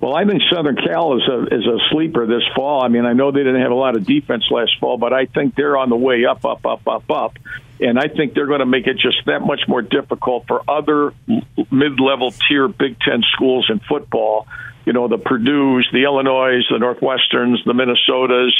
Well, 0.00 0.14
I 0.14 0.24
think 0.24 0.42
Southern 0.50 0.76
Cal 0.76 1.16
is 1.16 1.28
a 1.28 1.42
is 1.54 1.66
a 1.66 1.78
sleeper 1.90 2.26
this 2.26 2.44
fall. 2.54 2.82
I 2.82 2.88
mean, 2.88 3.04
I 3.04 3.14
know 3.14 3.32
they 3.32 3.42
didn't 3.42 3.60
have 3.60 3.72
a 3.72 3.76
lot 3.76 3.96
of 3.96 4.06
defense 4.06 4.44
last 4.50 4.78
fall, 4.78 4.96
but 4.96 5.12
I 5.12 5.26
think 5.26 5.56
they're 5.56 5.76
on 5.76 5.90
the 5.90 5.96
way 5.96 6.24
up, 6.24 6.44
up, 6.44 6.64
up, 6.64 6.86
up, 6.86 7.10
up, 7.10 7.36
and 7.80 7.98
I 7.98 8.06
think 8.08 8.34
they're 8.34 8.46
going 8.46 8.60
to 8.60 8.66
make 8.66 8.86
it 8.86 8.98
just 8.98 9.18
that 9.26 9.40
much 9.40 9.62
more 9.66 9.82
difficult 9.82 10.46
for 10.46 10.62
other 10.68 11.12
mid 11.26 11.98
level 12.00 12.32
tier 12.48 12.68
Big 12.68 12.98
Ten 13.00 13.22
schools 13.32 13.68
in 13.70 13.80
football. 13.80 14.46
You 14.84 14.92
know, 14.92 15.08
the 15.08 15.18
Purdue's, 15.18 15.88
the 15.92 16.04
Illinois, 16.04 16.60
the 16.70 16.78
Northwesterns, 16.78 17.64
the 17.66 17.72
Minnesotas. 17.72 18.52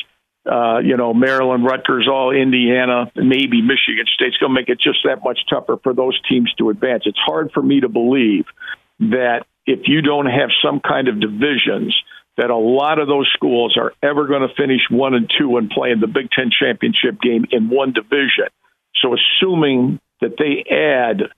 Uh, 0.51 0.78
you 0.78 0.96
know, 0.96 1.12
Maryland, 1.12 1.64
Rutgers, 1.64 2.09
all 2.11 2.30
Indiana, 2.30 3.12
maybe 3.14 3.61
Michigan 3.61 4.07
State's 4.14 4.36
going 4.38 4.55
to 4.55 4.61
make 4.61 4.68
it 4.68 4.80
just 4.80 5.01
that 5.05 5.22
much 5.22 5.40
tougher 5.51 5.76
for 5.82 5.92
those 5.92 6.18
teams 6.28 6.53
to 6.59 6.70
advance. 6.70 7.03
It's 7.07 7.18
hard 7.18 7.51
for 7.53 7.62
me 7.62 7.80
to 7.80 7.88
believe 7.88 8.46
that 9.01 9.44
if 9.66 9.80
you 9.84 10.01
don't 10.01 10.26
have 10.26 10.51
some 10.64 10.80
kind 10.80 11.09
of 11.09 11.20
divisions, 11.20 11.94
that 12.38 12.51
a 12.51 12.57
lot 12.57 12.99
of 12.99 13.09
those 13.09 13.28
schools 13.34 13.76
are 13.76 13.92
ever 14.03 14.26
going 14.26 14.49
to 14.49 14.55
finish 14.55 14.80
one 14.90 15.14
and 15.14 15.30
two 15.38 15.57
and 15.59 15.68
play 15.68 15.90
in 15.90 16.01
the 16.01 16.07
Big 16.07 16.30
Ten 16.30 16.51
championship 16.51 17.20
game 17.20 17.44
in 17.51 17.68
one 17.68 17.92
division. 17.92 18.49
So, 19.03 19.14
assuming 19.14 20.01
that 20.20 20.36
they 20.38 20.64
add 20.74 21.30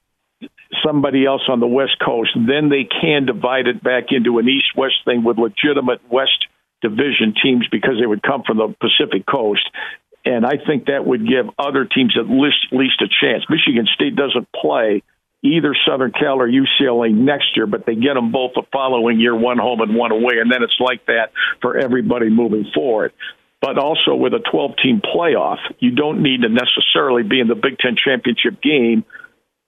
somebody 0.84 1.26
else 1.26 1.42
on 1.48 1.58
the 1.58 1.66
West 1.66 1.96
Coast, 2.04 2.30
then 2.34 2.68
they 2.68 2.84
can 2.84 3.26
divide 3.26 3.66
it 3.66 3.82
back 3.82 4.04
into 4.10 4.38
an 4.38 4.48
East 4.48 4.76
West 4.76 4.96
thing 5.04 5.24
with 5.24 5.38
legitimate 5.38 6.00
West 6.10 6.46
Division 6.82 7.34
teams 7.42 7.66
because 7.70 7.94
they 8.00 8.06
would 8.06 8.22
come 8.22 8.42
from 8.46 8.58
the 8.58 8.74
Pacific 8.80 9.26
Coast. 9.26 9.68
And 10.24 10.44
I 10.44 10.58
think 10.66 10.86
that 10.86 11.06
would 11.06 11.26
give 11.26 11.46
other 11.58 11.84
teams 11.84 12.16
at 12.18 12.28
least, 12.28 12.68
at 12.70 12.76
least 12.76 13.00
a 13.00 13.08
chance. 13.08 13.44
Michigan 13.48 13.86
State 13.94 14.16
doesn't 14.16 14.48
play 14.52 15.02
either 15.42 15.74
Southern 15.86 16.12
Cal 16.12 16.40
or 16.40 16.48
UCLA 16.48 17.14
next 17.14 17.56
year, 17.56 17.66
but 17.66 17.86
they 17.86 17.94
get 17.94 18.14
them 18.14 18.30
both 18.30 18.52
the 18.54 18.62
following 18.72 19.18
year, 19.18 19.34
one 19.34 19.58
home 19.58 19.80
and 19.80 19.94
one 19.94 20.12
away, 20.12 20.34
and 20.40 20.52
then 20.52 20.62
it's 20.62 20.76
like 20.78 21.06
that 21.06 21.32
for 21.62 21.78
everybody 21.78 22.28
moving 22.28 22.66
forward. 22.74 23.12
But 23.62 23.78
also 23.78 24.14
with 24.14 24.32
a 24.34 24.40
12 24.50 24.72
team 24.82 25.00
playoff, 25.00 25.58
you 25.78 25.92
don't 25.92 26.22
need 26.22 26.42
to 26.42 26.48
necessarily 26.48 27.22
be 27.22 27.40
in 27.40 27.48
the 27.48 27.54
Big 27.54 27.78
Ten 27.78 27.96
championship 27.96 28.60
game 28.62 29.04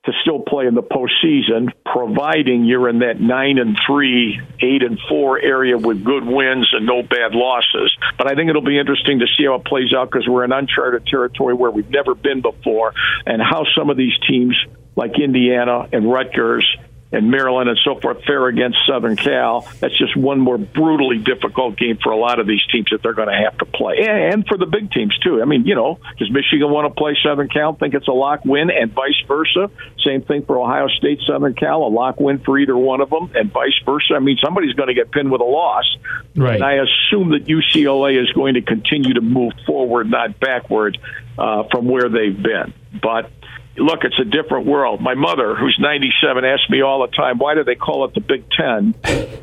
to 0.04 0.12
still 0.22 0.40
play 0.40 0.66
in 0.66 0.74
the 0.74 0.82
postseason, 0.82 1.72
providing 1.86 2.64
you're 2.64 2.88
in 2.88 3.00
that 3.00 3.20
nine 3.20 3.58
and 3.58 3.78
three, 3.86 4.40
eight 4.60 4.82
and 4.82 4.98
four 5.08 5.38
area 5.38 5.78
with 5.78 6.02
good 6.02 6.24
wins 6.24 6.68
and 6.72 6.86
no 6.86 7.02
bad 7.02 7.34
losses. 7.34 7.96
But 8.18 8.30
I 8.30 8.34
think 8.34 8.50
it'll 8.50 8.62
be 8.62 8.78
interesting 8.78 9.20
to 9.20 9.26
see 9.38 9.44
how 9.44 9.54
it 9.56 9.64
plays 9.64 9.94
out 9.94 10.10
because 10.10 10.26
we're 10.26 10.44
in 10.44 10.52
uncharted 10.52 11.06
territory 11.06 11.54
where 11.54 11.70
we've 11.70 11.90
never 11.90 12.14
been 12.14 12.40
before, 12.40 12.94
and 13.26 13.40
how 13.40 13.64
some 13.76 13.90
of 13.90 13.96
these 13.96 14.14
teams 14.28 14.56
like 14.96 15.18
Indiana 15.18 15.88
and 15.92 16.10
Rutgers 16.10 16.66
and 17.12 17.30
Maryland 17.30 17.68
and 17.68 17.78
so 17.84 18.00
forth 18.00 18.24
fare 18.24 18.46
against 18.48 18.78
Southern 18.86 19.16
Cal. 19.16 19.68
That's 19.80 19.96
just 19.96 20.16
one 20.16 20.40
more 20.40 20.58
brutally 20.58 21.18
difficult 21.18 21.76
game 21.76 21.98
for 22.02 22.10
a 22.10 22.16
lot 22.16 22.40
of 22.40 22.46
these 22.46 22.64
teams 22.72 22.88
that 22.90 23.02
they're 23.02 23.12
going 23.12 23.28
to 23.28 23.34
have 23.34 23.58
to 23.58 23.66
play, 23.66 23.98
and 24.00 24.46
for 24.46 24.56
the 24.56 24.66
big 24.66 24.90
teams 24.90 25.16
too. 25.18 25.40
I 25.42 25.44
mean, 25.44 25.66
you 25.66 25.74
know, 25.74 25.98
does 26.18 26.30
Michigan 26.30 26.70
want 26.70 26.92
to 26.92 26.98
play 26.98 27.16
Southern 27.22 27.48
Cal? 27.48 27.74
Think 27.74 27.94
it's 27.94 28.08
a 28.08 28.12
lock 28.12 28.44
win, 28.44 28.70
and 28.70 28.92
vice 28.92 29.20
versa. 29.28 29.70
Same 30.04 30.22
thing 30.22 30.44
for 30.44 30.58
Ohio 30.58 30.88
State, 30.88 31.20
Southern 31.26 31.54
Cal, 31.54 31.82
a 31.82 31.88
lock 31.88 32.18
win 32.20 32.38
for 32.38 32.58
either 32.58 32.76
one 32.76 33.00
of 33.00 33.10
them, 33.10 33.30
and 33.34 33.52
vice 33.52 33.78
versa. 33.84 34.14
I 34.14 34.20
mean, 34.20 34.38
somebody's 34.42 34.74
going 34.74 34.88
to 34.88 34.94
get 34.94 35.10
pinned 35.10 35.30
with 35.30 35.40
a 35.40 35.44
loss, 35.44 35.84
right? 36.34 36.54
And 36.54 36.64
I 36.64 36.74
assume 36.74 37.30
that 37.30 37.44
UCLA 37.46 38.20
is 38.20 38.30
going 38.32 38.54
to 38.54 38.62
continue 38.62 39.14
to 39.14 39.20
move 39.20 39.52
forward, 39.66 40.10
not 40.10 40.40
backward, 40.40 40.98
uh, 41.38 41.64
from 41.70 41.86
where 41.86 42.08
they've 42.08 42.40
been, 42.40 42.72
but 43.02 43.30
look, 43.76 44.04
it's 44.04 44.18
a 44.18 44.24
different 44.24 44.66
world. 44.66 45.00
My 45.00 45.14
mother, 45.14 45.54
who's 45.54 45.76
97, 45.80 46.44
asks 46.44 46.68
me 46.68 46.82
all 46.82 47.00
the 47.00 47.14
time, 47.14 47.38
why 47.38 47.54
do 47.54 47.64
they 47.64 47.74
call 47.74 48.04
it 48.04 48.14
the 48.14 48.20
Big 48.20 48.44
Ten 48.50 48.94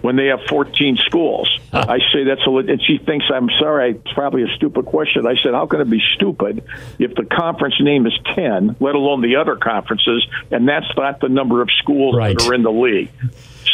when 0.01 0.15
they 0.15 0.27
have 0.27 0.41
14 0.49 0.97
schools? 0.97 1.59
I 1.73 1.99
say 2.13 2.23
that's 2.23 2.45
a, 2.45 2.51
and 2.51 2.81
she 2.81 2.97
thinks 2.97 3.25
I'm 3.33 3.49
sorry. 3.59 3.91
It's 3.91 4.13
probably 4.13 4.43
a 4.43 4.55
stupid 4.55 4.85
question. 4.85 5.25
I 5.25 5.35
said, 5.41 5.53
how 5.53 5.65
can 5.65 5.81
it 5.81 5.89
be 5.89 6.01
stupid 6.15 6.63
if 6.97 7.15
the 7.15 7.25
conference 7.25 7.75
name 7.79 8.05
is 8.05 8.17
10, 8.35 8.77
let 8.79 8.95
alone 8.95 9.21
the 9.21 9.35
other 9.37 9.55
conferences, 9.55 10.25
and 10.51 10.67
that's 10.67 10.87
not 10.95 11.19
the 11.19 11.29
number 11.29 11.61
of 11.61 11.69
schools 11.79 12.15
right. 12.15 12.37
that 12.37 12.47
are 12.47 12.53
in 12.53 12.63
the 12.63 12.71
league. 12.71 13.11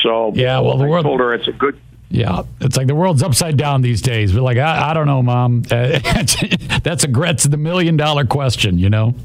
So 0.03 0.33
yeah, 0.35 0.59
well, 0.59 0.77
the 0.77 0.85
I 0.85 0.89
world 0.89 1.05
told 1.05 1.19
her 1.19 1.33
it's 1.33 1.47
a 1.47 1.53
good 1.53 1.79
yeah, 2.09 2.43
it's 2.61 2.77
like 2.77 2.87
the 2.87 2.95
world's 2.95 3.23
upside 3.23 3.57
down 3.57 3.81
these 3.81 4.01
days. 4.01 4.33
We're 4.33 4.41
like, 4.41 4.57
I, 4.57 4.91
I 4.91 4.93
don't 4.93 5.07
know, 5.07 5.21
mom. 5.21 5.63
Uh, 5.75 5.99
that's 6.83 7.03
a 7.03 7.07
that's 7.07 7.43
the 7.43 7.57
million 7.57 7.97
dollar 7.97 8.25
question, 8.25 8.77
you 8.77 8.89
know. 8.89 9.15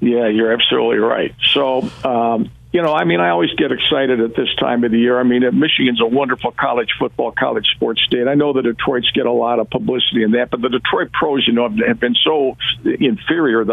Yeah, 0.00 0.28
you're 0.28 0.52
absolutely 0.52 0.98
right. 0.98 1.34
So, 1.52 1.88
um, 2.04 2.50
you 2.72 2.82
know, 2.82 2.92
I 2.92 3.04
mean, 3.04 3.20
I 3.20 3.30
always 3.30 3.50
get 3.54 3.72
excited 3.72 4.20
at 4.20 4.36
this 4.36 4.54
time 4.58 4.84
of 4.84 4.90
the 4.90 4.98
year. 4.98 5.18
I 5.18 5.22
mean, 5.22 5.42
Michigan's 5.58 6.00
a 6.00 6.06
wonderful 6.06 6.50
college 6.50 6.90
football, 6.98 7.32
college 7.32 7.66
sports 7.74 8.02
state. 8.02 8.28
I 8.28 8.34
know 8.34 8.52
the 8.52 8.62
Detroits 8.62 9.10
get 9.12 9.24
a 9.24 9.32
lot 9.32 9.60
of 9.60 9.70
publicity 9.70 10.22
in 10.22 10.32
that, 10.32 10.50
but 10.50 10.60
the 10.60 10.68
Detroit 10.68 11.12
pros, 11.12 11.46
you 11.46 11.54
know, 11.54 11.70
have 11.86 12.00
been 12.00 12.16
so 12.22 12.56
inferior, 12.84 13.64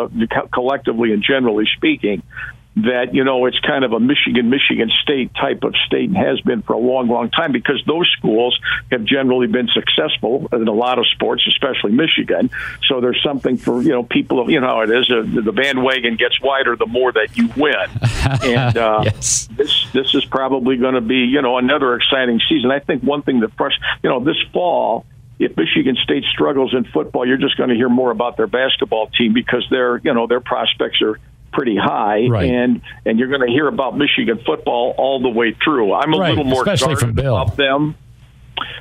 collectively 0.54 1.12
and 1.12 1.24
generally 1.24 1.66
speaking, 1.76 2.24
that 2.76 3.14
you 3.14 3.24
know 3.24 3.46
it's 3.46 3.60
kind 3.60 3.86
of 3.86 3.94
a 3.94 4.00
Michigan 4.00 4.50
Michigan 4.50 4.90
State 5.02 5.34
type 5.36 5.64
of 5.64 5.76
state 5.86 6.10
and 6.10 6.18
has 6.18 6.42
been 6.42 6.64
for 6.64 6.74
a 6.74 6.78
long 6.78 7.08
long 7.08 7.30
time 7.30 7.52
because 7.52 7.84
those 7.86 8.12
schools 8.18 8.60
have 8.92 9.04
generally 9.04 9.48
been 9.48 9.68
successful 9.68 10.48
in 10.52 10.68
a 10.68 10.74
lot 10.74 10.98
of 10.98 11.06
sports 11.08 11.46
especially 11.48 11.92
Michigan. 11.92 12.50
So 12.88 13.00
there's 13.00 13.22
something 13.22 13.58
for 13.58 13.82
you 13.82 13.90
know 13.90 14.04
people 14.04 14.50
you 14.50 14.60
know 14.60 14.68
how 14.68 14.82
it 14.82 14.90
is 14.90 15.10
uh, 15.12 15.24
the 15.24 15.52
bandwagon 15.52 16.16
gets 16.16 16.42
wider 16.42 16.76
the 16.76 16.88
more 16.88 17.12
that 17.12 17.38
you 17.38 17.50
win. 17.56 17.76
And 18.24 18.78
uh, 18.78 19.02
yes. 19.04 19.50
this 19.58 19.92
this 19.92 20.16
is 20.16 20.24
probably 20.24 20.78
going 20.78 20.96
to 20.96 21.02
be 21.02 21.26
you 21.26 21.42
know 21.42 21.58
another 21.58 21.96
exciting 21.96 22.40
season. 22.48 22.72
I 22.72 22.80
think 22.80 23.04
one 23.04 23.22
thing 23.22 23.42
that 23.42 23.52
first 23.58 23.78
you 24.02 24.10
know 24.10 24.24
this 24.24 24.38
fall 24.54 25.06
if 25.40 25.58
Michigan 25.58 25.98
State 26.02 26.24
struggles 26.32 26.74
in 26.74 26.86
football, 26.86 27.28
you're 27.28 27.38
just 27.38 27.58
going 27.58 27.70
to 27.70 27.76
hear 27.76 27.90
more 27.90 28.12
about 28.12 28.38
their 28.38 28.48
basketball 28.48 29.08
team 29.08 29.34
because 29.34 29.66
their 29.70 29.98
you 29.98 30.14
know 30.14 30.28
their 30.28 30.40
prospects 30.40 31.02
are 31.02 31.20
pretty 31.54 31.78
high, 31.78 32.28
right. 32.28 32.50
and 32.50 32.82
and 33.06 33.20
you're 33.20 33.30
going 33.30 33.48
to 33.48 33.52
hear 33.52 33.68
about 33.68 33.98
Michigan 33.98 34.40
football 34.46 34.96
all 34.98 35.22
the 35.22 35.30
way 35.30 35.56
through. 35.64 35.94
I'm 35.94 36.14
a 36.14 36.18
right. 36.18 36.30
little 36.30 36.44
more 36.44 36.64
especially 36.64 36.96
from 36.96 37.14
Bill. 37.14 37.38
about 37.38 37.56
them. 37.56 37.96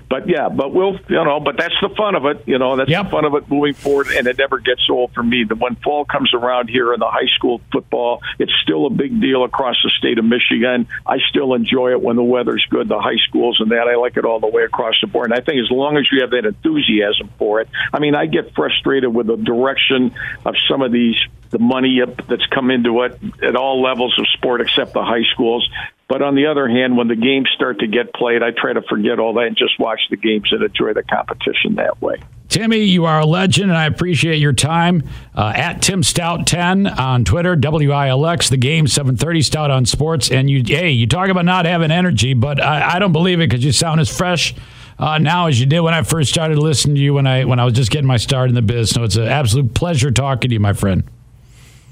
But 0.08 0.28
yeah, 0.28 0.48
but 0.50 0.74
we'll 0.74 0.98
you 1.08 1.24
know, 1.24 1.40
but 1.40 1.56
that's 1.56 1.74
the 1.80 1.88
fun 1.96 2.14
of 2.14 2.26
it. 2.26 2.42
You 2.46 2.58
know, 2.58 2.76
that's 2.76 2.90
yep. 2.90 3.06
the 3.06 3.10
fun 3.10 3.24
of 3.24 3.34
it 3.34 3.48
moving 3.48 3.72
forward, 3.72 4.08
and 4.08 4.26
it 4.26 4.36
never 4.36 4.58
gets 4.58 4.82
old 4.90 5.12
for 5.14 5.22
me. 5.22 5.44
That 5.44 5.58
when 5.58 5.76
fall 5.76 6.04
comes 6.04 6.34
around 6.34 6.68
here 6.68 6.92
in 6.92 7.00
the 7.00 7.08
high 7.08 7.28
school 7.34 7.60
football, 7.72 8.20
it's 8.38 8.52
still 8.62 8.86
a 8.86 8.90
big 8.90 9.20
deal 9.20 9.44
across 9.44 9.76
the 9.82 9.90
state 9.90 10.18
of 10.18 10.24
Michigan. 10.24 10.86
I 11.06 11.18
still 11.30 11.54
enjoy 11.54 11.92
it 11.92 12.02
when 12.02 12.16
the 12.16 12.22
weather's 12.22 12.64
good, 12.68 12.88
the 12.88 13.00
high 13.00 13.16
schools 13.28 13.58
and 13.60 13.70
that. 13.70 13.88
I 13.88 13.96
like 13.96 14.16
it 14.18 14.24
all 14.24 14.40
the 14.40 14.48
way 14.48 14.64
across 14.64 14.94
the 15.00 15.06
board. 15.06 15.30
And 15.30 15.34
I 15.34 15.42
think 15.42 15.58
as 15.62 15.70
long 15.70 15.96
as 15.96 16.06
you 16.12 16.20
have 16.20 16.30
that 16.30 16.44
enthusiasm 16.44 17.30
for 17.38 17.62
it, 17.62 17.68
I 17.92 17.98
mean, 17.98 18.14
I 18.14 18.26
get 18.26 18.54
frustrated 18.54 19.14
with 19.14 19.28
the 19.28 19.36
direction 19.36 20.14
of 20.44 20.54
some 20.68 20.82
of 20.82 20.92
these 20.92 21.16
the 21.52 21.58
money 21.58 22.00
that's 22.28 22.46
come 22.46 22.70
into 22.70 23.02
it 23.02 23.18
at 23.42 23.54
all 23.54 23.80
levels 23.80 24.18
of 24.18 24.26
sport 24.32 24.60
except 24.60 24.94
the 24.94 25.04
high 25.04 25.22
schools. 25.32 25.68
But 26.08 26.20
on 26.20 26.34
the 26.34 26.46
other 26.46 26.68
hand, 26.68 26.96
when 26.96 27.08
the 27.08 27.16
games 27.16 27.48
start 27.54 27.78
to 27.78 27.86
get 27.86 28.12
played, 28.12 28.42
I 28.42 28.50
try 28.50 28.72
to 28.72 28.82
forget 28.82 29.18
all 29.18 29.34
that 29.34 29.46
and 29.46 29.56
just 29.56 29.78
watch 29.78 30.00
the 30.10 30.16
games 30.16 30.48
and 30.50 30.62
enjoy 30.62 30.92
the 30.92 31.02
competition 31.02 31.76
that 31.76 32.02
way. 32.02 32.16
Timmy, 32.48 32.84
you 32.84 33.06
are 33.06 33.20
a 33.20 33.24
legend, 33.24 33.70
and 33.70 33.78
I 33.78 33.86
appreciate 33.86 34.36
your 34.36 34.52
time. 34.52 35.04
Uh, 35.34 35.52
at 35.54 35.80
Tim 35.80 36.02
Staudt 36.02 36.44
10 36.44 36.86
on 36.86 37.24
Twitter, 37.24 37.56
WILX, 37.56 38.50
the 38.50 38.58
game 38.58 38.86
730 38.86 39.40
Staudt 39.40 39.70
on 39.70 39.86
Sports. 39.86 40.30
And 40.30 40.50
you, 40.50 40.62
hey, 40.66 40.90
you 40.90 41.06
talk 41.06 41.30
about 41.30 41.46
not 41.46 41.64
having 41.64 41.90
energy, 41.90 42.34
but 42.34 42.60
I, 42.60 42.96
I 42.96 42.98
don't 42.98 43.12
believe 43.12 43.40
it 43.40 43.48
because 43.48 43.64
you 43.64 43.72
sound 43.72 44.00
as 44.00 44.14
fresh 44.14 44.54
uh, 44.98 45.16
now 45.18 45.46
as 45.46 45.58
you 45.58 45.64
did 45.64 45.80
when 45.80 45.94
I 45.94 46.02
first 46.02 46.30
started 46.30 46.58
listening 46.58 46.96
to 46.96 47.00
you 47.00 47.14
when 47.14 47.26
I 47.26 47.44
when 47.44 47.58
I 47.58 47.64
was 47.64 47.72
just 47.72 47.90
getting 47.90 48.06
my 48.06 48.18
start 48.18 48.50
in 48.50 48.54
the 48.54 48.62
biz. 48.62 48.90
So 48.90 49.02
it's 49.02 49.16
an 49.16 49.28
absolute 49.28 49.72
pleasure 49.72 50.10
talking 50.10 50.50
to 50.50 50.54
you, 50.54 50.60
my 50.60 50.74
friend. 50.74 51.04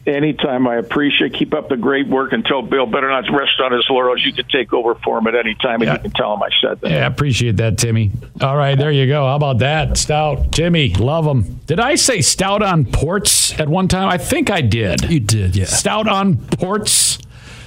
Anytime. 0.07 0.67
I 0.67 0.77
appreciate. 0.77 1.35
Keep 1.35 1.53
up 1.55 1.69
the 1.69 1.77
great 1.77 2.09
work. 2.09 2.33
And 2.33 2.45
tell 2.45 2.63
Bill 2.63 2.87
better 2.87 3.09
not 3.09 3.25
rest 3.31 3.61
on 3.63 3.73
his 3.73 3.85
laurels. 3.91 4.23
You 4.25 4.33
can 4.33 4.47
take 4.49 4.73
over 4.73 4.95
for 4.97 5.19
him 5.19 5.27
at 5.27 5.35
any 5.35 5.55
time, 5.57 5.75
and 5.83 5.85
Yeah. 5.85 5.93
you 5.95 5.99
can 6.01 6.11
tell 6.13 6.33
him 6.35 6.43
I 6.43 6.49
said 6.61 6.81
that. 6.81 6.91
Yeah, 6.91 7.05
I 7.05 7.07
appreciate 7.07 7.59
that, 7.59 7.77
Timmy. 7.79 8.11
All 8.41 8.57
right, 8.57 8.77
there 8.79 8.91
you 8.91 9.07
go. 9.07 9.27
How 9.27 9.37
about 9.37 9.59
that? 9.59 9.91
Staudt. 9.99 10.53
Timmy, 10.53 10.95
love 10.95 11.27
him. 11.27 11.61
Did 11.67 11.81
I 11.81 11.97
say 11.97 12.19
Staudt 12.19 12.63
on 12.63 12.87
ports 12.87 13.59
at 13.61 13.69
one 13.69 13.89
time? 13.89 14.09
I 14.09 14.17
think 14.19 14.51
I 14.51 14.63
did. 14.63 15.09
You 15.11 15.21
did, 15.21 15.55
yeah. 15.55 15.67
Staudt 15.67 16.07
on 16.11 16.37
ports. 16.37 17.19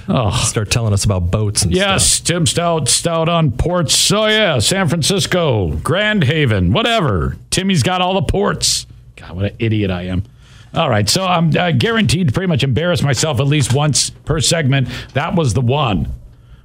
Oh, 0.06 0.30
Start 0.32 0.70
telling 0.70 0.92
us 0.92 1.04
about 1.04 1.30
boats 1.30 1.62
and 1.62 1.72
yes, 1.72 2.04
stuff. 2.04 2.26
Tim 2.26 2.44
Staudt, 2.44 2.88
Staudt 2.88 3.28
on 3.28 3.52
ports. 3.52 4.10
Oh, 4.12 4.26
yeah, 4.26 4.58
San 4.58 4.86
Francisco, 4.88 5.68
Grand 5.82 6.24
Haven, 6.24 6.72
whatever. 6.72 7.36
Timmy's 7.50 7.82
got 7.82 8.02
all 8.02 8.12
the 8.14 8.22
ports. 8.22 8.86
God, 9.16 9.30
what 9.36 9.44
an 9.46 9.56
idiot 9.58 9.90
I 9.90 10.02
am. 10.02 10.24
All 10.74 10.90
right, 10.90 11.08
so 11.08 11.24
I'm 11.24 11.56
uh, 11.56 11.70
guaranteed 11.70 12.26
to 12.28 12.32
pretty 12.32 12.48
much 12.48 12.64
embarrass 12.64 13.02
myself 13.02 13.38
at 13.38 13.46
least 13.46 13.72
once 13.72 14.10
per 14.10 14.40
segment. 14.40 14.88
That 15.12 15.36
was 15.36 15.54
the 15.54 15.60
one. 15.60 16.12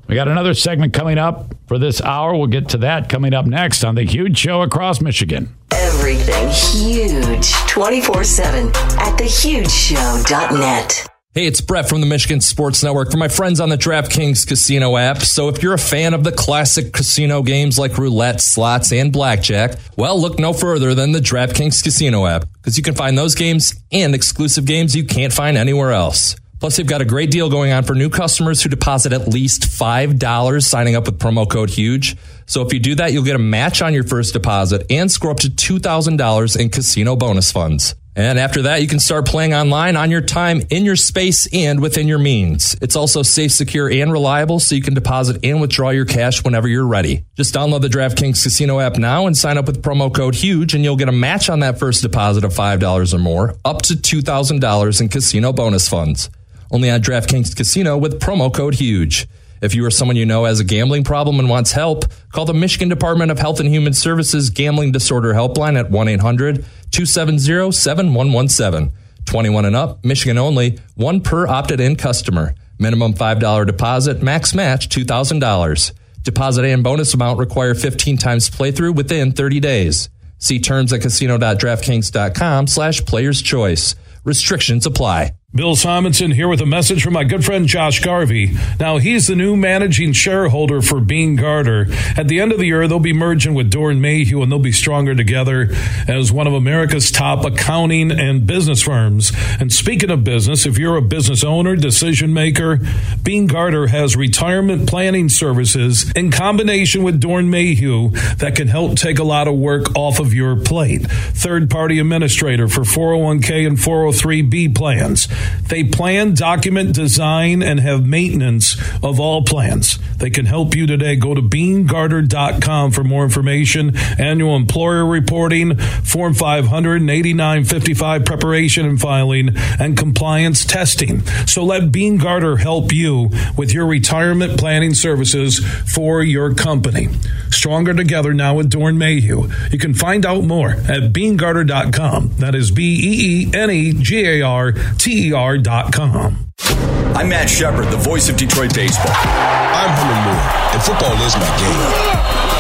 We 0.08 0.16
got 0.16 0.28
another 0.28 0.56
segment 0.56 0.94
coming 0.94 1.20
up 1.20 1.54
for 1.68 1.78
this 1.78 2.02
hour. 2.02 2.36
We'll 2.36 2.48
get 2.48 2.70
to 2.70 2.80
that 2.80 3.10
coming 3.10 3.36
up 3.36 3.46
next 3.46 3.84
on 3.84 3.94
the 3.94 4.04
huge 4.04 4.40
show 4.40 4.64
across 4.64 5.02
Michigan. 5.02 5.56
Everything 5.72 6.50
huge 6.50 7.54
24 7.68 8.24
7 8.24 8.68
at 8.70 9.20
thehugeshow.net. 9.20 11.19
Hey, 11.36 11.46
it's 11.46 11.62
Brett 11.62 11.88
from 11.88 12.02
the 12.02 12.08
Michigan 12.08 12.42
Sports 12.42 12.84
Network 12.84 13.12
for 13.12 13.18
my 13.18 13.28
friends 13.28 13.60
on 13.60 13.70
the 13.70 13.78
DraftKings 13.78 14.48
Casino 14.48 14.98
app. 14.98 15.20
So 15.20 15.48
if 15.48 15.62
you're 15.62 15.76
a 15.76 15.78
fan 15.78 16.16
of 16.16 16.24
the 16.24 16.32
classic 16.32 16.92
casino 16.92 17.44
games 17.44 17.78
like 17.78 18.00
roulette, 18.00 18.42
slots, 18.42 18.92
and 18.92 19.14
blackjack, 19.14 19.78
well, 19.96 20.20
look 20.20 20.40
no 20.40 20.54
further 20.54 20.96
than 20.96 21.12
the 21.12 21.20
DraftKings 21.20 21.84
Casino 21.84 22.26
app 22.26 22.46
because 22.54 22.78
you 22.78 22.84
can 22.84 22.96
find 22.96 23.16
those 23.16 23.36
games 23.36 23.80
and 23.92 24.16
exclusive 24.16 24.66
games 24.66 24.96
you 24.96 25.04
can't 25.04 25.32
find 25.32 25.56
anywhere 25.56 25.92
else. 25.92 26.36
Plus, 26.60 26.78
they've 26.78 26.88
got 26.88 27.00
a 27.00 27.06
great 27.06 27.30
deal 27.30 27.48
going 27.48 27.72
on 27.74 27.84
for 27.84 27.94
new 27.94 28.10
customers 28.10 28.64
who 28.64 28.70
deposit 28.70 29.14
at 29.14 29.28
least 29.28 29.62
$5 29.62 30.64
signing 30.64 30.96
up 30.96 31.06
with 31.06 31.20
promo 31.20 31.48
code 31.48 31.70
HUGE. 31.70 32.18
So 32.48 32.66
if 32.66 32.74
you 32.74 32.80
do 32.80 32.96
that, 32.96 33.14
you'll 33.14 33.24
get 33.24 33.36
a 33.36 33.40
match 33.40 33.84
on 33.84 33.94
your 33.94 34.04
first 34.04 34.34
deposit 34.34 34.84
and 34.90 35.12
score 35.12 35.30
up 35.30 35.40
to 35.42 35.50
$2,000 35.52 36.60
in 36.60 36.70
casino 36.70 37.16
bonus 37.16 37.52
funds. 37.52 37.94
And 38.20 38.38
after 38.38 38.64
that, 38.64 38.82
you 38.82 38.88
can 38.90 39.00
start 39.00 39.26
playing 39.26 39.54
online 39.54 39.96
on 39.96 40.12
your 40.12 40.20
time, 40.20 40.64
in 40.70 40.84
your 40.84 40.98
space, 40.98 41.48
and 41.54 41.80
within 41.80 42.10
your 42.10 42.20
means. 42.20 42.76
It's 42.82 42.98
also 42.98 43.24
safe, 43.24 43.54
secure, 43.54 43.90
and 43.90 44.12
reliable, 44.12 44.60
so 44.60 44.76
you 44.76 44.82
can 44.82 44.94
deposit 44.94 45.40
and 45.42 45.62
withdraw 45.62 45.92
your 45.92 46.04
cash 46.04 46.44
whenever 46.44 46.68
you're 46.68 46.86
ready. 46.86 47.24
Just 47.38 47.56
download 47.56 47.80
the 47.80 47.88
DraftKings 47.88 48.44
Casino 48.44 48.82
app 48.82 48.98
now 48.98 49.26
and 49.26 49.38
sign 49.38 49.58
up 49.58 49.68
with 49.68 49.82
promo 49.82 50.14
code 50.14 50.36
HUGE, 50.36 50.76
and 50.76 50.84
you'll 50.84 50.98
get 50.98 51.08
a 51.08 51.14
match 51.14 51.50
on 51.50 51.62
that 51.62 51.80
first 51.80 52.02
deposit 52.02 52.44
of 52.44 52.54
$5 52.54 53.14
or 53.14 53.20
more, 53.20 53.56
up 53.64 53.84
to 53.84 53.94
$2,000 53.94 55.00
in 55.00 55.08
casino 55.08 55.54
bonus 55.54 55.88
funds. 55.88 56.30
Only 56.72 56.92
on 56.92 57.00
DraftKings 57.00 57.56
Casino 57.56 57.98
with 57.98 58.20
promo 58.20 58.54
code 58.54 58.76
HUGE. 58.76 59.30
If 59.62 59.76
you 59.76 59.86
or 59.86 59.92
someone 59.92 60.16
you 60.16 60.26
know 60.26 60.46
has 60.46 60.60
a 60.60 60.64
gambling 60.64 61.04
problem 61.04 61.40
and 61.40 61.50
wants 61.50 61.74
help, 61.74 62.06
call 62.32 62.46
the 62.46 62.54
Michigan 62.54 62.88
Department 62.88 63.30
of 63.30 63.40
Health 63.40 63.60
and 63.60 63.68
Human 63.68 63.94
Services 63.94 64.50
Gambling 64.50 64.92
Disorder 64.92 65.34
Helpline 65.34 65.78
at 65.78 65.92
1 65.92 66.08
800 66.08 66.66
270 66.92 67.72
7117. 67.72 68.92
21 69.26 69.66
and 69.66 69.76
up, 69.76 70.04
Michigan 70.04 70.38
only, 70.38 70.80
one 70.96 71.22
per 71.22 71.48
opted 71.48 71.80
in 71.80 71.96
customer. 71.96 72.56
Minimum 72.80 73.14
$5 73.14 73.66
deposit, 73.66 74.24
max 74.24 74.56
match 74.56 74.90
$2,000. 74.90 75.92
Deposit 76.24 76.66
and 76.66 76.84
bonus 76.84 77.14
amount 77.14 77.40
require 77.40 77.76
15 77.76 78.18
times 78.18 78.50
playthrough 78.50 78.96
within 78.96 79.32
30 79.32 79.60
days. 79.60 80.10
See 80.38 80.60
terms 80.60 80.94
at 80.94 81.02
casino.draftkings.com 81.02 82.68
slash 82.68 83.06
players 83.06 83.42
choice. 83.42 83.96
Restrictions 84.24 84.86
apply. 84.86 85.39
Bill 85.52 85.76
Simonson 85.76 86.30
here 86.30 86.48
with 86.48 86.62
a 86.62 86.66
message 86.68 87.02
from 87.02 87.14
my 87.14 87.24
good 87.24 87.44
friend 87.44 87.68
Josh 87.68 88.02
Garvey. 88.02 88.56
Now, 88.80 88.98
he's 88.98 89.26
the 89.26 89.36
new 89.36 89.58
managing 89.58 90.14
shareholder 90.14 90.80
for 90.80 91.02
Beene 91.02 91.38
Garter. 91.38 91.88
At 92.16 92.28
the 92.28 92.40
end 92.40 92.52
of 92.52 92.60
the 92.60 92.68
year, 92.68 92.88
they'll 92.88 93.00
be 93.00 93.14
merging 93.14 93.56
with 93.56 93.72
Doeren 93.72 94.00
Mayhew 94.00 94.44
and 94.44 94.52
they'll 94.52 94.60
be 94.60 94.72
stronger 94.72 95.16
together 95.16 95.70
as 96.08 96.32
one 96.32 96.46
of 96.46 96.54
America's 96.54 97.10
top 97.10 97.46
accounting 97.46 98.12
and 98.12 98.46
business 98.46 98.84
firms. 98.84 99.32
And 99.60 99.74
speaking 99.74 100.12
of 100.12 100.24
business, 100.24 100.68
if 100.68 100.78
you're 100.78 100.98
a 100.98 101.02
business 101.02 101.44
owner, 101.44 101.76
decision 101.76 102.32
maker, 102.32 102.78
Beene 103.24 103.48
Garter 103.48 103.88
has 103.88 104.16
retirement 104.16 104.88
planning 104.88 105.30
services 105.30 106.12
in 106.12 106.30
combination 106.30 107.02
with 107.02 107.20
Doeren 107.20 107.50
Mayhew 107.50 108.10
that 108.38 108.56
can 108.56 108.68
help 108.68 108.98
take 108.98 109.18
a 109.18 109.24
lot 109.24 109.48
of 109.48 109.56
work 109.56 109.96
off 109.96 110.20
of 110.20 110.32
your 110.32 110.58
plate. 110.58 111.10
Third 111.10 111.72
party 111.72 111.98
administrator 111.98 112.68
for 112.68 112.82
401k 112.82 113.66
and 113.66 113.78
403b 113.78 114.76
plans. 114.76 115.28
They 115.68 115.84
plan, 115.84 116.34
document, 116.34 116.96
design, 116.96 117.62
and 117.62 117.80
have 117.80 118.06
maintenance 118.06 118.76
of 119.04 119.20
all 119.20 119.44
plans. 119.44 120.00
They 120.18 120.30
can 120.30 120.46
help 120.46 120.76
you 120.76 120.86
today. 120.86 121.16
Go 121.16 121.34
to 121.34 121.42
beenegarter.com 121.42 122.92
for 122.92 123.04
more 123.04 123.24
information. 123.24 123.96
Annual 123.96 124.56
employer 124.56 125.06
reporting, 125.06 125.78
Form 125.78 126.34
500 126.34 127.02
and 127.02 127.10
8955 127.10 128.26
preparation 128.26 128.86
and 128.86 129.00
filing, 129.00 129.56
and 129.80 129.98
compliance 129.98 130.66
testing. 130.66 131.26
So 131.46 131.64
let 131.64 131.92
Beene 131.92 132.18
Garter 132.18 132.58
help 132.58 132.92
you 132.92 133.30
with 133.58 133.74
your 133.74 133.86
retirement 133.86 134.60
planning 134.60 134.94
services 134.94 135.60
for 135.94 136.22
your 136.22 136.54
company. 136.54 137.10
Stronger 137.50 137.94
together 137.94 138.34
now 138.34 138.56
with 138.56 138.70
Doeren 138.70 138.98
Mayhew. 138.98 139.50
You 139.72 139.80
can 139.80 139.94
find 139.94 140.26
out 140.26 140.44
more 140.44 140.72
at 140.72 141.14
beenegarter.com. 141.14 142.36
That 142.38 142.56
is 142.56 142.72
B 142.72 143.00
E 143.02 143.44
E 143.44 143.52
N 143.54 143.72
E 143.72 143.94
G 143.94 144.26
A 144.26 144.42
R 144.42 144.72
T 144.72 145.29
E 145.29 145.29
R.com. 145.34 146.99
I'm 147.20 147.28
Matt 147.28 147.52
Shepard, 147.52 147.92
the 147.92 148.00
voice 148.00 148.32
of 148.32 148.40
Detroit 148.40 148.72
baseball. 148.72 149.12
I'm 149.12 149.92
Herman 149.92 150.24
Moore, 150.24 150.48
and 150.72 150.80
football 150.80 151.12
is 151.28 151.36
my 151.36 151.52
game. 151.60 151.92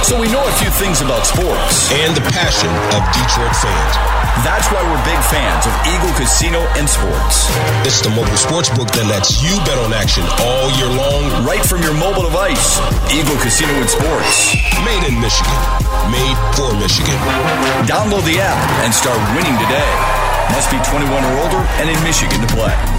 So 0.03 0.19
we 0.19 0.27
know 0.27 0.43
a 0.43 0.51
few 0.59 0.67
things 0.67 0.99
about 0.99 1.23
sports. 1.23 1.87
And 1.95 2.11
the 2.11 2.19
passion 2.27 2.67
of 2.91 2.99
Detroit 3.15 3.55
fans. 3.55 3.93
That's 4.43 4.67
why 4.67 4.83
we're 4.83 4.99
big 5.07 5.15
fans 5.31 5.63
of 5.63 5.71
Eagle 5.87 6.11
Casino 6.19 6.59
and 6.75 6.91
Sports. 6.91 7.47
It's 7.87 8.03
the 8.03 8.11
mobile 8.11 8.35
sports 8.35 8.67
book 8.75 8.91
that 8.99 9.07
lets 9.07 9.39
you 9.39 9.55
bet 9.63 9.79
on 9.79 9.95
action 9.95 10.27
all 10.43 10.67
year 10.75 10.91
long. 10.91 11.31
Right 11.47 11.63
from 11.63 11.79
your 11.79 11.95
mobile 11.95 12.27
device. 12.27 12.83
Eagle 13.15 13.39
Casino 13.39 13.71
and 13.79 13.87
Sports. 13.87 14.59
Made 14.83 15.07
in 15.07 15.15
Michigan. 15.23 15.55
Made 16.11 16.35
for 16.59 16.75
Michigan. 16.75 17.15
Download 17.87 18.27
the 18.27 18.43
app 18.43 18.59
and 18.83 18.91
start 18.91 19.23
winning 19.39 19.55
today. 19.55 19.87
Must 20.51 20.67
be 20.67 20.83
21 20.83 21.07
or 21.15 21.47
older 21.47 21.63
and 21.79 21.87
in 21.87 21.95
Michigan 22.03 22.43
to 22.43 22.49
play. 22.51 22.98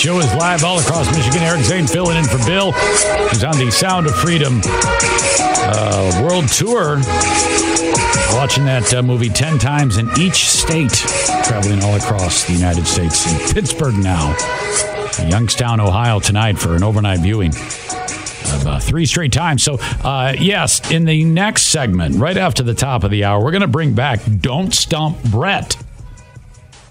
Show 0.00 0.18
is 0.18 0.34
live 0.34 0.64
all 0.64 0.78
across 0.78 1.14
Michigan. 1.14 1.42
Eric 1.42 1.60
Zane 1.60 1.86
filling 1.86 2.16
in 2.16 2.24
for 2.24 2.38
Bill, 2.46 2.72
who's 2.72 3.44
on 3.44 3.58
the 3.58 3.70
Sound 3.70 4.06
of 4.06 4.14
Freedom 4.14 4.62
uh, 4.64 6.22
World 6.24 6.48
Tour. 6.48 6.96
Watching 8.32 8.64
that 8.64 8.94
uh, 8.94 9.02
movie 9.02 9.28
10 9.28 9.58
times 9.58 9.98
in 9.98 10.08
each 10.18 10.48
state, 10.48 10.92
traveling 11.44 11.82
all 11.82 11.96
across 11.96 12.46
the 12.46 12.54
United 12.54 12.86
States. 12.86 13.30
In 13.30 13.54
Pittsburgh 13.54 13.94
now, 13.98 14.34
Youngstown, 15.28 15.80
Ohio 15.80 16.18
tonight 16.18 16.58
for 16.58 16.74
an 16.74 16.82
overnight 16.82 17.20
viewing 17.20 17.50
of 17.50 18.66
uh, 18.66 18.80
three 18.80 19.04
straight 19.04 19.34
times. 19.34 19.62
So, 19.62 19.76
uh, 20.02 20.34
yes, 20.38 20.90
in 20.90 21.04
the 21.04 21.24
next 21.24 21.64
segment, 21.64 22.16
right 22.16 22.38
after 22.38 22.62
the 22.62 22.74
top 22.74 23.04
of 23.04 23.10
the 23.10 23.24
hour, 23.24 23.44
we're 23.44 23.50
going 23.50 23.60
to 23.60 23.68
bring 23.68 23.92
back 23.92 24.20
Don't 24.40 24.72
Stump 24.72 25.22
Brett 25.24 25.76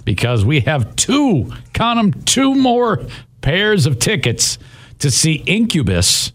because 0.09 0.43
we 0.43 0.61
have 0.61 0.95
two, 0.95 1.53
count 1.71 1.99
them, 2.13 2.23
two 2.23 2.55
more 2.55 3.05
pairs 3.41 3.85
of 3.85 3.99
tickets 3.99 4.57
to 4.97 5.11
see 5.11 5.33
Incubus 5.33 6.31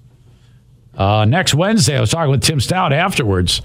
uh, 0.97 1.25
next 1.25 1.55
Wednesday. 1.55 1.97
I 1.97 2.01
was 2.01 2.12
talking 2.12 2.31
with 2.31 2.45
Tim 2.45 2.61
Staudt 2.61 2.93
afterwards, 2.93 3.62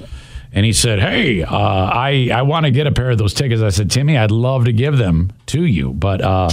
and 0.51 0.65
he 0.65 0.73
said, 0.73 0.99
"Hey, 0.99 1.43
uh, 1.43 1.55
I 1.55 2.31
I 2.33 2.41
want 2.41 2.65
to 2.65 2.71
get 2.71 2.87
a 2.87 2.91
pair 2.91 3.11
of 3.11 3.19
those 3.19 3.35
tickets." 3.35 3.61
I 3.61 3.69
said, 3.69 3.91
"Timmy, 3.91 4.17
I'd 4.17 4.31
love 4.31 4.65
to 4.65 4.73
give 4.73 4.97
them 4.97 5.31
to 5.45 5.63
you, 5.63 5.93
but 5.93 6.21
uh, 6.21 6.49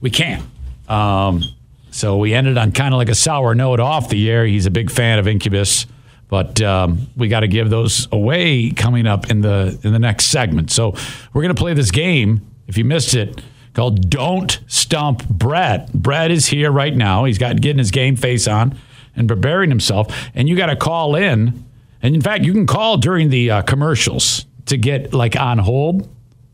we 0.00 0.08
can't." 0.08 0.42
Um, 0.88 1.42
so 1.90 2.16
we 2.16 2.32
ended 2.32 2.56
on 2.56 2.72
kind 2.72 2.94
of 2.94 2.96
like 2.96 3.10
a 3.10 3.14
sour 3.14 3.54
note 3.54 3.80
off 3.80 4.08
the 4.08 4.30
air. 4.30 4.46
He's 4.46 4.64
a 4.64 4.70
big 4.70 4.90
fan 4.90 5.18
of 5.18 5.28
Incubus, 5.28 5.84
but 6.30 6.62
um, 6.62 7.06
we 7.18 7.28
got 7.28 7.40
to 7.40 7.48
give 7.48 7.68
those 7.68 8.08
away 8.12 8.70
coming 8.70 9.06
up 9.06 9.30
in 9.30 9.42
the 9.42 9.78
in 9.82 9.92
the 9.92 9.98
next 9.98 10.28
segment. 10.28 10.70
So 10.70 10.94
we're 11.34 11.42
to 11.48 11.54
play 11.54 11.74
this 11.74 11.90
game. 11.90 12.48
If 12.68 12.78
you 12.78 12.84
missed 12.84 13.14
it, 13.14 13.42
called 13.74 14.10
Don't 14.10 14.60
Stump 14.66 15.28
Brett. 15.28 15.92
Brett 15.92 16.30
is 16.30 16.46
here 16.46 16.70
right 16.70 16.94
now. 16.94 17.24
He's 17.24 17.38
got 17.38 17.60
getting 17.60 17.78
his 17.78 17.90
game 17.90 18.16
face 18.16 18.46
on 18.46 18.78
and 19.16 19.26
preparing 19.28 19.70
himself. 19.70 20.28
And 20.34 20.48
you 20.48 20.56
got 20.56 20.66
to 20.66 20.76
call 20.76 21.16
in. 21.16 21.64
And 22.02 22.14
in 22.14 22.20
fact, 22.20 22.44
you 22.44 22.52
can 22.52 22.66
call 22.66 22.96
during 22.96 23.30
the 23.30 23.50
uh, 23.50 23.62
commercials 23.62 24.46
to 24.66 24.76
get 24.76 25.14
like 25.14 25.36
on 25.36 25.58
hold, 25.58 26.08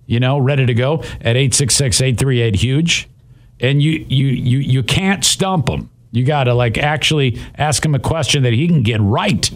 you 0.06 0.20
know, 0.20 0.38
ready 0.38 0.66
to 0.66 0.74
go 0.74 0.98
at 1.20 1.36
866 1.36 2.00
838 2.00 2.54
huge. 2.56 3.08
And 3.60 3.82
you, 3.82 4.04
you, 4.08 4.26
you, 4.26 4.58
you 4.58 4.82
can't 4.82 5.24
stump 5.24 5.68
him. 5.68 5.90
You 6.10 6.24
got 6.24 6.44
to 6.44 6.54
like 6.54 6.78
actually 6.78 7.40
ask 7.56 7.84
him 7.84 7.94
a 7.94 7.98
question 7.98 8.44
that 8.44 8.52
he 8.52 8.68
can 8.68 8.82
get 8.82 9.00
right. 9.00 9.50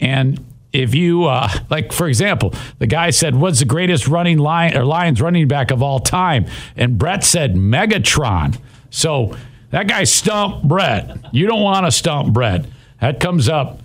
And 0.00 0.44
if 0.72 0.94
you 0.94 1.24
uh, 1.24 1.48
like, 1.70 1.92
for 1.92 2.06
example, 2.08 2.54
the 2.78 2.86
guy 2.86 3.10
said, 3.10 3.34
"What's 3.36 3.60
the 3.60 3.64
greatest 3.64 4.08
running 4.08 4.38
lion 4.38 4.76
or 4.76 4.84
Lions 4.84 5.20
running 5.20 5.48
back 5.48 5.70
of 5.70 5.82
all 5.82 6.00
time?" 6.00 6.46
And 6.76 6.98
Brett 6.98 7.24
said, 7.24 7.54
"Megatron." 7.54 8.58
So 8.90 9.36
that 9.70 9.88
guy 9.88 10.04
stumped 10.04 10.66
Brett. 10.68 11.18
You 11.32 11.46
don't 11.46 11.62
want 11.62 11.86
to 11.86 11.92
stump 11.92 12.32
Brett. 12.32 12.66
That 13.00 13.20
comes 13.20 13.48
up 13.48 13.80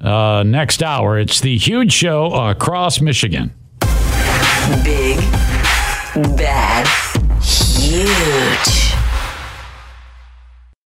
uh, 0.00 0.42
next 0.46 0.82
hour. 0.82 1.18
It's 1.18 1.40
the 1.40 1.56
huge 1.56 1.92
show 1.92 2.32
across 2.32 3.00
Michigan. 3.00 3.52
Big, 4.84 5.18
bad, 6.36 6.86
huge. 7.42 8.87